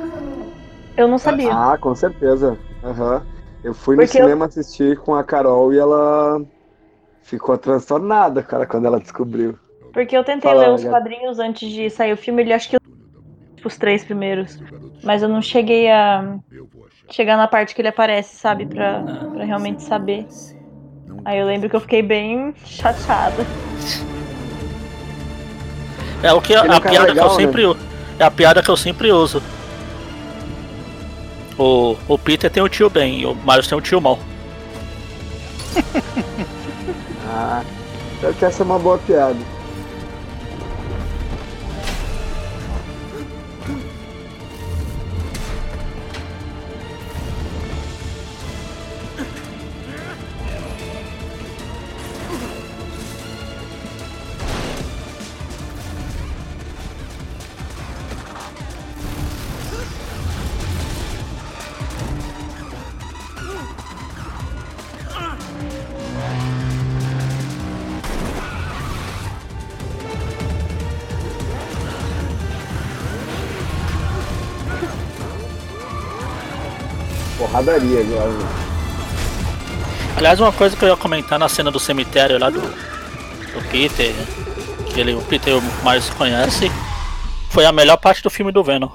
[0.97, 1.53] Eu não sabia.
[1.53, 2.57] Ah, com certeza.
[2.83, 3.27] Aham.
[3.65, 6.41] Eu fui Porque no eu- cinema assistir com a Carol e ela
[7.23, 9.59] ficou transtornada, cara, quando ela descobriu.
[9.95, 12.77] Porque eu tentei Fala, ler os quadrinhos antes de sair o filme, ele acho que
[13.65, 14.59] os três primeiros.
[15.05, 16.37] Mas eu não cheguei a
[17.09, 18.67] chegar na parte que ele aparece, sabe?
[18.67, 20.27] Pra, pra realmente saber.
[21.25, 23.47] Aí eu lembro que eu fiquei bem chateada.
[26.23, 27.35] É o que Ele é a um piada legal, que eu né?
[27.35, 27.63] sempre
[28.19, 29.41] é a piada que eu sempre uso.
[31.57, 34.19] O, o Peter tem o tio bem e o Miles tem o tio mal.
[37.37, 37.65] Ah,
[38.21, 39.54] deve que essa é uma boa piada.
[77.55, 78.31] Porradaria agora.
[78.31, 78.49] né?
[80.17, 84.13] Aliás, uma coisa que eu ia comentar na cena do cemitério lá do, do Peter,
[84.93, 85.55] que ele, o Peter
[85.85, 86.69] mais conhece,
[87.51, 88.89] foi a melhor parte do filme do Venom.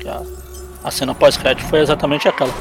[0.00, 0.20] Que a,
[0.82, 2.52] a cena pós-crédito foi exatamente aquela.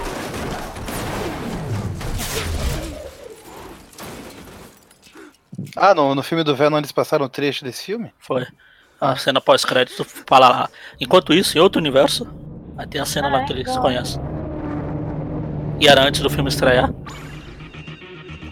[5.75, 8.13] Ah, no, no filme do Venom eles passaram um trecho desse filme?
[8.19, 8.45] Foi.
[9.01, 10.69] A cena pós-crédito fala lá.
[11.01, 12.27] Enquanto isso, em outro universo,
[12.77, 14.21] aí tem a cena lá que eles se conhecem.
[15.79, 16.93] E era antes do filme estrear.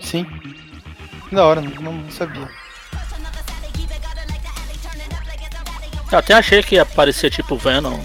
[0.01, 0.25] Sim.
[1.31, 2.47] Da hora, não, não sabia.
[6.11, 7.99] Eu até achei que ia parecer tipo Venom.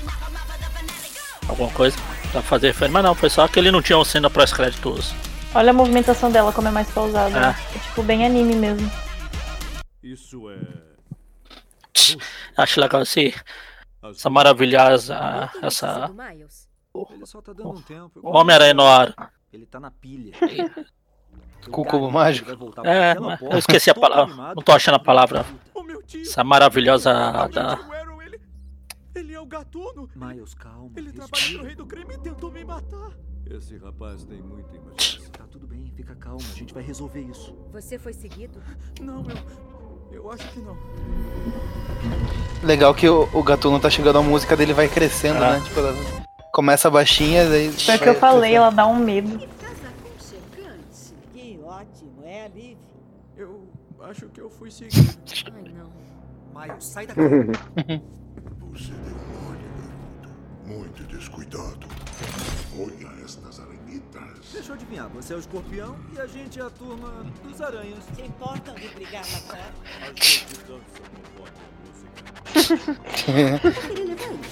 [1.48, 1.96] Alguma coisa.
[2.32, 2.92] Pra fazer referência.
[2.92, 5.14] Mas não, foi só que ele não tinha uma cena pós-créditos.
[5.54, 7.38] Olha a movimentação dela, como é mais pausada.
[7.38, 7.76] É.
[7.76, 8.90] É tipo bem anime mesmo.
[10.02, 10.58] Isso é.
[12.56, 13.34] Acho legal esse,
[14.02, 15.50] essa maravilhosa.
[15.62, 16.10] Essa.
[17.10, 18.20] Ele só tá dando um tempo.
[18.22, 19.32] O Homem-Aranha no ar.
[19.52, 20.34] Ele tá na pilha.
[21.70, 22.50] Com o cubo mágico?
[22.84, 23.14] É,
[23.52, 24.54] eu esqueci a palavra.
[24.54, 25.44] Não tô achando a palavra.
[26.14, 27.12] Essa maravilhosa.
[27.48, 27.78] Da...
[29.14, 30.08] Ele é o gatuno.
[30.14, 30.90] Miles, calma.
[30.96, 33.12] Ele trabalha pro rei do crime e tentou me matar.
[33.50, 35.30] Esse rapaz tem muita imaginação.
[35.32, 36.40] Tá tudo bem, fica calmo.
[36.40, 37.54] A gente vai resolver isso.
[37.72, 38.62] Você foi seguido?
[39.00, 39.77] Não, eu.
[40.12, 40.76] Eu acho que não.
[42.62, 45.52] Legal que o, o Gatuno tá chegando, a música dele vai crescendo, Ah.
[45.54, 45.60] né?
[45.64, 45.94] Tipo, ela
[46.52, 47.70] começa baixinha, daí.
[47.72, 49.38] Foi o que eu falei, ela dá um medo.
[51.32, 52.78] Que ótimo, é a Liv.
[53.36, 53.62] Eu
[54.02, 55.18] acho que eu fui seguido.
[55.54, 56.60] Ai, não.
[56.62, 57.20] Miles, sai daqui.
[58.72, 60.30] Você deu mole, garoto.
[60.66, 61.87] Muito descuidado.
[64.58, 67.98] Deixa eu adivinhar, você é o escorpião e a gente é a turma dos aranhas.
[68.16, 69.72] Se importam de brigar lá fora?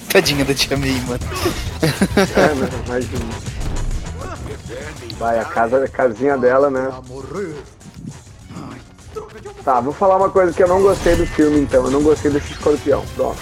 [0.09, 1.19] Tadinha da tia May, mano.
[1.81, 2.69] É, né?
[2.85, 3.25] Imagina.
[5.17, 6.89] Vai, a casa, a casinha dela, né?
[9.65, 11.83] Tá, vou falar uma coisa que eu não gostei do filme, então.
[11.83, 13.05] Eu não gostei desse escorpião.
[13.13, 13.41] Pronto.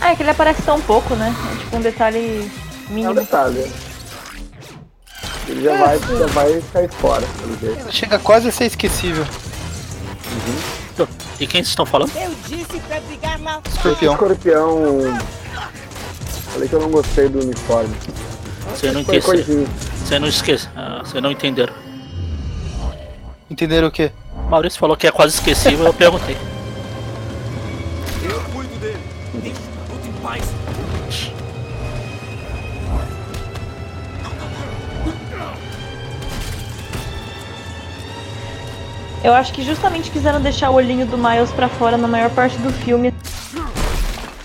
[0.00, 1.34] Ah, é que ele aparece tão pouco, né?
[1.52, 2.61] É tipo um detalhe
[2.92, 3.14] É um mínimo.
[3.14, 3.72] detalhe.
[5.48, 7.92] Ele já, vai, já vai sair fora, pelo jeito.
[7.92, 9.26] Chega quase a ser esquecível.
[11.40, 12.12] E quem vocês estão falando?
[12.14, 13.60] Eu disse pra brigar lá.
[13.66, 14.12] Escorpião.
[14.12, 15.20] Escorpião.
[16.52, 17.94] Falei que eu não gostei do uniforme.
[18.70, 19.66] Você não entendeu.
[20.04, 20.68] Você não esquece.
[20.76, 21.74] Ah, você não entenderam.
[23.50, 24.12] Entenderam o quê?
[24.48, 26.36] Maurício falou que é quase esquecível, eu perguntei.
[39.24, 42.56] Eu acho que justamente quiseram deixar o olhinho do Miles pra fora na maior parte
[42.58, 43.14] do filme.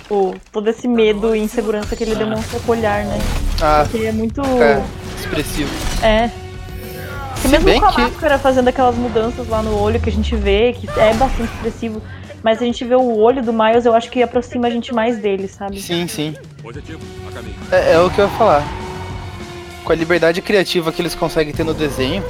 [0.09, 3.17] O, todo esse medo e insegurança que ele demonstra com o olhar, né?
[3.61, 4.41] Ah, Porque é muito.
[4.41, 4.81] é
[5.19, 5.69] expressivo.
[6.01, 6.29] É.
[7.35, 10.09] Que Se mesmo bem com a que- máscara fazendo aquelas mudanças lá no olho que
[10.09, 12.01] a gente vê, que é bastante expressivo,
[12.41, 15.17] mas a gente vê o olho do Miles, eu acho que aproxima a gente mais
[15.17, 15.81] dele, sabe?
[15.81, 16.35] Sim, sim.
[17.71, 18.63] É, é o que eu ia falar.
[19.83, 22.23] Com a liberdade criativa que eles conseguem ter no desenho,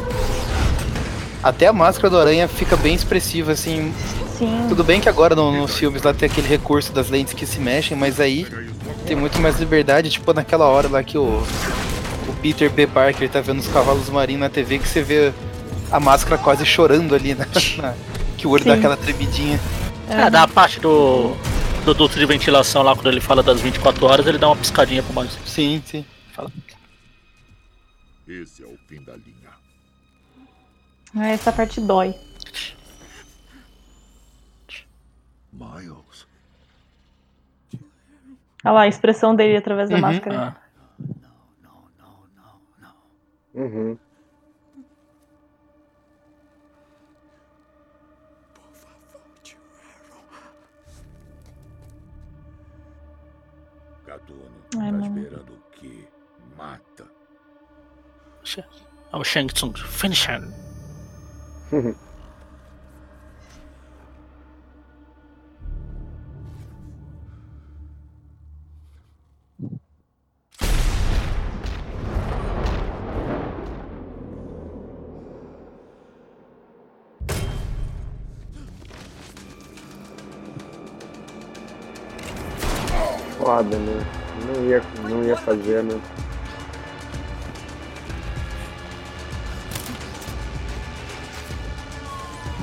[1.48, 3.94] até a máscara do aranha fica bem expressiva, assim.
[4.38, 4.66] Sim.
[4.70, 7.60] Tudo bem que agora no- nos filmes lá tem aquele recurso das lentes que se
[7.60, 8.46] mexem, mas aí
[9.06, 11.24] tem muito mais liberdade, tipo naquela hora lá que o,
[12.28, 12.86] o Peter B.
[12.86, 15.34] Parker tá vendo os cavalos marinhos na TV que você vê
[15.92, 17.46] a máscara quase chorando ali, na,
[17.82, 17.96] na-
[18.38, 18.80] que o olho dá Sim.
[18.80, 19.60] aquela tremidinha.
[20.10, 21.36] É, da parte do,
[21.84, 25.02] do duto de ventilação lá, quando ele fala das 24 horas, ele dá uma piscadinha
[25.02, 25.38] pro Miles.
[25.46, 26.06] Sim, sim.
[26.36, 26.52] Fala.
[28.28, 29.48] Esse é o fim da linha.
[31.22, 32.16] É, essa parte dói.
[35.52, 36.28] Miles.
[38.64, 40.02] Olha lá a expressão dele através da Uhum.
[40.02, 40.58] máscara.
[43.54, 43.98] Uhum.
[54.06, 54.42] Gatuno
[54.80, 55.20] Ai, tá mano.
[55.20, 56.08] esperando o quê?
[56.58, 57.06] Mata.
[59.12, 59.74] É o Shang Tsung.
[59.76, 60.67] Finish him.
[83.38, 84.06] Foda, né?
[84.46, 86.00] Não ia, não ia fazer, né?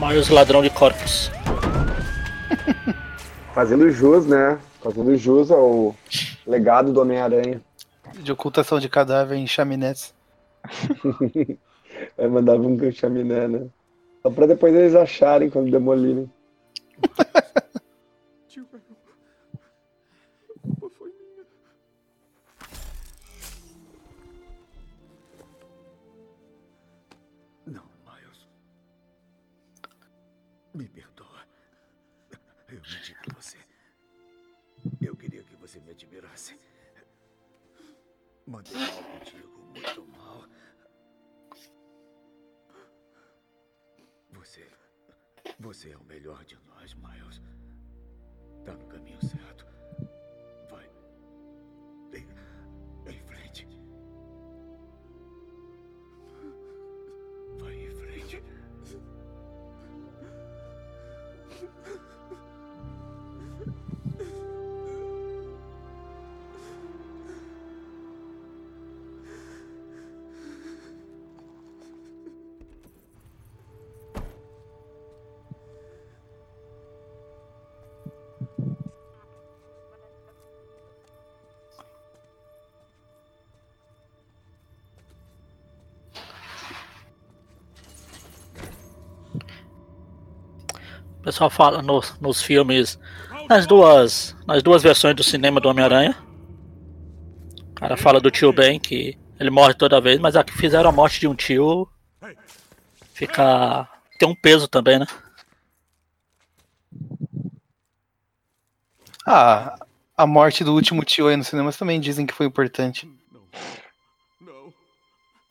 [0.06, 1.30] Miles ladrão de corpos.
[3.54, 4.58] Fazendo jus, né?
[4.82, 5.96] Fazendo jus ao
[6.46, 7.62] legado do Homem-Aranha.
[8.12, 10.12] De ocultação de cadáver em chaminés.
[12.18, 13.66] Vai mandar um chaminé, né?
[14.22, 16.30] Só pra depois eles acharem quando demolirem.
[38.72, 40.44] Mandei mal contigo, muito mal.
[44.32, 44.70] Você.
[45.60, 47.23] Você é o melhor de nós, Miles.
[91.34, 92.96] Pessoal fala nos, nos filmes,
[93.48, 96.16] nas duas, nas duas versões do cinema do Homem-Aranha.
[97.70, 100.90] O cara fala do tio Ben, que ele morre toda vez, mas a que fizeram
[100.90, 101.88] a morte de um tio
[103.14, 103.88] fica.
[104.16, 105.06] tem um peso também, né?
[109.26, 109.76] Ah,
[110.16, 113.12] a morte do último tio aí nos cinemas também dizem que foi importante.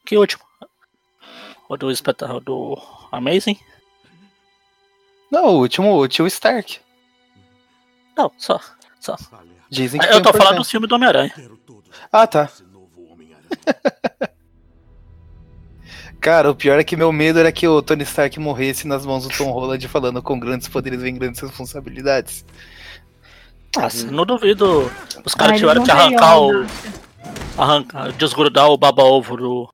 [0.06, 0.46] Que último?
[1.68, 2.82] O do espetáculo do
[3.12, 3.60] Amazing?
[5.34, 6.80] Não, o último, o tio Stark.
[8.16, 8.62] Não, só.
[9.00, 9.18] só.
[9.68, 11.34] Dizem que Eu tô falando do filme do Homem-Aranha.
[12.12, 12.52] Ah, tá.
[16.22, 19.28] Cara, o pior é que meu medo era que o Tony Stark morresse nas mãos
[19.28, 22.46] do Tom Holland falando com grandes poderes vem grandes responsabilidades.
[23.76, 24.92] Nossa, não duvido.
[25.26, 26.64] Os caras tiveram que arrancar o.
[27.58, 29.74] Arrancar, desgrudar o baba-ovo do.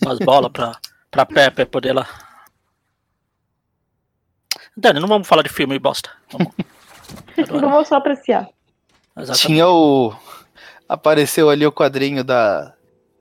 [0.00, 0.78] Das bolas pra,
[1.10, 2.23] pra Pepper poder lá.
[4.76, 6.10] Dani, não vamos falar de filme bosta.
[7.48, 8.48] Vamos só apreciar.
[9.34, 10.12] Tinha o.
[10.88, 12.74] Apareceu ali o quadrinho da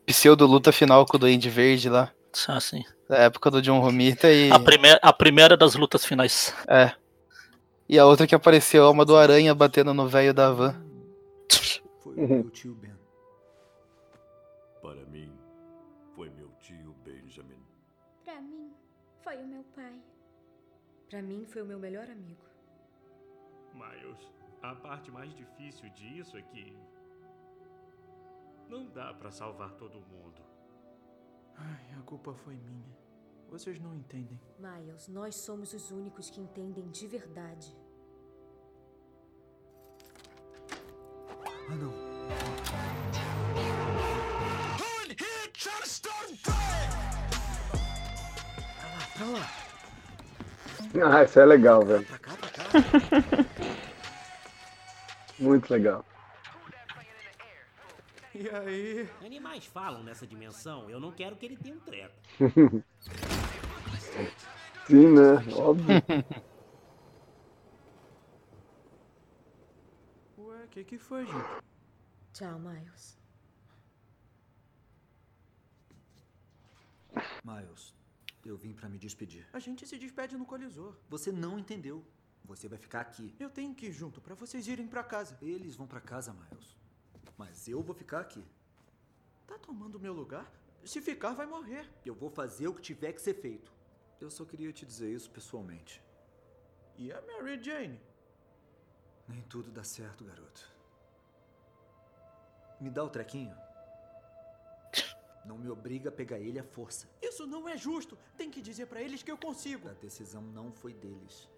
[0.05, 2.11] pseudo luta final com o Duende Verde lá.
[2.47, 2.83] Ah, sim.
[3.07, 4.51] Da época do John Romita e.
[4.51, 6.53] A primeira, a primeira das lutas finais.
[6.67, 6.91] É.
[7.87, 10.75] E a outra que apareceu, a alma do aranha batendo no velho da van.
[12.01, 12.91] Foi o tio Ben.
[21.13, 22.43] Pra mim, foi o meu melhor amigo.
[23.71, 24.31] Miles,
[24.63, 26.75] a parte mais difícil disso é que.
[28.67, 30.41] Não dá pra salvar todo mundo.
[31.55, 32.97] Ai, a culpa foi minha.
[33.47, 34.41] Vocês não entendem.
[34.57, 37.77] Miles, nós somos os únicos que entendem de verdade.
[41.69, 41.93] Ah, não.
[49.15, 49.62] Pra lá.
[51.03, 52.05] Ah, isso é legal, velho.
[55.39, 56.03] Muito legal.
[58.35, 59.07] E aí?
[59.23, 62.15] Animais falam nessa dimensão, eu não quero que ele tenha um treco.
[64.87, 65.35] Sim, né?
[65.55, 65.85] Óbvio.
[70.37, 71.63] Ué, o que, que foi, gente?
[72.33, 73.17] Tchau, Miles.
[77.45, 77.93] Miles,
[78.45, 79.47] eu vim pra me despedir.
[79.53, 80.95] A gente se despede no colisor.
[81.09, 82.03] Você não entendeu.
[82.45, 83.33] Você vai ficar aqui.
[83.39, 85.37] Eu tenho que ir junto pra vocês irem pra casa.
[85.41, 86.77] Eles vão pra casa, Miles.
[87.37, 88.43] Mas eu vou ficar aqui.
[89.47, 90.51] Tá tomando meu lugar?
[90.83, 91.89] Se ficar, vai morrer.
[92.05, 93.71] Eu vou fazer o que tiver que ser feito.
[94.19, 96.01] Eu só queria te dizer isso pessoalmente.
[96.97, 97.99] E a Mary Jane?
[99.27, 100.69] Nem tudo dá certo, garoto.
[102.79, 103.55] Me dá o trequinho.
[105.45, 107.09] Não me obriga a pegar ele à força.
[107.21, 108.17] Isso não é justo.
[108.37, 109.89] Tem que dizer pra eles que eu consigo.
[109.89, 111.49] A decisão não foi deles.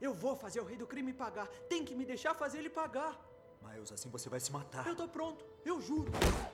[0.00, 1.46] Eu vou fazer o rei do crime pagar.
[1.68, 3.20] Tem que me deixar fazer ele pagar.
[3.62, 4.86] Miles, assim você vai se matar.
[4.86, 5.44] Eu tô pronto.
[5.64, 6.10] Eu juro.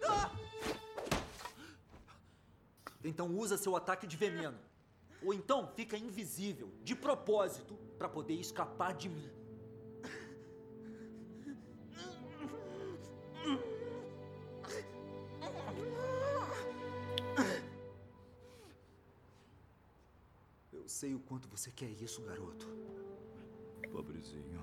[0.06, 0.30] Ah!
[3.02, 4.58] Então usa seu ataque de veneno.
[5.24, 9.38] Ou então fica invisível, de propósito, pra poder escapar de mim.
[20.98, 22.66] Sei o quanto você quer isso, garoto.
[23.92, 24.60] Pobrezinho.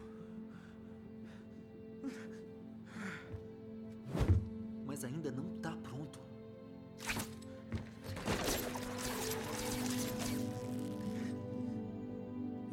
[4.85, 6.19] Mas ainda não tá pronto.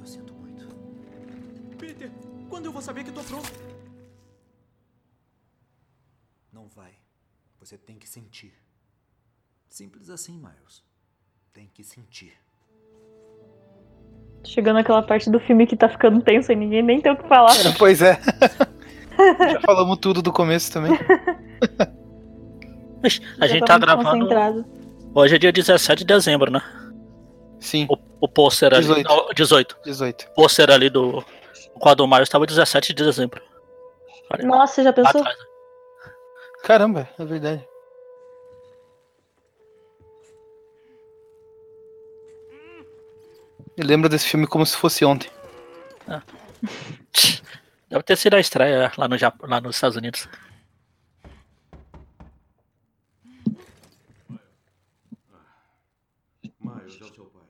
[0.01, 0.67] Eu sinto muito.
[1.79, 2.11] Peter,
[2.51, 3.49] quando eu vou saber que tô pronto?
[6.51, 6.99] Não vai.
[7.61, 8.55] Você tem que sentir.
[9.71, 10.83] Simples assim, Miles.
[11.53, 12.37] Tem que sentir.
[14.45, 17.29] Chegando naquela parte do filme que tá ficando tenso e ninguém nem tem o que
[17.29, 17.53] falar.
[17.79, 18.19] Pois é.
[19.53, 20.99] Já falamos tudo do começo também.
[23.41, 24.29] A gente tá gravando.
[25.15, 26.63] Hoje é dia 17 de dezembro, né?
[27.61, 27.87] Sim.
[27.89, 28.83] O, o pôster ali.
[28.83, 29.09] 18.
[29.09, 29.77] não, 18.
[29.85, 30.27] 18.
[30.31, 31.25] O pôster ali do
[31.79, 33.41] quadro Mario estava 17 de dezembro.
[34.33, 35.21] Olha, Nossa, já pensou?
[35.21, 35.39] atrás.
[36.65, 37.65] Caramba, é verdade.
[43.83, 45.29] Eu lembro desse filme como se fosse ontem.
[47.91, 50.29] Deve ter sido a estreia lá, no Japão, lá nos Estados Unidos.
[56.61, 57.43] Miles, é o seu pai.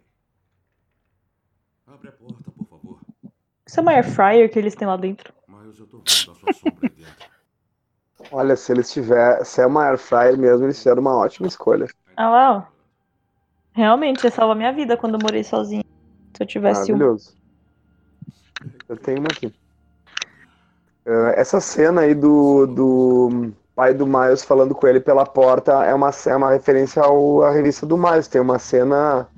[1.86, 2.98] Abre a porta, por favor.
[3.66, 5.34] Isso é uma air fryer que eles têm lá dentro.
[5.46, 7.30] Miles, eu tô vendo a sua sombra dentro.
[8.30, 11.86] Olha, se eles tiver, se é uma air fryer mesmo, eles fizeram uma ótima escolha.
[12.16, 12.62] Ah lá, ó.
[13.74, 15.81] Realmente, ia salvar minha vida quando eu morei sozinha.
[16.34, 16.96] Se eu tivesse um.
[16.96, 17.34] Maravilhoso.
[18.88, 19.52] Eu tenho uma aqui.
[21.04, 25.94] Eh, essa cena aí do, do pai do Miles falando com ele pela porta é
[25.94, 28.28] uma, é uma referência ao, à revista do Miles.
[28.28, 29.28] Tem uma cena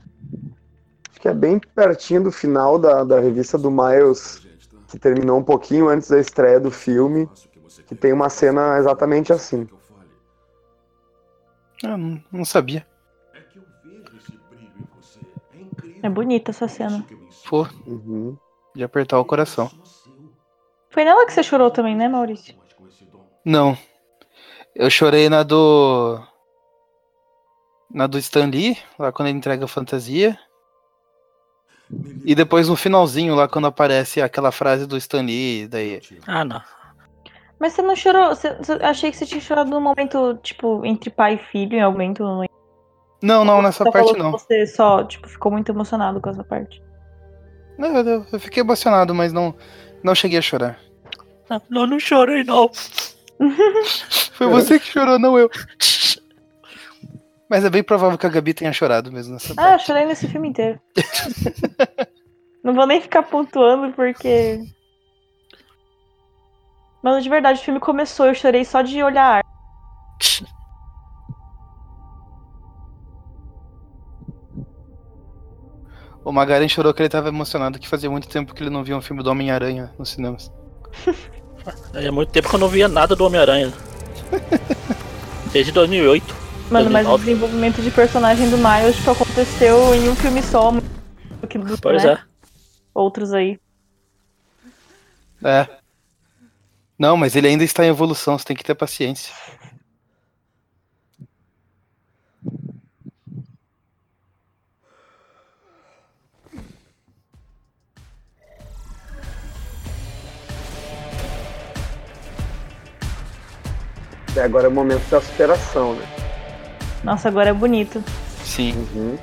[1.11, 4.47] acho que é bem pertinho do final da, da revista do Miles,
[4.89, 7.29] que terminou um pouquinho antes da estreia do filme,
[7.87, 9.67] que tem uma cena exatamente assim.
[11.83, 12.87] Ah, não, não sabia.
[16.05, 17.03] É bonita essa cena.
[17.49, 18.37] Pô, Uhum.
[18.75, 19.71] de apertar o coração.
[20.91, 22.55] Foi nela que você chorou também, né, Maurício?
[23.45, 23.77] Não.
[24.75, 26.21] Eu chorei na do.
[27.91, 30.39] Na do Stan Lee, lá quando ele entrega a fantasia.
[32.25, 36.01] E depois no finalzinho, lá quando aparece aquela frase do Stan Lee, daí.
[36.27, 36.61] Ah, não.
[37.59, 38.29] Mas você não chorou?
[38.35, 41.83] Você, você- achei que você tinha chorado no momento, tipo, entre pai e filho, em
[41.83, 42.54] algum momento.
[43.25, 43.45] Não.
[43.45, 44.33] Não, nessa Você parte falou que não.
[44.33, 46.83] Você só, tipo, ficou muito emocionado com essa parte.
[47.79, 49.55] Não, eu, eu fiquei emocionado, mas não,
[50.03, 50.79] não cheguei a chorar.
[51.69, 52.71] Não, não chorei, não.
[54.33, 55.51] Foi você que chorou, não eu.
[57.49, 60.27] Mas é bem provável que a Gabi tenha chorado mesmo nessa Ah, eu chorei nesse
[60.29, 60.81] filme inteiro.
[62.65, 64.61] não vou nem ficar pontuando porque.
[67.03, 69.45] Mano, de verdade, o filme começou, eu chorei só de olhar
[76.25, 78.97] O Magaren chorou que ele tava emocionado que fazia muito tempo que ele não via
[78.97, 80.51] um filme do Homem-Aranha nos cinemas.
[81.95, 83.73] É muito tempo que eu não via nada do Homem-Aranha.
[85.51, 86.35] Desde 2008.
[86.71, 87.25] Mano, mas o 2009.
[87.25, 90.75] desenvolvimento de personagem do Miles, tipo, aconteceu em um filme só.
[91.49, 92.13] que do- Pois né?
[92.13, 92.19] é.
[92.95, 93.59] Outros aí.
[95.43, 95.67] É.
[96.99, 99.33] Não, mas ele ainda está em evolução, você tem que ter paciência.
[114.41, 116.07] Agora é o momento da superação, né?
[117.03, 118.03] Nossa, agora é bonito.
[118.45, 118.73] Sim.
[118.95, 119.19] Uhum.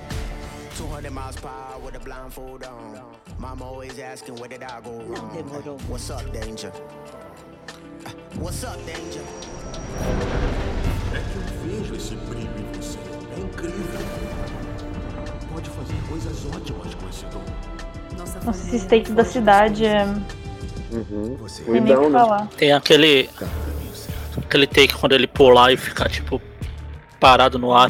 [0.78, 3.02] 200 miles per hour with a blindfold on.
[3.40, 5.80] Mama always asking where did I go wrong?
[5.90, 6.72] What's up, danger?
[8.06, 9.24] Uh, What's up, danger?
[11.14, 13.00] É que eu vejo esse brilho em você.
[13.36, 14.00] É incrível.
[15.52, 17.44] Pode fazer coisas ótimas com esse dom.
[18.46, 20.06] Nossa, esse steak da cidade é.
[20.92, 21.38] Uhum.
[21.66, 22.48] Tem nem o que falar.
[22.58, 23.30] Tem aquele.
[24.52, 26.42] Aquele take quando ele pular e ficar, tipo,
[27.22, 27.90] parado no ar.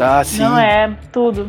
[0.00, 0.38] Ah, sim.
[0.38, 1.48] Não é tudo.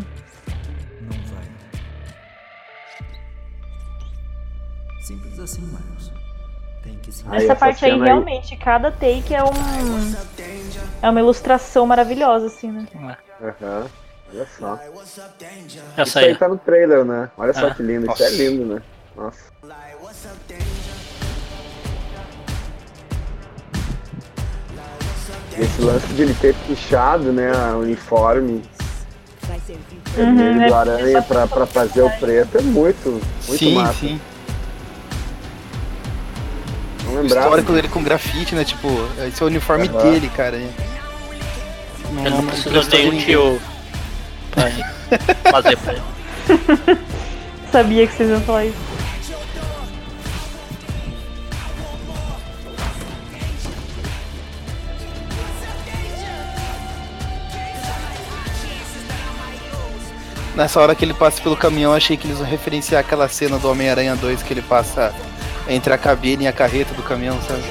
[4.99, 6.11] Simples assim, Miles.
[6.83, 9.47] Tem que se Essa parte aí, realmente, cada take é um.
[11.01, 12.85] É uma ilustração maravilhosa, assim, né?
[13.41, 13.87] Aham.
[14.33, 14.77] Olha só.
[15.95, 16.35] Essa Isso aí aí.
[16.35, 17.29] tá no trailer, né?
[17.37, 17.73] Olha só É.
[17.73, 18.11] que lindo.
[18.11, 18.43] Isso é Nossa.
[18.43, 18.81] lindo, né?
[19.15, 19.55] Nossa.
[25.57, 28.61] Esse lance de ele ter puxado, né, a uniforme
[30.15, 33.93] vermelho Uhum, do é- aranha pra, pra fazer o preto é muito, muito sim, massa.
[33.93, 34.19] sim.
[37.05, 37.45] Não O lembrava.
[37.47, 38.63] histórico dele com grafite, né?
[38.63, 38.87] Tipo,
[39.27, 40.55] esse é o uniforme dele, cara.
[40.57, 40.69] Ele
[42.29, 43.61] não precisa ter um tio
[44.51, 44.71] pra
[45.51, 46.01] fazer pra ele.
[47.71, 48.94] Sabia que vocês iam falar isso.
[60.55, 63.69] Nessa hora que ele passa pelo caminhão, achei que eles iam referenciar aquela cena do
[63.69, 65.13] Homem-Aranha 2 que ele passa
[65.67, 67.63] entre a cabine e a carreta do caminhão, sabe?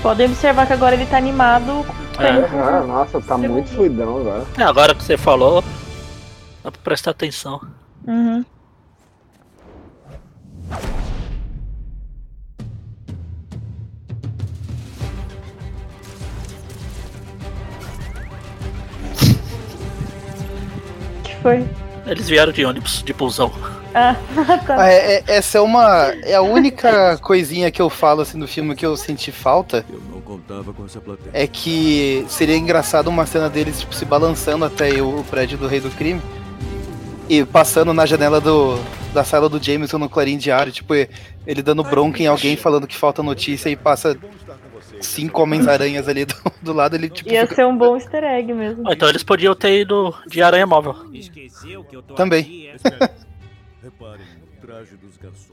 [0.00, 1.84] Podem observar que agora ele tá animado.
[2.18, 2.28] É.
[2.28, 4.44] Ah, nossa, tá muito fluidão agora.
[4.58, 5.62] É, agora que você falou,
[6.62, 7.60] dá pra prestar atenção.
[8.06, 8.44] Uhum.
[21.42, 21.64] Foi?
[22.06, 23.52] Eles vieram de ônibus, de busão.
[23.94, 24.16] Ah,
[24.66, 24.76] tá.
[24.82, 26.06] Ah, é- é- essa é uma.
[26.22, 29.84] É a única coisinha que eu falo assim no filme que eu senti falta.
[29.88, 31.30] Eu não contava com essa plateia.
[31.32, 35.68] É que seria engraçado uma cena deles tipo, se balançando até o, o prédio do
[35.68, 36.20] Rei do Crime.
[37.28, 38.78] E passando na janela do,
[39.14, 40.92] da sala do Jameson no clarim diário, tipo,
[41.46, 44.16] ele dando bronca em alguém falando que falta notícia e passa
[45.02, 47.30] cinco Homens-Aranhas ali do, do lado, ele tipo.
[47.30, 48.88] Ia fica- ser um bom easter egg mesmo.
[48.88, 50.94] Ah, então eles podiam ter ido de aranha móvel.
[51.12, 52.68] Esqueceu que eu tô Também.
[52.68, 52.72] é?
[53.82, 55.50] Reparem no traje dos garçons.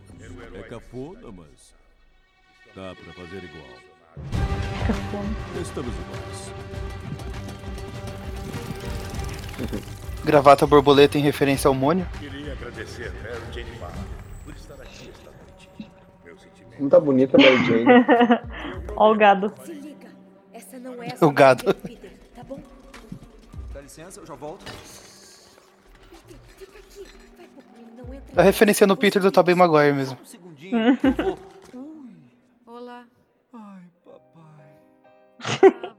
[0.54, 1.74] É cafona, mas
[2.76, 3.66] dá pra fazer igual.
[5.62, 6.54] Estamos iguais.
[10.24, 12.06] Gravata borboleta em referência ao Mônio.
[12.20, 13.70] Queria agradecer a Mary Jane
[14.46, 15.92] por estar aqui esta noite.
[16.24, 16.82] Meu sentimento.
[16.82, 17.86] Não tá bonita a Mary Jane.
[19.00, 19.54] Ó o gado.
[19.64, 20.12] Se liga.
[20.52, 21.74] Essa não é a O sua gado.
[21.74, 22.62] Peter, tá bom?
[23.74, 24.70] Dá licença, eu já volto.
[26.58, 27.08] Fica aqui.
[27.38, 28.42] Vai por mim, não entra.
[28.42, 30.18] A referência no Peter do Tobey Maguire mesmo.
[30.22, 31.40] Um segundinho, eu vou.
[32.76, 33.08] Olá.
[33.54, 34.76] Ai, papai.
[35.40, 35.96] Ah,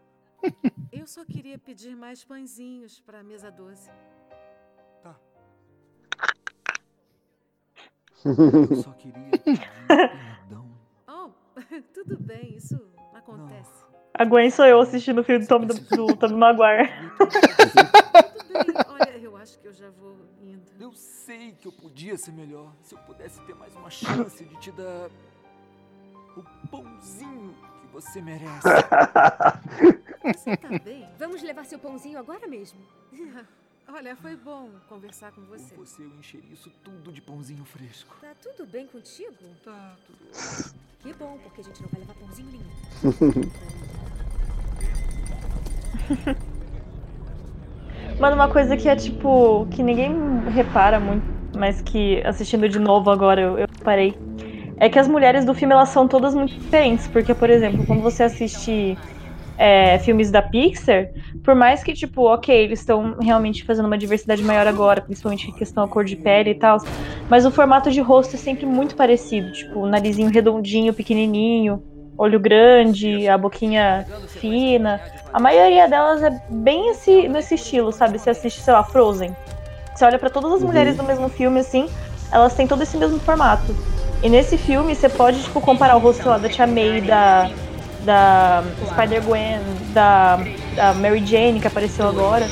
[0.92, 3.90] eu só queria pedir mais pãezinhos para a mesa 12.
[5.02, 5.16] Tá.
[8.70, 10.68] Eu só queria pedir perdão
[14.20, 16.90] A Gwen sou eu assistindo o filme do Tom, do, do Tobey Maguire.
[18.88, 20.70] Olha, eu acho que eu já vou indo.
[20.78, 22.72] Eu sei que eu podia ser melhor.
[22.82, 25.08] Se eu pudesse ter mais uma chance de te dar
[26.36, 28.68] o pãozinho que você merece.
[30.22, 31.08] Você tá bem?
[31.18, 32.78] Vamos levar seu pãozinho agora mesmo.
[33.92, 35.74] Olha, foi bom conversar com você.
[35.74, 38.14] Com você eu encheria isso tudo de pãozinho fresco.
[38.20, 39.34] Tá tudo bem contigo?
[39.64, 40.18] Tá, tudo
[41.02, 43.50] Que bom, porque a gente não vai levar pãozinho nenhum.
[48.20, 49.66] Mano, uma coisa que é tipo.
[49.70, 50.14] que ninguém
[50.50, 51.24] repara muito,
[51.56, 54.14] mas que assistindo de novo agora eu, eu parei.
[54.76, 57.08] É que as mulheres do filme elas são todas muito diferentes.
[57.08, 58.96] Porque, por exemplo, quando você assiste
[59.60, 61.06] é, filmes da Pixar,
[61.44, 65.54] por mais que, tipo, ok, eles estão realmente fazendo uma diversidade maior agora, principalmente em
[65.54, 66.78] questão da cor de pele e tal,
[67.28, 69.50] mas o formato de rosto é sempre muito parecido.
[69.50, 71.82] Tipo, narizinho redondinho, pequenininho,
[72.16, 74.06] olho grande, a boquinha
[74.40, 75.00] fina.
[75.32, 78.18] A maioria delas é bem esse, nesse estilo, sabe?
[78.18, 79.34] Você assiste, sei lá, Frozen.
[79.94, 80.68] Você olha pra todas as Uhum.
[80.68, 81.86] mulheres do mesmo filme, assim,
[82.32, 83.74] elas têm todo esse mesmo formato.
[84.22, 87.50] E nesse filme você pode, tipo, comparar o rosto, lá, da Tia May, da,
[88.04, 88.62] da
[88.92, 89.60] Spider-Gwen,
[89.92, 90.38] da,
[90.74, 92.46] da Mary Jane, que apareceu agora.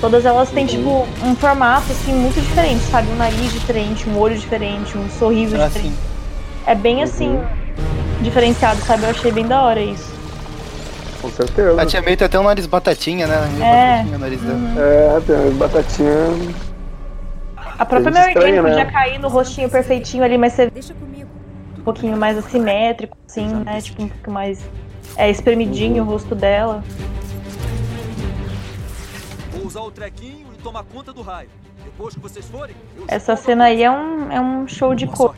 [0.00, 3.08] Todas elas têm, tipo, um formato, assim, muito diferente, sabe?
[3.10, 5.90] Um nariz diferente, um olho diferente, um sorriso Ah, diferente.
[5.94, 5.98] sim.
[6.66, 7.40] É bem, assim,
[8.20, 9.04] diferenciado, sabe?
[9.04, 10.12] Eu achei bem da hora isso.
[11.20, 11.80] Com certeza.
[11.80, 13.36] A tia May tem até um nariz batatinha, né?
[13.60, 13.96] É.
[13.98, 14.58] batatinha o nariz dela.
[14.76, 16.54] É, tem umas batatinhas.
[17.78, 18.70] A própria Gente Mary Jane né?
[18.70, 20.68] podia cair no rostinho perfeitinho ali, mas você
[21.78, 23.80] um pouquinho mais assimétrico, assim, né?
[23.80, 24.60] Tipo, um pouco mais
[25.16, 26.82] é, espremidinho o rosto dela.
[29.52, 31.48] Vou usar o trequinho e tomar conta do raio.
[31.84, 35.34] Depois que vocês forem, eu Essa cena aí é um, é um show de cor.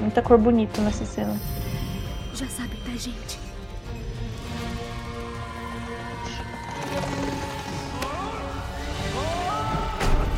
[0.00, 1.38] Muita cor bonita nessa cena.
[2.34, 3.38] Já sabem da gente.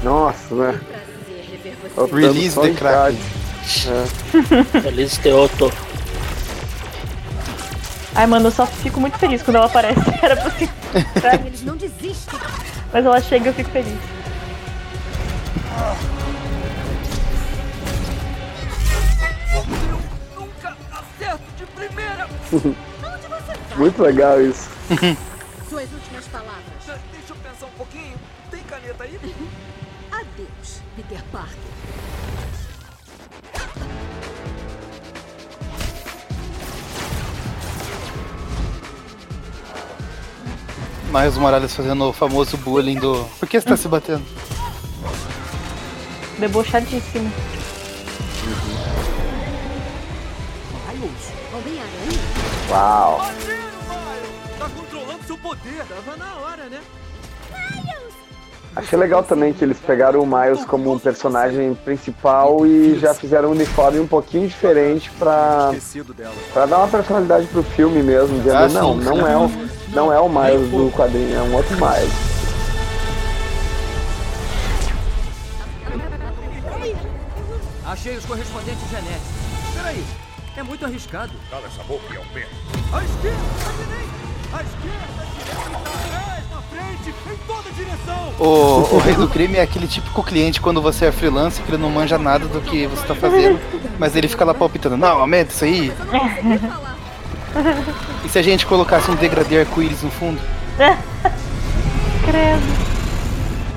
[0.03, 0.81] Nossa, né?
[2.13, 3.19] Release the Kraken.
[3.71, 4.81] É.
[4.81, 5.71] Feliz Teoto.
[8.15, 10.01] Ai, mano, eu só fico muito feliz quando ela aparece.
[10.21, 10.69] Era pra ser.
[11.47, 12.39] Eles não desistem.
[12.93, 13.99] Mas ela chega e eu fico feliz.
[20.37, 22.29] nunca acerto de primeira.
[23.77, 24.69] Muito legal isso.
[25.69, 26.65] Suas últimas palavras.
[27.13, 28.17] Deixa eu pensar um pouquinho.
[28.51, 29.19] Tem caneta aí?
[30.11, 32.40] Adeus, Peter Parker.
[41.11, 43.25] Miles Morales fazendo o famoso bullying do.
[43.39, 44.23] Por que você tá se batendo?
[46.39, 47.31] Debochadíssimo.
[52.71, 53.21] Uau.
[54.59, 55.85] Tá controlando seu poder.
[55.87, 56.81] Tava na hora, né?
[58.75, 63.49] Achei legal também que eles pegaram o Miles como um personagem principal e já fizeram
[63.49, 65.73] um uniforme um pouquinho diferente pra,
[66.53, 69.51] pra dar uma personalidade pro filme mesmo, dizendo, Ah, não, não é, o,
[69.89, 72.31] não é o Miles do quadrinho, é um outro Miles.
[77.85, 79.31] Achei os correspondentes genéticos.
[79.75, 80.05] Peraí,
[80.57, 81.33] é muito arriscado.
[81.51, 82.47] Cala essa boca e ao pé.
[82.93, 83.37] À esquerda,
[83.67, 84.31] à direita!
[84.53, 86.40] À esquerda, à direita, atrás, na
[86.71, 88.35] frente, em toda direção!
[88.39, 91.83] O, o rei do crime é aquele típico cliente quando você é freelance que ele
[91.83, 93.61] não manja nada do que você tá fazendo,
[93.99, 95.93] mas ele fica lá palpitando, não, aumenta isso aí.
[98.25, 100.41] E se a gente colocasse um degradê arco-íris no fundo?
[102.25, 102.63] Credo.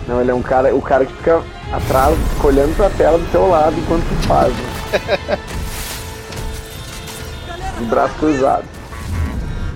[0.08, 1.42] Não, ele é um cara, o cara que fica
[1.72, 4.54] atrás, olhando pra tela do teu lado enquanto tu faz.
[7.80, 8.66] De braço cruzado.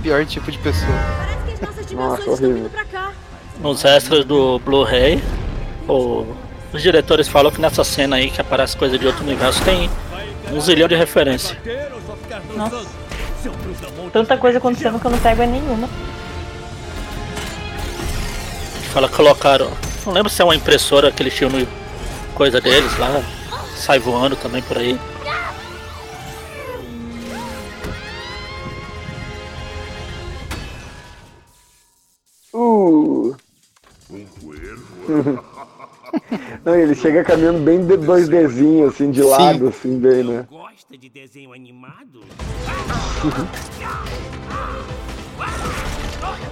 [0.03, 0.93] Pior tipo de pessoa.
[1.93, 2.69] Nossa, horrível.
[3.59, 5.23] Nos extras do Blu-ray,
[5.87, 6.25] o-
[6.73, 9.89] os diretores falam que nessa cena aí que aparece coisa de outro universo tem
[10.51, 11.57] um zilhão de referência.
[12.55, 12.85] Nossa.
[14.13, 15.87] Tanta coisa acontecendo que eu não pego é nenhuma.
[18.93, 19.69] Fala colocaram.
[20.05, 21.67] Não lembro se é uma impressora que eles tinham no
[22.33, 23.21] coisa deles lá.
[23.75, 24.97] Sai voando também por aí.
[32.67, 33.35] Uh.
[36.65, 39.29] Não, ele chega caminhando bem de 2Dzinho, assim, de Sim.
[39.29, 40.45] lado, assim, bem, né?
[40.49, 42.21] Gosta de desenho animado?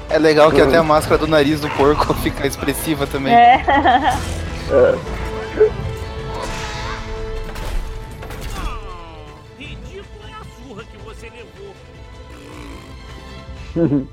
[0.10, 3.34] É legal que até a máscara do nariz do porco fica expressiva também.
[3.34, 3.56] É.
[4.72, 4.96] É.
[9.58, 11.30] Ridícula é a surra que você
[13.76, 14.06] levou.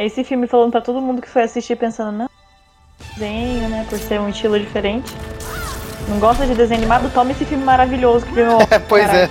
[0.00, 2.30] É esse filme falando pra todo mundo que foi assistir pensando, não,
[3.12, 5.12] desenho, né, por ser um estilo diferente.
[6.08, 7.12] Não gosta de desenho animado?
[7.12, 8.60] Toma esse filme maravilhoso que ganhou.
[8.70, 9.28] É, pois é.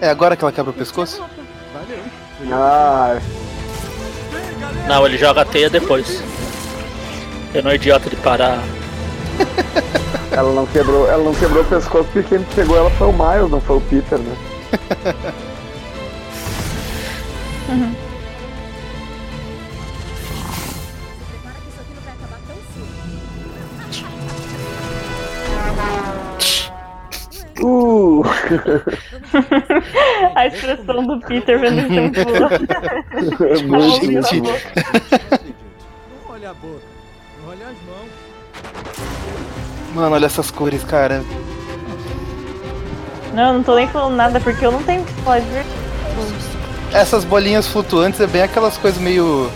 [0.00, 1.22] É agora que ela quebra o pescoço?
[2.50, 3.20] Ah,
[4.88, 6.22] Não, ele joga a teia depois.
[7.52, 8.58] Eu não é idiota de parar.
[10.36, 13.50] ela não quebrou, ela não quebrou o pescoço porque quem pegou ela foi o Miles,
[13.50, 14.36] não foi o Peter, né?
[27.62, 28.22] Uh!
[30.34, 32.20] A expressão do Peter vendo o tempo.
[33.44, 34.40] É muito Gente.
[34.42, 34.50] Não
[36.28, 36.82] olha a boca,
[37.40, 38.10] não olha as mãos.
[39.94, 41.22] Mano, olha essas cores, cara.
[43.32, 45.64] Não, eu não tô nem falando nada porque eu não tenho o que fazer.
[46.92, 49.50] Essas bolinhas flutuantes é bem aquelas coisas meio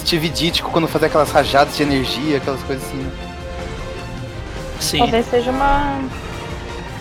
[0.00, 3.10] Steve Ditko quando fazia aquelas rajadas de energia, aquelas coisas assim.
[4.80, 4.98] Sim.
[4.98, 5.98] Talvez seja uma.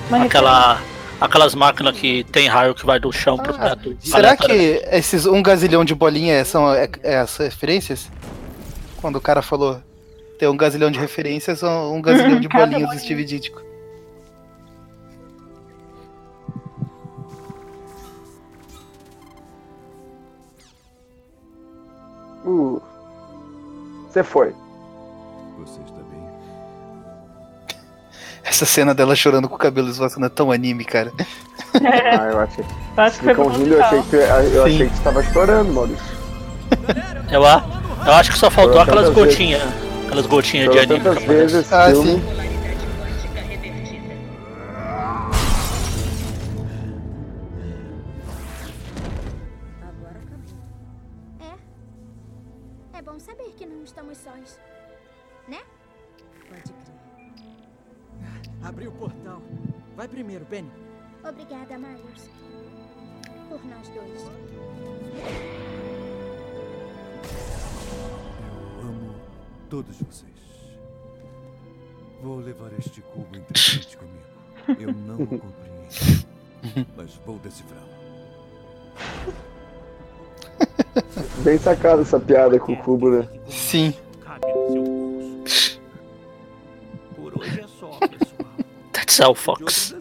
[0.09, 0.81] uma Aquela,
[1.19, 3.95] aquelas máquinas que tem raio que vai do chão pro teto.
[3.99, 8.09] Será que esses um gazilhão de bolinha são é, é as referências?
[9.01, 9.81] Quando o cara falou
[10.43, 12.99] tem um gazilhão de referências, são um gazilhão de bolinhas do.
[12.99, 13.61] Steve Ditko.
[22.43, 22.81] Uh.
[24.09, 24.53] Você foi.
[25.59, 26.27] Você está bem?
[28.43, 31.13] Essa cena dela chorando com o cabelo esvoaçando é tão anime, cara.
[31.73, 32.65] Ah, eu achei.
[32.97, 36.05] Acho que foi rindo, eu achei que, eu achei que você tava chorando, Maurício.
[37.31, 39.92] Eu, eu acho que só faltou aquelas gotinhas.
[40.13, 40.99] Aquelas gotinhas de anime.
[40.99, 42.21] tantas vezes Ah, filme.
[52.93, 54.59] É bom saber que não estamos sós.
[55.47, 55.61] Né?
[56.47, 56.93] Pode crer.
[58.63, 59.41] Abriu o portal.
[59.95, 60.71] Vai primeiro, Penny.
[61.27, 62.29] Obrigada, Miles.
[63.49, 64.52] Por nós dois.
[69.73, 70.31] Todos vocês.
[72.21, 74.79] Vou levar este cubo inteligente comigo.
[74.79, 76.27] Eu não o compreendo,
[76.95, 77.89] mas vou decifrá-lo.
[81.43, 83.27] Bem sacada essa piada com o cubo, né?
[83.49, 83.95] Sim.
[87.15, 88.49] Por hoje é só, pessoal.
[88.91, 89.95] That's all, Fox.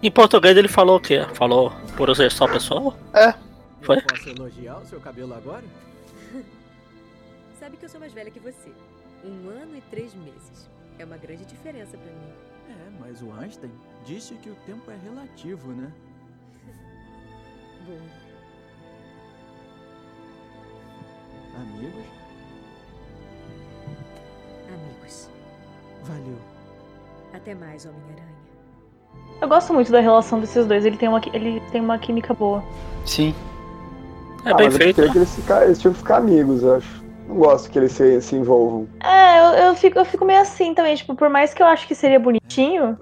[0.00, 1.26] Em português ele falou o quê?
[1.34, 2.96] Falou por ser só pessoal?
[3.12, 3.34] É.
[3.82, 4.00] Foi?
[4.00, 5.64] Posso elogiar o seu cabelo agora?
[7.66, 8.70] Sabe que eu sou mais velha que você.
[9.24, 10.70] Um ano e três meses.
[11.00, 12.32] É uma grande diferença pra mim.
[12.70, 13.72] É, mas o Einstein
[14.04, 15.90] disse que o tempo é relativo, né?
[17.84, 17.98] Bom,
[21.56, 22.06] Amigos,
[24.68, 25.30] amigos.
[26.04, 26.38] valeu.
[27.32, 28.36] Até mais, Homem-Aranha.
[29.42, 30.86] Eu gosto muito da relação desses dois.
[30.86, 32.62] Ele tem uma, ele tem uma química boa.
[33.04, 33.34] Sim.
[34.44, 35.00] É ah, bem feito.
[35.00, 37.05] eles, ficar, eles tinham que ficar amigos, eu acho.
[37.28, 38.88] Não gosto que eles se, se envolvam.
[39.02, 40.94] É, eu, eu, fico, eu fico meio assim também.
[40.94, 42.98] Tipo, por mais que eu acho que seria bonitinho,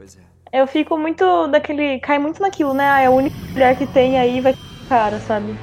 [0.52, 1.98] eu fico muito daquele.
[2.00, 2.88] Cai muito naquilo, né?
[2.88, 4.54] Ah, é a única mulher que tem aí vai
[4.88, 5.54] cara, sabe?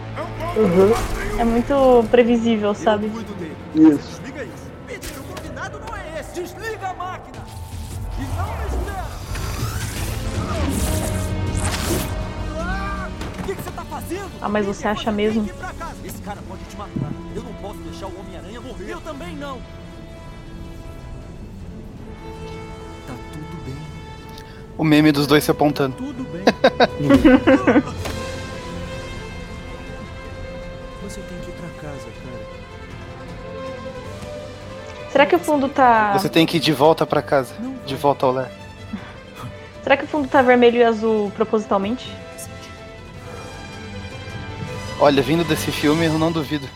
[1.39, 1.73] É muito
[2.09, 3.07] previsível, sabe?
[3.73, 4.21] Isso.
[4.25, 4.97] É.
[5.57, 5.69] Ah,
[13.75, 14.01] tá?
[14.41, 15.47] Ah, mas você acha mesmo?
[17.71, 18.91] Não posso deixar o Homem-Aranha morrer.
[18.91, 19.61] Eu também não.
[23.07, 23.77] Tá tudo bem.
[24.77, 25.95] O meme dos dois se apontando.
[25.95, 26.43] Tudo bem.
[31.03, 32.41] Você tem que ir pra casa, cara.
[35.11, 36.11] Será que o fundo tá.
[36.13, 37.53] Você tem que ir de volta pra casa.
[37.85, 38.51] De volta ao lar.
[39.81, 42.11] Será que o fundo tá vermelho e azul propositalmente?
[44.99, 46.67] Olha, vindo desse filme, eu não duvido.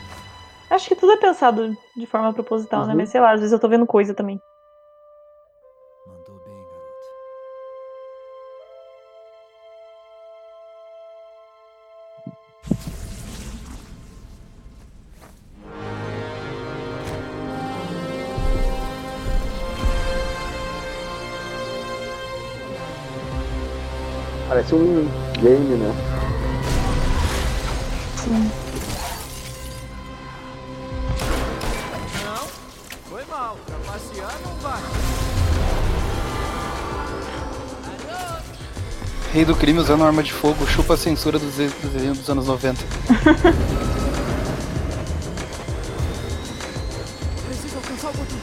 [0.70, 2.94] Acho que tudo é pensado de forma proposital, né?
[2.94, 2.98] Uhum.
[2.98, 4.42] Mas sei lá, às vezes eu tô vendo coisa também.
[24.48, 25.06] Parece um
[25.42, 26.05] game, né?
[39.36, 42.48] Rei do crime usando arma de fogo, chupa a censura dos de- desenhos dos anos
[42.48, 42.82] 90.
[47.46, 48.38] Preciso alcançar o botão.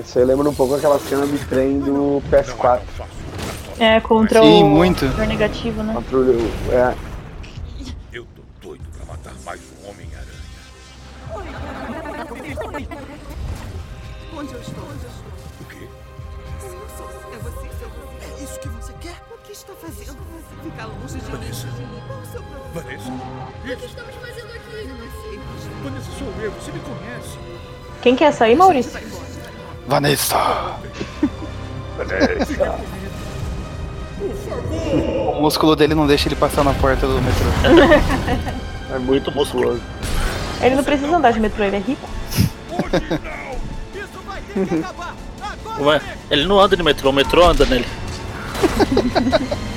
[0.00, 2.80] Isso aí lembra um pouco aquela cena de trem do PS4.
[3.78, 5.04] É, contra Sim, o muito.
[5.04, 5.92] o negativo, né?
[5.94, 6.50] Contra o.
[6.72, 6.94] É.
[8.12, 10.26] Eu tô doido pra matar mais um Homem-Aranha.
[14.34, 14.85] Onde eu estou?
[20.86, 21.66] Longe de Vanessa.
[21.66, 21.86] mim.
[22.06, 22.70] Qual o seu problema?
[22.74, 23.10] Vanessa?
[23.10, 24.76] O que estamos fazendo aqui?
[24.76, 25.40] Eu não sei.
[25.84, 26.50] Vanessa, sou eu.
[26.52, 27.38] Você me conhece.
[28.02, 29.00] Quem quer sair, Maurício?
[29.86, 30.76] Vanessa!
[35.36, 37.46] O músculo dele não deixa ele passar na porta do metrô.
[38.88, 39.82] É muito musculoso.
[40.62, 42.08] Ele não precisa andar de metrô, ele é rico.
[45.80, 46.00] Ué,
[46.30, 47.84] ele não anda de metrô, o metrô anda nele.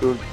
[0.00, 0.24] Absurdo.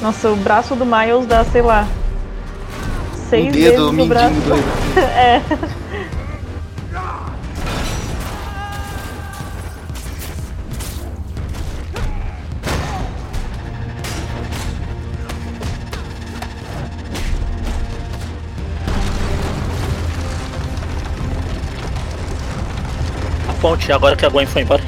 [0.00, 1.86] Nossa, o braço do Miles dá, sei lá.
[3.28, 4.34] Seis vezes dedo o mindinho braço.
[4.34, 5.42] do- é.
[23.66, 24.82] Ponte, agora que a Gwen foi embora.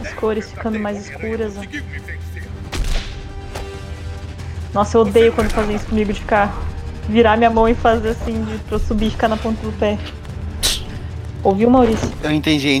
[0.00, 1.54] As cores ficando mais escuras.
[1.56, 1.62] ó.
[4.72, 6.56] Nossa, eu odeio quando fazem isso comigo de ficar.
[7.08, 9.72] Virar minha mão e fazer assim, de, pra eu subir e ficar na ponta do
[9.80, 9.98] pé.
[11.42, 12.08] Ouviu, Maurício?
[12.22, 12.80] Eu entendi em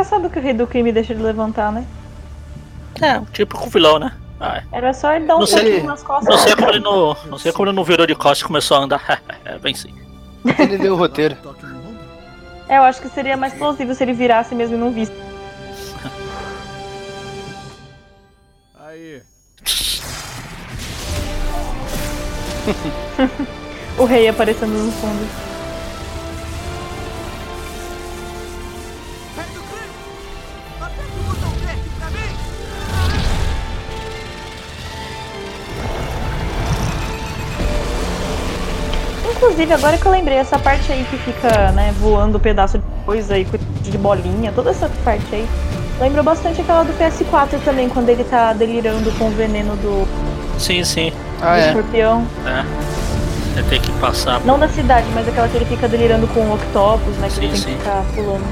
[0.00, 1.84] Engraçado que o rei do crime deixa de levantar, né?
[3.02, 4.16] É, tipo com o vilão, né?
[4.40, 6.34] Ah, Era só ele dar um pouquinho nas costas.
[6.34, 8.78] não sei como ele não, não sei como ele não virou de costas e começou
[8.78, 9.22] a andar.
[9.60, 9.92] Venci.
[10.58, 11.36] Ele leu o roteiro.
[12.66, 15.12] É, eu acho que seria mais plausível se ele virasse mesmo e não visse.
[18.82, 19.22] Aí.
[23.98, 25.49] o rei aparecendo no fundo.
[39.60, 43.34] Inclusive, agora que eu lembrei, essa parte aí que fica, né, voando pedaço de coisa
[43.34, 43.46] aí,
[43.82, 45.46] de bolinha, toda essa parte aí,
[46.00, 50.08] lembra bastante aquela do PS4 também, quando ele tá delirando com o veneno do,
[50.58, 51.12] Sim, sim.
[51.42, 51.66] Ah, do é.
[51.66, 52.26] escorpião.
[52.46, 53.58] É.
[53.58, 54.40] Ele tem que passar.
[54.46, 57.42] Não na cidade, mas aquela que ele fica delirando com o octopus, né, que Sim,
[57.42, 57.72] ele tem sim.
[57.72, 58.46] que ficar pulando.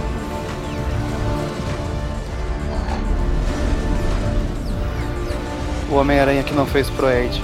[5.90, 7.43] O Homem-Aranha que não fez pro Ed.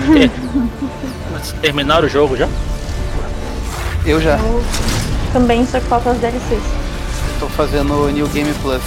[1.40, 2.46] Mas terminaram o jogo já?
[4.04, 4.38] Eu já.
[5.32, 6.62] Também, só que falta as DLCs.
[7.38, 8.82] Tô fazendo o New Game Plus.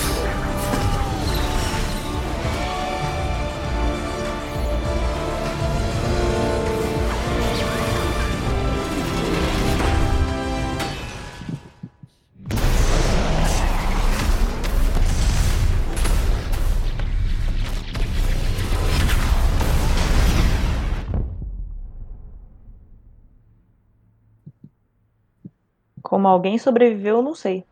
[26.23, 27.65] Como alguém sobreviveu, eu não sei.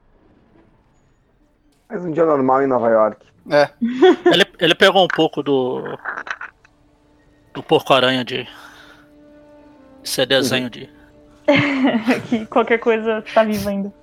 [1.89, 3.25] Mais um dia normal em Nova York.
[3.49, 3.69] É.
[4.29, 5.81] Ele, ele pegou um pouco do.
[7.53, 8.45] Do porco-aranha de.
[10.03, 10.89] Isso é desenho de.
[12.27, 13.93] que qualquer coisa tá viva ainda.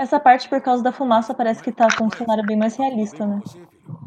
[0.00, 3.26] Essa parte, por causa da fumaça, parece que tá com um cenário bem mais realista,
[3.26, 3.42] né?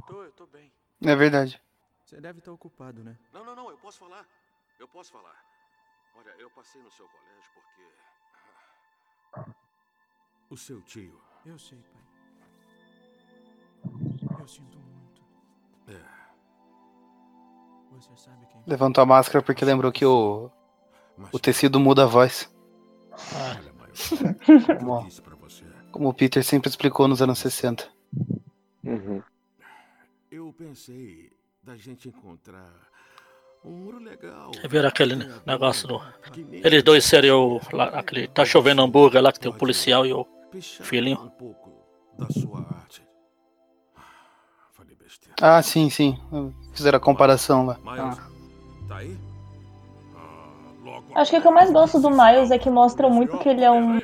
[0.08, 0.72] Tô, eu tô bem.
[1.00, 1.62] É verdade.
[2.04, 3.16] Você deve estar ocupado, né?
[3.32, 4.26] Não, não, não, eu posso falar.
[4.80, 5.36] Eu posso falar.
[6.18, 7.84] Olha, eu passei no seu colégio porque.
[10.50, 11.22] O seu tio.
[11.46, 12.02] Eu sei, pai.
[14.40, 15.22] Eu sinto muito.
[15.90, 16.02] É.
[17.92, 18.64] Você sabe quem.
[18.66, 20.50] Levantou a máscara porque lembrou que o,
[21.32, 22.52] o tecido muda a voz.
[24.80, 25.08] Como,
[25.94, 27.88] como o Peter sempre explicou nos anos 60.
[30.32, 32.74] Eu pensei da gente encontrar
[33.64, 34.52] um muro legal.
[34.68, 35.16] Viram aquele
[35.46, 36.02] negócio do.
[36.52, 38.28] Eles dois seriam lá, aquele.
[38.28, 40.28] Tá chovendo hambúrguer lá que tem o policial e o
[40.62, 41.32] filhinho.
[42.18, 43.04] Da sua arte.
[45.40, 46.20] Ah, sim, sim.
[46.74, 47.78] Fizeram a comparação lá.
[47.84, 48.18] Miles,
[48.88, 49.18] tá aí?
[51.16, 53.64] Acho que o que eu mais gosto do Miles é que mostra muito que ele
[53.64, 54.02] é um.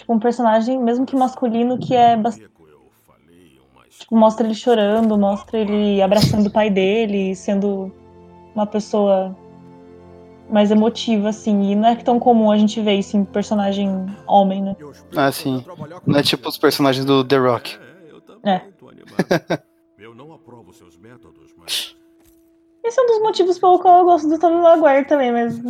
[0.00, 2.50] Tipo, um personagem, mesmo que masculino, que é bastante.
[3.98, 7.92] Tipo, mostra ele chorando, mostra ele abraçando o pai dele, sendo
[8.54, 9.36] uma pessoa
[10.48, 11.70] mais emotiva, assim.
[11.70, 14.76] E não é tão comum a gente ver isso em personagem homem, né?
[15.14, 15.62] Ah, sim.
[16.06, 17.78] Não é tipo os personagens do The Rock.
[18.42, 18.62] É.
[19.98, 21.94] Eu não aprovo seus métodos, mas.
[22.82, 25.60] Esse é um dos motivos pelo qual eu gosto do Tobey Maguire também, mas.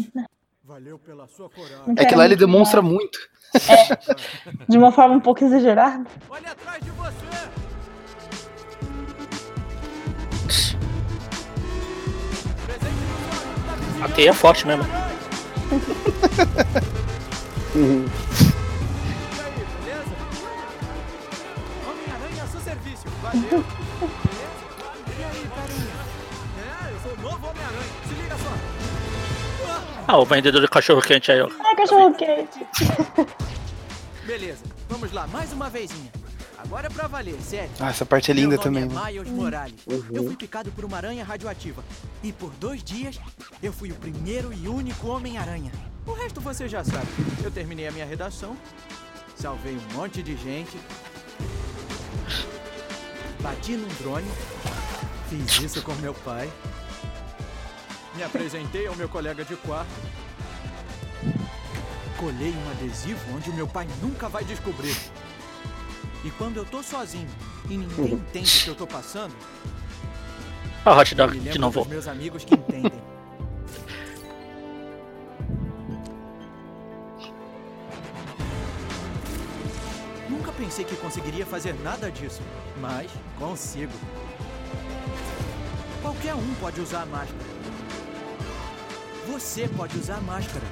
[0.62, 1.78] Valeu pela sua coragem.
[1.84, 2.94] Não É que lá ele muito demonstra mais.
[3.54, 4.16] Muito.
[4.68, 6.04] De uma forma um pouco exagerada.
[6.28, 7.14] Olha atrás de você!
[14.02, 14.84] A teia é forte mesmo.
[21.86, 23.04] Homem-Aranha a seu serviço.
[23.22, 23.79] Valeu.
[30.06, 31.48] Ah, o vendedor de cachorro quente aí, ó.
[31.64, 32.66] Ai, cachorro quente.
[34.26, 36.10] Beleza, vamos lá, mais uma vezinha.
[36.58, 37.70] Agora é pra valer, sério.
[37.80, 38.94] Ah, essa parte é linda também, É né?
[39.12, 39.74] Miles Morales.
[39.86, 41.82] Eu fui picado por uma aranha radioativa.
[42.22, 43.18] E por dois dias,
[43.62, 45.72] eu fui o primeiro e único Homem-Aranha.
[46.06, 47.06] O resto você já sabe.
[47.42, 48.56] Eu terminei a minha redação,
[49.36, 50.76] salvei um monte de gente,
[53.40, 54.28] bati num drone,
[55.30, 56.50] fiz isso com meu pai,
[58.14, 59.90] me apresentei ao meu colega de quarto,
[62.18, 64.96] colei um adesivo onde o meu pai nunca vai descobrir.
[66.24, 67.28] E quando eu tô sozinho
[67.68, 69.34] e ninguém entende o que eu tô passando,
[70.84, 71.86] Ah, hot dog, de novo.
[71.88, 73.00] meus amigos que entendem.
[80.28, 82.40] Nunca pensei que conseguiria fazer nada disso,
[82.80, 83.92] mas consigo.
[86.00, 87.49] Qualquer um pode usar a máscara.
[89.30, 90.64] Você pode usar máscara.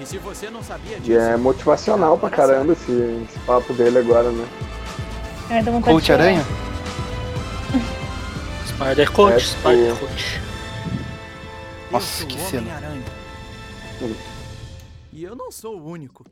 [0.00, 3.98] E se você não sabia disso, E é motivacional pra caramba esse, esse papo dele
[3.98, 4.46] agora, né?
[5.48, 6.12] Ai, dá vontade de Coach.
[6.12, 6.44] Aranha?
[8.66, 10.40] Spider Coach, É, Spider Coach.
[11.90, 12.62] Nossa, que cena.
[12.62, 13.02] Homem-Aranha.
[15.12, 16.24] E eu não sou o único.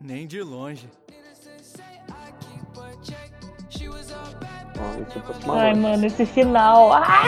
[0.00, 0.90] Nem de longe.
[5.48, 6.92] Ai, mano, esse final.
[6.92, 7.24] Ah!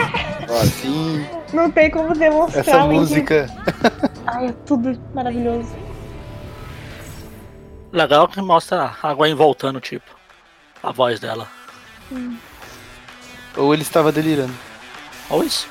[0.49, 1.25] Ó, Sim.
[1.53, 2.61] Não tem como demonstrar.
[2.67, 3.49] Essa que- música.
[4.27, 5.75] Ai, é tudo maravilhoso.
[7.91, 10.11] Legal que mostra a Gwen voltando, tipo.
[10.83, 11.47] A voz dela.
[13.55, 14.53] Ou ele estava delirando.
[15.29, 15.67] Ou isso.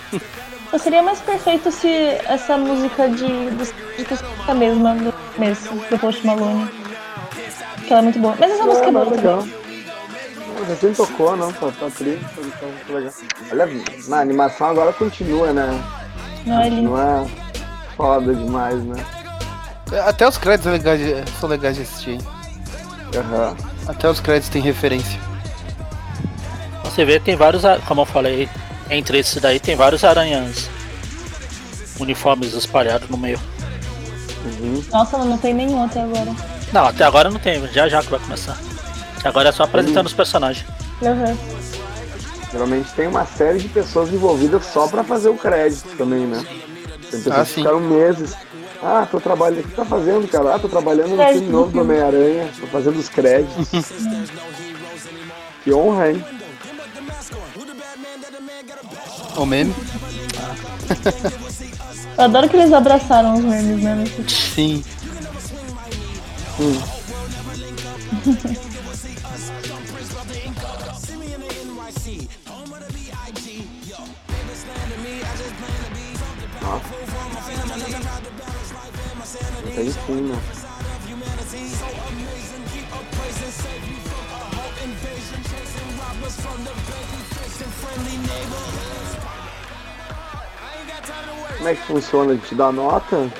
[0.70, 1.88] Só seria mais perfeito se
[2.26, 6.68] essa música de, dos créditos fosse a mesma do começo, do Post Malone.
[7.86, 8.36] Que ela é muito boa.
[8.38, 9.38] Mas essa música é Não, boa não, legal.
[9.38, 9.67] também.
[10.68, 12.24] Já quem tocou, não, tá, tá triste,
[12.60, 13.12] tá muito legal.
[13.50, 13.68] Olha,
[14.06, 15.82] na animação agora continua, né?
[16.44, 16.70] Não, é.
[16.70, 17.26] Não é
[17.96, 19.04] foda demais, né?
[20.06, 22.18] Até os créditos são legais de, são legais de assistir.
[23.16, 23.56] Aham.
[23.86, 25.18] Até os créditos têm referência.
[26.84, 28.48] Você vê, tem vários, a- como eu falei,
[28.90, 30.68] entre esses daí tem vários aranhas
[31.98, 33.40] uniformes espalhados no meio.
[34.92, 36.34] Nossa, não, não tem nenhum até agora.
[36.72, 38.58] Não, até agora não tem, já já que vai começar.
[39.24, 40.66] Agora é só apresentando os personagens.
[41.02, 41.36] Uhum.
[42.50, 46.42] Geralmente tem uma série de pessoas envolvidas só pra fazer o crédito também, né?
[47.10, 48.34] Tem pessoas Ah, que ficaram meses
[48.82, 49.60] Ah, tô trabalhando.
[49.64, 50.54] O que tá fazendo, cara?
[50.54, 51.80] Ah, tô trabalhando no filme novo do.
[51.80, 52.48] Homem-Aranha.
[52.60, 53.68] Tô fazendo os créditos.
[55.64, 56.24] que honra, hein?
[59.36, 59.74] O meme?
[62.16, 64.04] Eu adoro que eles abraçaram os memes, né?
[64.28, 64.82] Sim.
[66.60, 66.80] Hum.
[79.78, 80.34] Tá em cima.
[91.58, 92.36] Como é que funciona?
[92.36, 93.32] Te dá nota?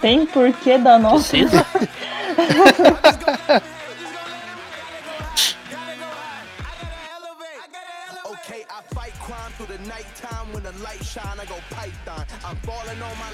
[0.00, 1.28] Tem porquê da nossa.
[1.28, 1.66] Precisa?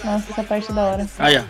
[0.04, 1.06] Nossa, essa parte é da hora.
[1.18, 1.42] Aí, ó.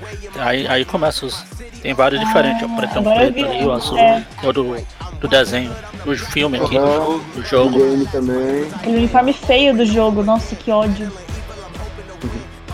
[0.42, 1.42] aí, aí começa os.
[1.82, 2.76] Tem vários diferentes, ó.
[2.76, 3.98] Pretão preto ali, o azul.
[3.98, 4.24] é.
[4.42, 4.76] É o do,
[5.20, 5.74] do desenho,
[6.04, 7.20] do filme aqui, Aham.
[7.34, 7.78] do jogo.
[7.78, 8.68] Game também.
[8.74, 11.10] Aquele uniforme feio do jogo, nossa, que ódio.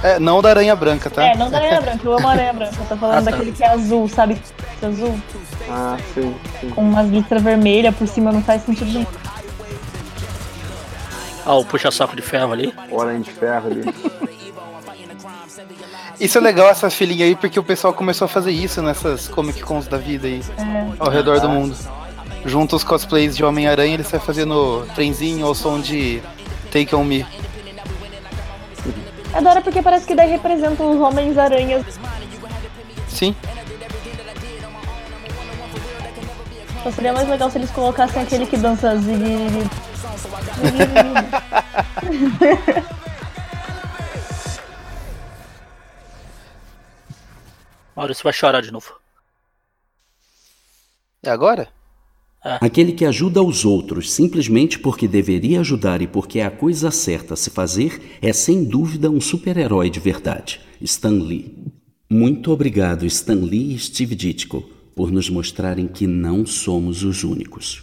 [0.02, 1.24] É, não da Aranha Branca, tá?
[1.24, 2.74] É, não da Aranha Branca, eu amo a Aranha Branca.
[2.78, 3.30] Eu tô falando Ah, tá.
[3.30, 4.34] daquele que é azul, sabe?
[4.76, 5.18] Esse azul,
[5.70, 6.70] Ah, sim, sim.
[6.70, 9.06] com umas listras vermelhas por cima, não faz sentido nenhum.
[11.46, 12.74] Ó, o puxa-saco de ferro ali.
[12.90, 13.82] Hora de ferro ali.
[16.20, 19.60] Isso é legal, essa filinha aí, porque o pessoal começou a fazer isso nessas Comic
[19.62, 20.92] Cons da vida aí, É.
[20.98, 21.76] ao redor do mundo.
[22.44, 26.22] Junto os cosplays de Homem-Aranha, eles saem fazendo trenzinho ao som de
[26.70, 27.26] Take On Me.
[29.34, 31.84] É da hora porque parece que daí representa os Homens-Aranhas.
[33.08, 33.34] Sim.
[36.82, 39.68] Só seria mais legal se eles colocassem aquele que dança zig.
[47.97, 49.01] Maurício vai chorar de novo.
[51.23, 51.68] É agora?
[52.60, 57.35] Aquele que ajuda os outros simplesmente porque deveria ajudar e porque é a coisa certa
[57.35, 61.73] a se fazer é sem dúvida um super-herói de verdade, Stan Lee.
[62.09, 64.60] Muito obrigado, Stan Lee e Steve Ditko,
[64.94, 67.82] por nos mostrarem que não somos os únicos.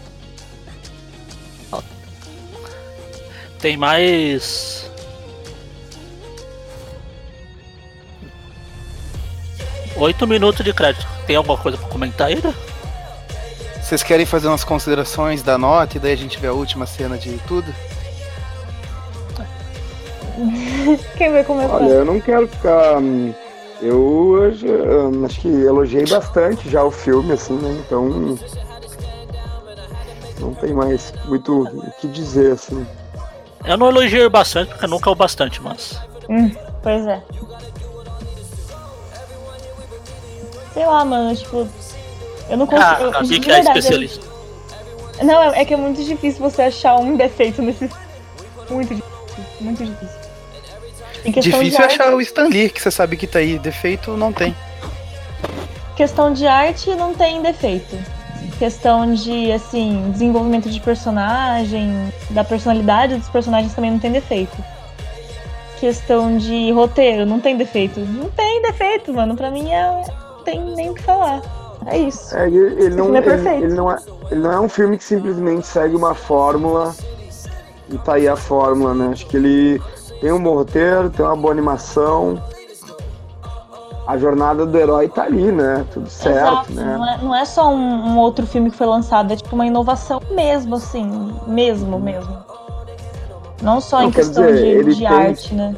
[3.60, 4.88] Tem mais.
[9.96, 11.06] Oito minutos de crédito.
[11.26, 12.54] Tem alguma coisa pra comentar ainda?
[13.82, 17.18] Vocês querem fazer umas considerações da nota e daí a gente vê a última cena
[17.18, 17.72] de tudo?
[21.18, 21.74] Quem vai começar?
[21.74, 22.98] Olha, eu não quero ficar.
[22.98, 23.34] hum,
[23.82, 27.82] Eu hoje, hum, acho que elogiei bastante já o filme, assim, né?
[27.84, 28.38] Então.
[30.38, 32.86] Não tem mais muito o que dizer, assim.
[33.64, 36.00] Eu não elogio bastante, porque nunca é o bastante, mas.
[36.28, 36.50] Hum,
[36.82, 37.22] pois é.
[40.74, 41.68] Sei lá, mano, tipo.
[42.48, 42.84] Eu não consigo.
[42.88, 44.26] Ah, eu- a Vicky é verdade, eu- especialista.
[45.22, 47.88] Não, é é que é muito difícil você achar um defeito nesse.
[48.70, 49.10] Muito difícil.
[49.60, 50.20] Muito difícil.
[51.42, 53.58] Difícil é arte, achar o Stan Lee, que você sabe que tá aí.
[53.58, 54.56] Defeito não tem.
[55.96, 57.94] questão de arte não tem defeito.
[58.60, 64.54] Questão de, assim, desenvolvimento de personagem, da personalidade dos personagens também não tem defeito.
[65.78, 68.00] Questão de roteiro, não tem defeito.
[68.00, 69.34] Não tem defeito, mano.
[69.34, 69.82] Pra mim é.
[69.82, 71.40] Não tem nem o que falar.
[71.86, 72.36] É isso.
[72.36, 73.64] É, ele, ele não, filme é ele, perfeito.
[73.64, 73.96] ele não é,
[74.30, 76.94] ele não é um filme que simplesmente segue uma fórmula
[77.88, 79.08] e tá aí a fórmula, né?
[79.14, 79.80] Acho que ele
[80.20, 82.38] tem um bom roteiro, tem uma boa animação.
[84.10, 85.86] A jornada do herói tá ali, né?
[85.94, 86.96] Tudo certo, Exato, né?
[86.98, 89.64] Não, é, não é só um, um outro filme que foi lançado, é tipo uma
[89.64, 91.32] inovação mesmo, assim.
[91.46, 92.36] Mesmo, mesmo.
[93.62, 95.76] Não só Não, em questão dizer, de, de tem- arte, né?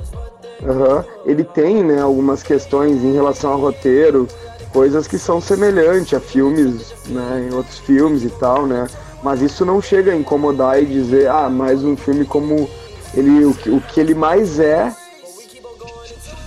[0.67, 1.05] Aham.
[1.27, 4.27] Ele tem, né, algumas questões em relação ao roteiro,
[4.73, 8.87] coisas que são semelhantes a filmes, né, em outros filmes e tal, né?
[9.23, 12.67] Mas isso não chega a incomodar e dizer, ah, mais um filme como
[13.15, 14.91] ele, o, que- o que ele mais é,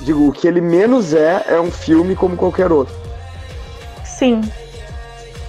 [0.05, 2.95] digo, o que ele menos é, é um filme como qualquer outro.
[4.03, 4.41] Sim.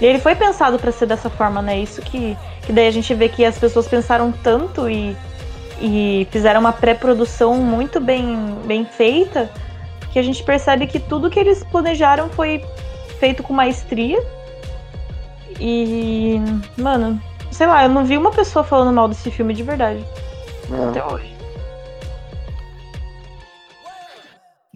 [0.01, 1.79] E ele foi pensado pra ser dessa forma, né?
[1.79, 5.17] Isso que, que daí a gente vê que as pessoas pensaram tanto e,
[5.81, 9.51] e fizeram uma pré-produção muito bem, bem feita,
[10.13, 12.65] que a gente percebe que tudo que eles planejaram foi
[13.21, 14.23] feito com maestria.
[15.61, 16.41] E,
[16.77, 17.21] mano,
[17.51, 20.05] sei lá, eu não vi uma pessoa falando mal desse filme de verdade.
[20.71, 20.89] É.
[20.89, 21.36] Até hoje.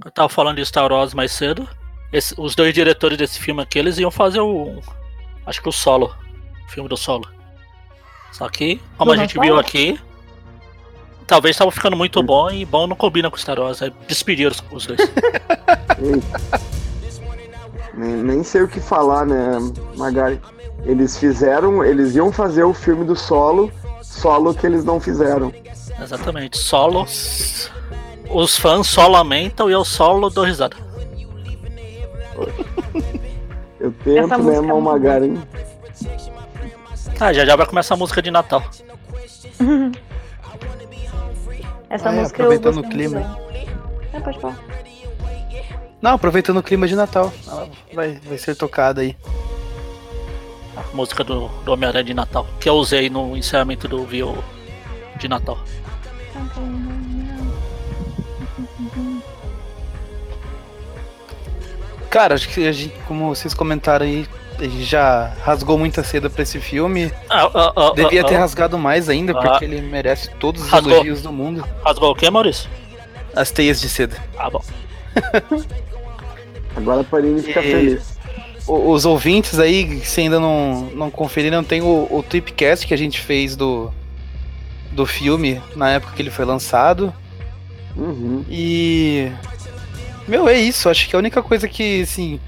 [0.05, 1.69] Eu tava falando de Star Wars mais cedo.
[2.13, 4.81] Esse- os dois diretores desse filme aqui, eles iam fazer o.
[5.47, 6.15] Acho que o solo.
[6.67, 7.29] O filme do solo.
[8.33, 10.01] Só que, como a gente viu aqui,
[11.27, 13.83] talvez tava ficando muito bom e bom não combina com Star Wars.
[13.83, 15.01] Aí despediram os- os dois.
[17.95, 19.59] Nem, nem sei o que falar, né,
[19.97, 20.41] Magari?
[20.87, 23.71] Eles fizeram, eles iam fazer o filme do solo,
[24.03, 25.53] solo que eles não fizeram.
[26.01, 26.57] Exatamente.
[26.57, 27.07] Solo.
[28.31, 30.77] Os fãs só lamentam e eu solo dou risada.
[33.81, 35.41] Eu tento, né, música é Mal muito Magari?
[37.19, 38.63] Ah, já já vai começar a música de Natal.
[41.89, 43.39] Essa Ah, é, música eu aproveitando gostei o clima.
[44.13, 44.59] É, pode falar.
[46.01, 47.33] Não, aproveitando o clima de Natal.
[47.49, 49.17] Ela vai, vai ser tocada aí.
[50.77, 52.47] A música do, do Homem-Aranha de Natal.
[52.61, 54.37] Que eu usei no encerramento do View
[55.19, 55.59] de Natal.
[62.11, 64.27] Cara, acho que a gente, como vocês comentaram aí,
[64.59, 67.11] a gente já rasgou muita seda pra esse filme.
[67.31, 68.41] Ah, ah, ah, Devia ah, ter ah.
[68.41, 69.41] rasgado mais ainda, Ah.
[69.41, 70.93] porque ele merece todos os Rasgou.
[70.93, 71.65] elogios do mundo.
[71.85, 72.69] Rasgou o que, Maurício?
[73.35, 74.17] As teias de seda.
[74.37, 74.61] Ah, bom.
[76.77, 78.19] Agora a Panini fica E- feliz.
[78.67, 82.97] O- Os ouvintes aí, se ainda não, não conferiram, tem o, o Tripcast que a
[82.97, 83.91] gente fez do,
[84.93, 87.13] do filme na época que ele foi lançado.
[87.97, 88.45] Uhum.
[88.49, 89.31] E.
[90.31, 90.89] Meu, é isso.
[90.89, 92.39] Acho que a única coisa que, assim.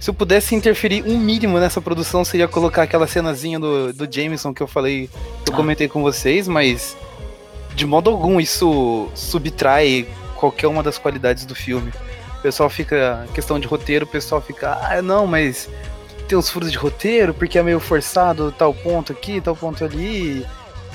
[0.00, 4.54] Se eu pudesse interferir um mínimo nessa produção seria colocar aquela cenazinha do, do Jameson
[4.54, 5.10] que eu falei,
[5.44, 6.96] que eu comentei com vocês, mas
[7.74, 10.06] de modo algum isso subtrai
[10.36, 11.92] qualquer uma das qualidades do filme.
[12.38, 13.26] O pessoal fica.
[13.34, 14.78] Questão de roteiro, o pessoal fica.
[14.80, 15.68] Ah, não, mas
[16.28, 20.46] tem uns furos de roteiro, porque é meio forçado tal ponto aqui, tal ponto ali.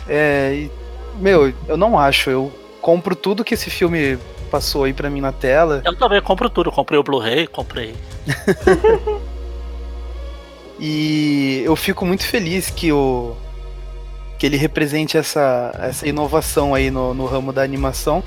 [0.07, 0.53] É.
[0.55, 0.71] e,
[1.19, 2.29] meu, eu não acho.
[2.29, 2.51] Eu
[2.81, 4.17] compro tudo que esse filme
[4.53, 5.81] passou aí pra mim na tela.
[5.83, 6.71] Eu também compro tudo.
[6.71, 7.95] Comprei o Blu-ray, comprei.
[10.79, 13.37] E eu fico muito feliz que o
[14.37, 18.21] que ele represente essa, essa inovação aí no, no ramo da animação.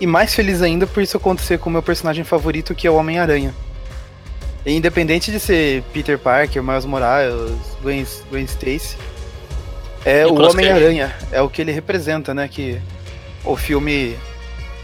[0.00, 2.96] E mais feliz ainda por isso acontecer com o meu personagem favorito, que é o
[2.96, 3.54] Homem-Aranha.
[4.66, 7.52] Independente de ser Peter Parker, Miles Morales,
[7.82, 8.96] Gwen, Gwen Stacy,
[10.04, 10.34] é o.
[10.34, 12.48] Homem-Aranha, é o que ele representa, né?
[12.48, 12.80] Que
[13.44, 14.16] o filme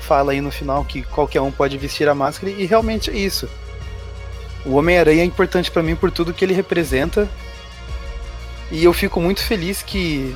[0.05, 3.49] fala aí no final que qualquer um pode vestir a máscara e realmente é isso.
[4.65, 7.29] O Homem-Aranha é importante pra mim por tudo que ele representa.
[8.71, 10.35] E eu fico muito feliz que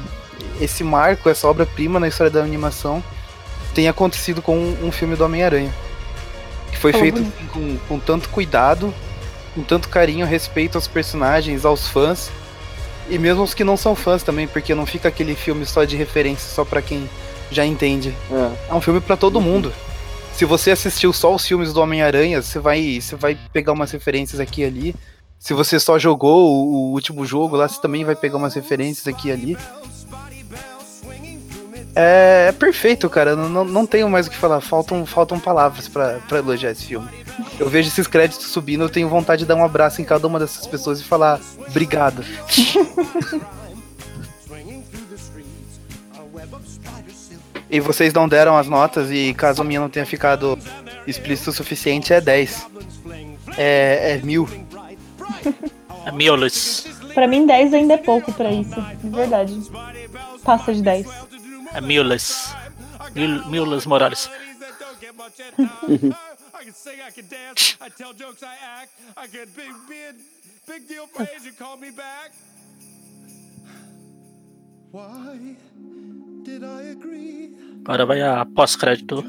[0.60, 3.02] esse marco, essa obra-prima na história da animação,
[3.74, 5.72] tenha acontecido com um, um filme do Homem-Aranha.
[6.70, 8.92] Que foi feito assim, com, com tanto cuidado,
[9.54, 12.30] com tanto carinho, respeito aos personagens, aos fãs.
[13.08, 15.96] E mesmo os que não são fãs também, porque não fica aquele filme só de
[15.96, 17.08] referência, só pra quem
[17.50, 18.14] já entende.
[18.68, 19.72] É, um filme pra todo mundo.
[20.34, 24.40] Se você assistiu só os filmes do Homem-Aranha, você vai, você vai pegar umas referências
[24.40, 24.94] aqui e ali.
[25.38, 29.28] Se você só jogou o, último jogo lá, você também vai pegar umas referências aqui
[29.28, 29.58] e ali.
[31.94, 33.34] É, é perfeito, cara.
[33.34, 34.60] Não, não, não tenho mais o que falar.
[34.60, 37.08] Faltam, faltam palavras pra elogiar esse filme.
[37.58, 40.38] Eu vejo esses créditos subindo, eu tenho vontade de dar um abraço em cada uma
[40.38, 42.24] dessas pessoas e falar obrigado.
[47.70, 50.58] E vocês não deram as notas e caso a minha não tenha ficado
[51.06, 52.66] explícito o suficiente, é 10.
[53.56, 54.48] É, é mil.
[56.06, 56.86] É Miolis.
[57.12, 58.80] Pra mim, 10 ainda é pouco pra isso.
[59.02, 59.60] De verdade.
[60.44, 61.06] Passa de 10.
[61.74, 62.54] É Miolis.
[63.14, 64.30] Mil- Miolis Morales.
[74.90, 75.56] Why
[76.44, 77.50] did I agree
[77.88, 79.24] Agora vai a pós-crédito.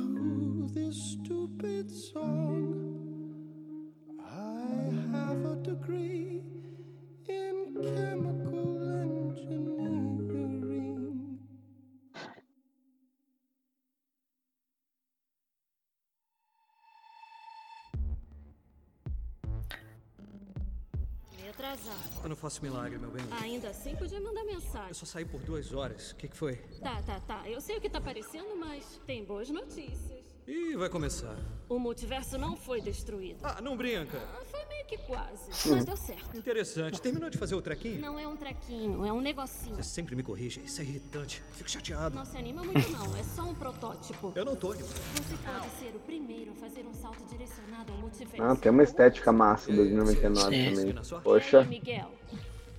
[22.23, 23.23] Eu não faço milagre, meu bem.
[23.41, 24.89] Ainda assim, podia mandar mensagem.
[24.89, 26.11] Eu só saí por duas horas.
[26.11, 26.55] O que, que foi?
[26.81, 27.49] Tá, tá, tá.
[27.49, 30.18] Eu sei o que tá parecendo, mas tem boas notícias.
[30.49, 31.35] Ih, vai começar.
[31.69, 33.37] O multiverso não foi destruído.
[33.43, 34.19] Ah, não brinca.
[34.49, 36.35] Foi meio que quase, mas deu certo.
[36.35, 36.99] Interessante.
[36.99, 38.01] Terminou de fazer o trequinho?
[38.01, 39.75] Não é um trequinho, é um negocinho.
[39.75, 40.59] Você sempre me corrige.
[40.61, 41.43] Isso é irritante.
[41.51, 42.15] Fico chateado.
[42.15, 44.33] Não se anima muito não, é só um protótipo.
[44.35, 44.89] Eu não tô animado.
[44.89, 48.41] Você pode ser o primeiro a fazer um salto direcionado ao multiverso.
[48.41, 50.75] Não, tem uma estética massa 2099 Sim.
[50.75, 51.21] também.
[51.21, 52.11] Poxa, Miguel,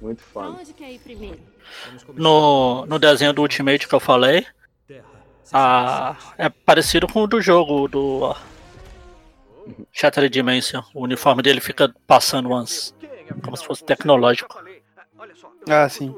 [0.01, 0.59] muito foda.
[0.59, 1.39] onde quer ir primeiro?
[2.17, 4.45] No, no desenho do Ultimate que eu falei,
[5.53, 8.35] a, é parecido com o do jogo do
[9.93, 10.83] Shattered Dimension.
[10.95, 12.95] O uniforme dele fica passando umas.
[13.45, 14.59] Como se fosse tecnológico.
[15.69, 16.15] Ah, sim.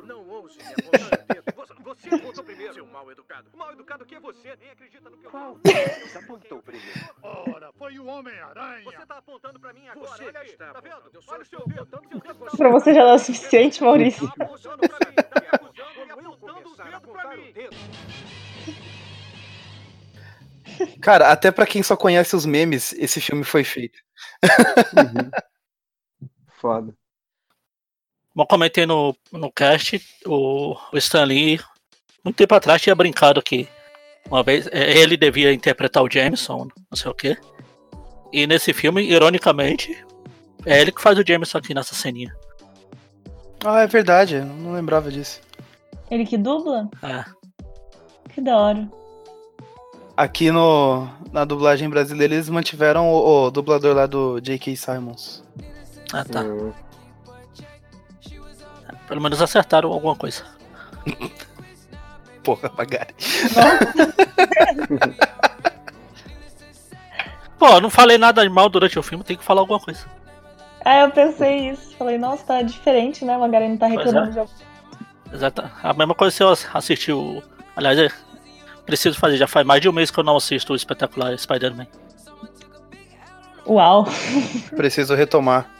[1.95, 2.75] Você apontou primeiro.
[2.75, 3.49] Seu mal educado.
[3.53, 5.61] O mal educado que é você, nem acredita no que eu falo.
[5.65, 7.01] Você apontou primeiro.
[7.23, 8.85] Ora, foi o Homem-Aranha.
[8.85, 10.47] Você tá apontando pra mim agora, Você olha aí.
[10.49, 10.93] está Tá vendo?
[10.93, 11.89] apontando, eu só Olha o seu estou dedo.
[11.91, 14.27] Seu dedo Pra você já não é o suficiente, Maurício.
[14.39, 15.15] apontando pra mim.
[15.17, 17.55] Tá me acusando e apontando o dedo pra mim.
[21.01, 23.99] Cara, até pra quem só conhece os memes, esse filme foi feito.
[26.61, 26.95] Foda.
[28.33, 31.61] Como eu comentei no, no cast, o, o Stan Lee,
[32.25, 33.69] muito tempo atrás, tinha brincado que
[34.31, 37.37] uma vez eh, ele devia interpretar o Jameson, não sei o quê.
[38.33, 40.03] E nesse filme, ironicamente,
[40.65, 42.35] é ele que faz o Jameson aqui nessa ceninha.
[43.65, 45.41] Ah, é verdade, eu não lembrava disso.
[46.11, 46.89] Ele que dubla?
[47.03, 47.25] É.
[48.31, 49.02] Que da hora.
[50.17, 54.77] Aqui no, na dublagem brasileira eles mantiveram o, o dublador lá do J.K.
[54.77, 55.43] Simons.
[56.13, 56.45] Ah, tá.
[59.09, 60.45] Pelo menos acertaram alguma coisa.
[62.45, 63.15] Porra, Magari.
[67.59, 70.05] Pô, eu não falei nada de mal durante o filme, tem que falar alguma coisa.
[70.85, 71.95] Ah, eu pensei isso.
[71.97, 73.39] Falei, nossa, tá diferente, né?
[73.39, 74.33] Magari não tá Pois reclamando é.
[74.33, 74.51] de algo.
[75.33, 75.71] Exato.
[75.83, 77.43] A mesma coisa se eu assistir o.
[77.77, 78.11] Aliás, é,
[78.85, 81.87] preciso fazer, já faz mais de um mês que eu não assisto o espetacular Spider-Man.
[83.67, 84.07] Uau.
[84.75, 85.71] Preciso retomar.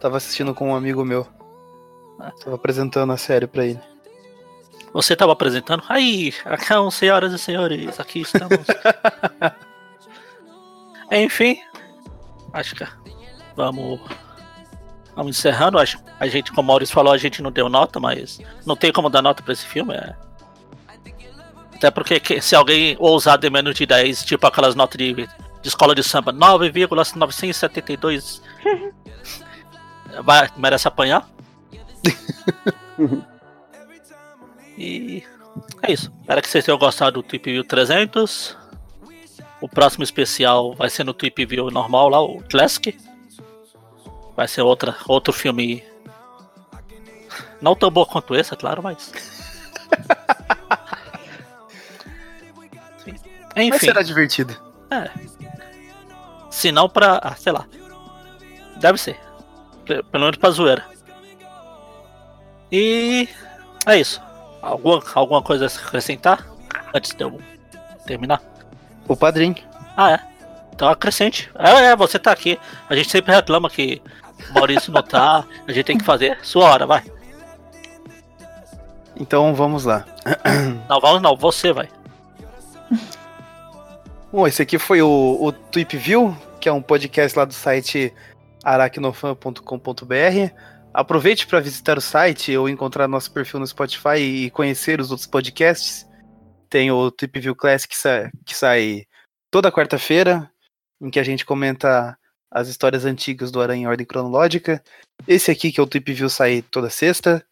[0.00, 1.26] Tava assistindo com um amigo meu.
[2.44, 3.80] Tava apresentando a série pra ele.
[4.92, 5.82] Você tava apresentando?
[5.88, 8.58] Aí, então, senhoras e senhores, aqui estamos.
[11.10, 11.58] Enfim,
[12.52, 12.86] acho que
[13.56, 14.00] vamos,
[15.16, 15.78] vamos encerrando.
[15.78, 18.92] Acho a gente, como o Maurício falou, a gente não deu nota, mas não tem
[18.92, 19.94] como dar nota pra esse filme.
[19.94, 20.14] É...
[21.82, 25.28] Até porque que- se alguém ousar de menos de 10, tipo aquelas notas de, de
[25.64, 28.40] escola de samba, 9,972,
[30.22, 31.28] vai, merece apanhar.
[34.78, 35.22] E
[35.82, 36.10] é isso.
[36.22, 38.56] Espero que vocês tenham gostado do Trip View 300.
[39.60, 42.96] O próximo especial vai ser no Trip View normal lá, o Classic.
[44.34, 45.84] Vai ser outra, outro filme.
[47.60, 49.12] Não tão bom quanto esse, é claro, mas.
[53.56, 53.70] Enfim.
[53.70, 54.56] Mas será divertido.
[54.90, 55.10] É.
[56.50, 57.18] Se não pra.
[57.22, 57.64] Ah, sei lá.
[58.76, 59.18] Deve ser.
[59.86, 60.84] Pe- Pelo menos pra zoeira.
[62.70, 63.28] E.
[63.86, 64.20] É isso.
[64.60, 66.46] Alguma, alguma coisa a acrescentar?
[66.94, 67.40] Antes de eu
[68.06, 68.40] terminar?
[69.08, 69.56] O padrinho.
[69.96, 70.20] Ah, é.
[70.74, 71.50] Então acrescente.
[71.58, 72.58] É, é, você tá aqui.
[72.88, 74.00] A gente sempre reclama que
[74.50, 75.44] o Maurício não tá.
[75.66, 76.38] A gente tem que fazer.
[76.42, 77.02] Sua hora, vai.
[79.16, 80.04] Então vamos lá.
[80.88, 81.88] Não, vamos não, você vai.
[84.32, 88.14] Bom, esse aqui foi o, o Tweep View, que é um podcast lá do site
[88.64, 90.54] aracnofan.com.br.
[90.94, 95.26] Aproveite para visitar o site ou encontrar nosso perfil no Spotify e conhecer os outros
[95.26, 96.06] podcasts.
[96.70, 99.04] Tem o Tweep View Classic que sai, que sai
[99.50, 100.50] toda quarta-feira,
[101.00, 102.16] em que a gente comenta
[102.50, 104.82] as histórias antigas do Aranha em ordem cronológica.
[105.28, 107.44] Esse aqui, que é o Tweep View, sai toda sexta.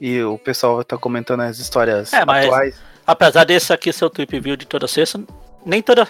[0.00, 2.80] E o pessoal estar comentando as histórias É, mas atuais.
[3.06, 5.20] apesar desse aqui ser o Trip View de toda sexta,
[5.64, 6.08] nem toda.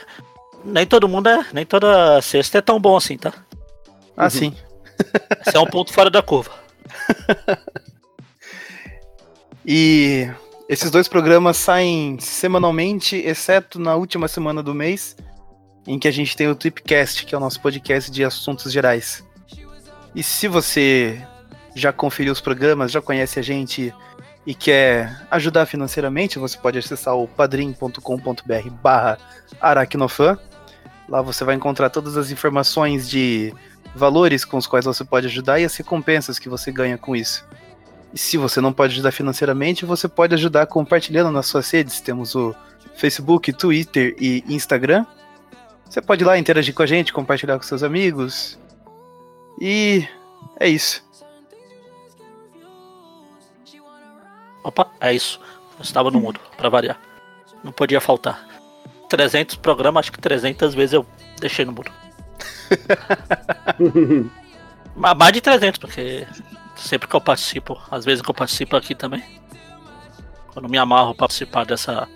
[0.65, 1.47] Nem todo mundo é.
[1.53, 3.33] Nem toda sexta é tão bom assim, tá?
[4.16, 4.55] Ah, sim.
[5.47, 6.51] Esse é um ponto fora da curva.
[9.70, 10.27] E
[10.66, 15.15] esses dois programas saem semanalmente, exceto na última semana do mês,
[15.87, 19.23] em que a gente tem o Tripcast, que é o nosso podcast de assuntos gerais.
[20.15, 21.23] E se você
[21.75, 23.93] já conferiu os programas, já conhece a gente
[24.49, 29.19] e quer ajudar financeiramente, você pode acessar o padrim.com.br barra
[29.61, 30.39] aracnofan.
[31.07, 33.53] Lá você vai encontrar todas as informações de
[33.95, 37.47] valores com os quais você pode ajudar e as recompensas que você ganha com isso.
[38.15, 42.01] E se você não pode ajudar financeiramente, você pode ajudar compartilhando nas suas redes.
[42.01, 42.55] Temos o
[42.95, 45.05] Facebook, Twitter e Instagram.
[45.85, 48.59] Você pode ir lá interagir com a gente, compartilhar com seus amigos.
[49.61, 50.09] E
[50.59, 51.07] é isso.
[54.69, 55.40] Opa, é isso.
[55.78, 56.99] Eu estava no mudo, pra variar.
[57.65, 58.47] Não podia faltar.
[59.09, 61.07] 300 programas, acho que 300 vezes eu
[61.40, 61.90] deixei no mudo.
[64.95, 66.27] Ma- Mais de 300, porque
[66.77, 69.24] sempre que eu participo, às vezes que eu participo aqui também.
[70.53, 72.07] Quando me amarro pra participar dessa.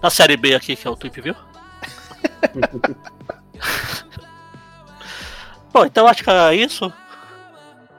[0.00, 1.36] Da série B aqui, que é o Tweep View.
[5.72, 6.92] Bom, então acho que é isso.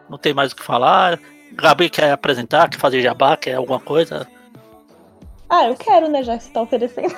[0.10, 1.18] Não tem mais o que falar.
[1.54, 4.28] Gabi quer apresentar, quer fazer jabá, quer alguma coisa.
[5.50, 6.24] Ah, eu quero, né?
[6.24, 7.14] Já que você tá oferecendo.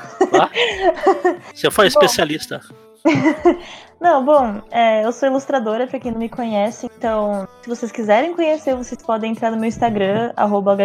[1.53, 2.61] Você foi especialista.
[4.01, 8.35] Não, bom, é, eu sou ilustradora, pra quem não me conhece, então, se vocês quiserem
[8.35, 10.75] conhecer, vocês podem entrar no meu Instagram, arroba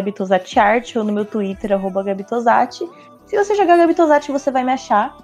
[0.94, 2.88] ou no meu Twitter, arroba gabitosati.
[3.26, 5.16] Se você jogar Gabitosati, você vai me achar.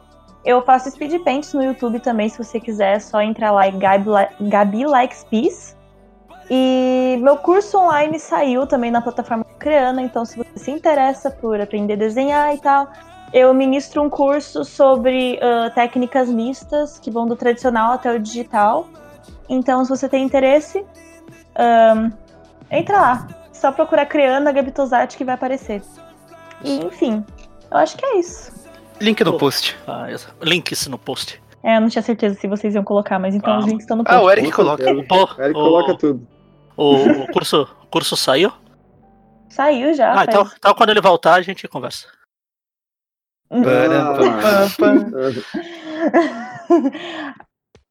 [0.45, 3.79] Eu faço speed paints no YouTube também, se você quiser, é só entrar lá em
[3.79, 4.11] Gabi,
[4.41, 5.74] Gabi Likes Peace.
[6.51, 11.61] E meu curso online saiu também na plataforma Creana, então se você se interessa por
[11.61, 12.89] aprender a desenhar e tal,
[13.33, 18.87] eu ministro um curso sobre uh, técnicas mistas, que vão do tradicional até o digital.
[19.49, 20.85] Então, se você tem interesse,
[21.59, 22.11] um,
[22.71, 23.29] entra lá.
[23.53, 25.83] Só procurar Creana Gabitosati que vai aparecer.
[26.63, 27.25] E, enfim,
[27.71, 28.53] eu acho que é isso.
[29.01, 29.77] Link no post.
[29.87, 30.07] Ah,
[30.43, 31.43] links no post.
[31.63, 33.59] É, eu não tinha certeza se vocês iam colocar, mas então Ah.
[33.59, 34.17] os links estão no post.
[34.17, 34.85] Ah, o Eric coloca.
[35.09, 36.27] Pô, Eric o- coloca tudo.
[36.77, 38.53] O, o curso, o curso saiu?
[39.49, 40.19] Saiu já.
[40.19, 42.09] Ah, então, então quando ele voltar a gente conversa.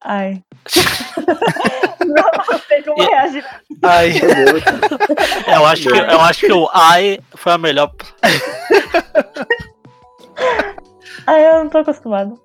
[0.06, 0.42] Ai.
[2.04, 3.42] não sei como reagir.
[3.82, 4.12] Ai.
[5.46, 7.90] Eu acho, que, eu acho que o ai foi a melhor.
[11.26, 12.38] Ai, eu não tô acostumado.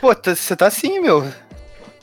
[0.00, 1.22] Pô, tá- você tá assim, meu.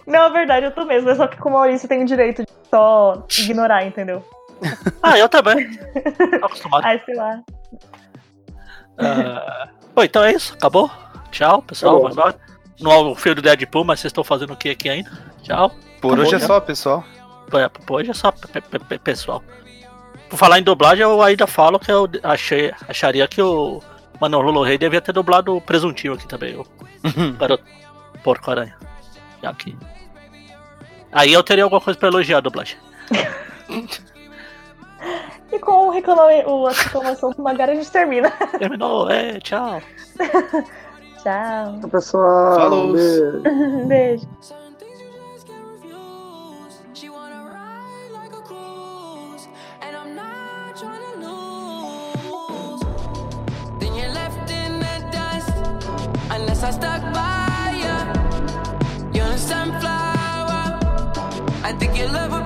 [0.07, 1.09] Não, é verdade, eu tô mesmo.
[1.09, 4.23] É só que com o Maurício tem o direito de só ignorar, entendeu?
[5.03, 5.69] Ah, eu também.
[6.39, 6.83] Tô acostumado.
[6.83, 7.39] Ai, sei lá.
[9.93, 10.53] Bom, então é isso.
[10.55, 10.89] Acabou?
[11.31, 12.07] Tchau, pessoal.
[12.07, 12.33] Acabou.
[12.79, 15.11] Não é o filho do Deadpool, mas vocês estão fazendo o que aqui ainda?
[15.43, 15.69] Tchau.
[16.01, 16.47] Por Acabou hoje é já?
[16.47, 17.03] só, pessoal.
[17.53, 19.43] É, por hoje é só pe- pe- pe- pessoal.
[20.29, 23.81] Por falar em dublagem, eu ainda falo que eu achei, acharia que o
[24.19, 26.55] Manolo Rei devia ter dublado o presuntinho aqui também.
[26.57, 26.65] O
[27.37, 27.63] garoto
[28.23, 28.75] porco aranha.
[29.43, 29.75] Aqui.
[31.11, 32.77] Aí eu teria alguma coisa pra elogiar a dublagem.
[35.49, 38.29] E com o reclama- o- a reclamação do a gente termina.
[38.59, 39.81] Terminou, é, tchau.
[41.23, 41.89] Tchau.
[41.89, 42.91] Pessoal, Falou.
[42.93, 43.87] beijo.
[43.87, 44.27] Beijo.
[53.79, 55.53] Then you're left in the dust
[56.31, 59.19] unless I stuck by you.
[59.19, 59.96] You're a sunflower.
[61.67, 62.36] I think your love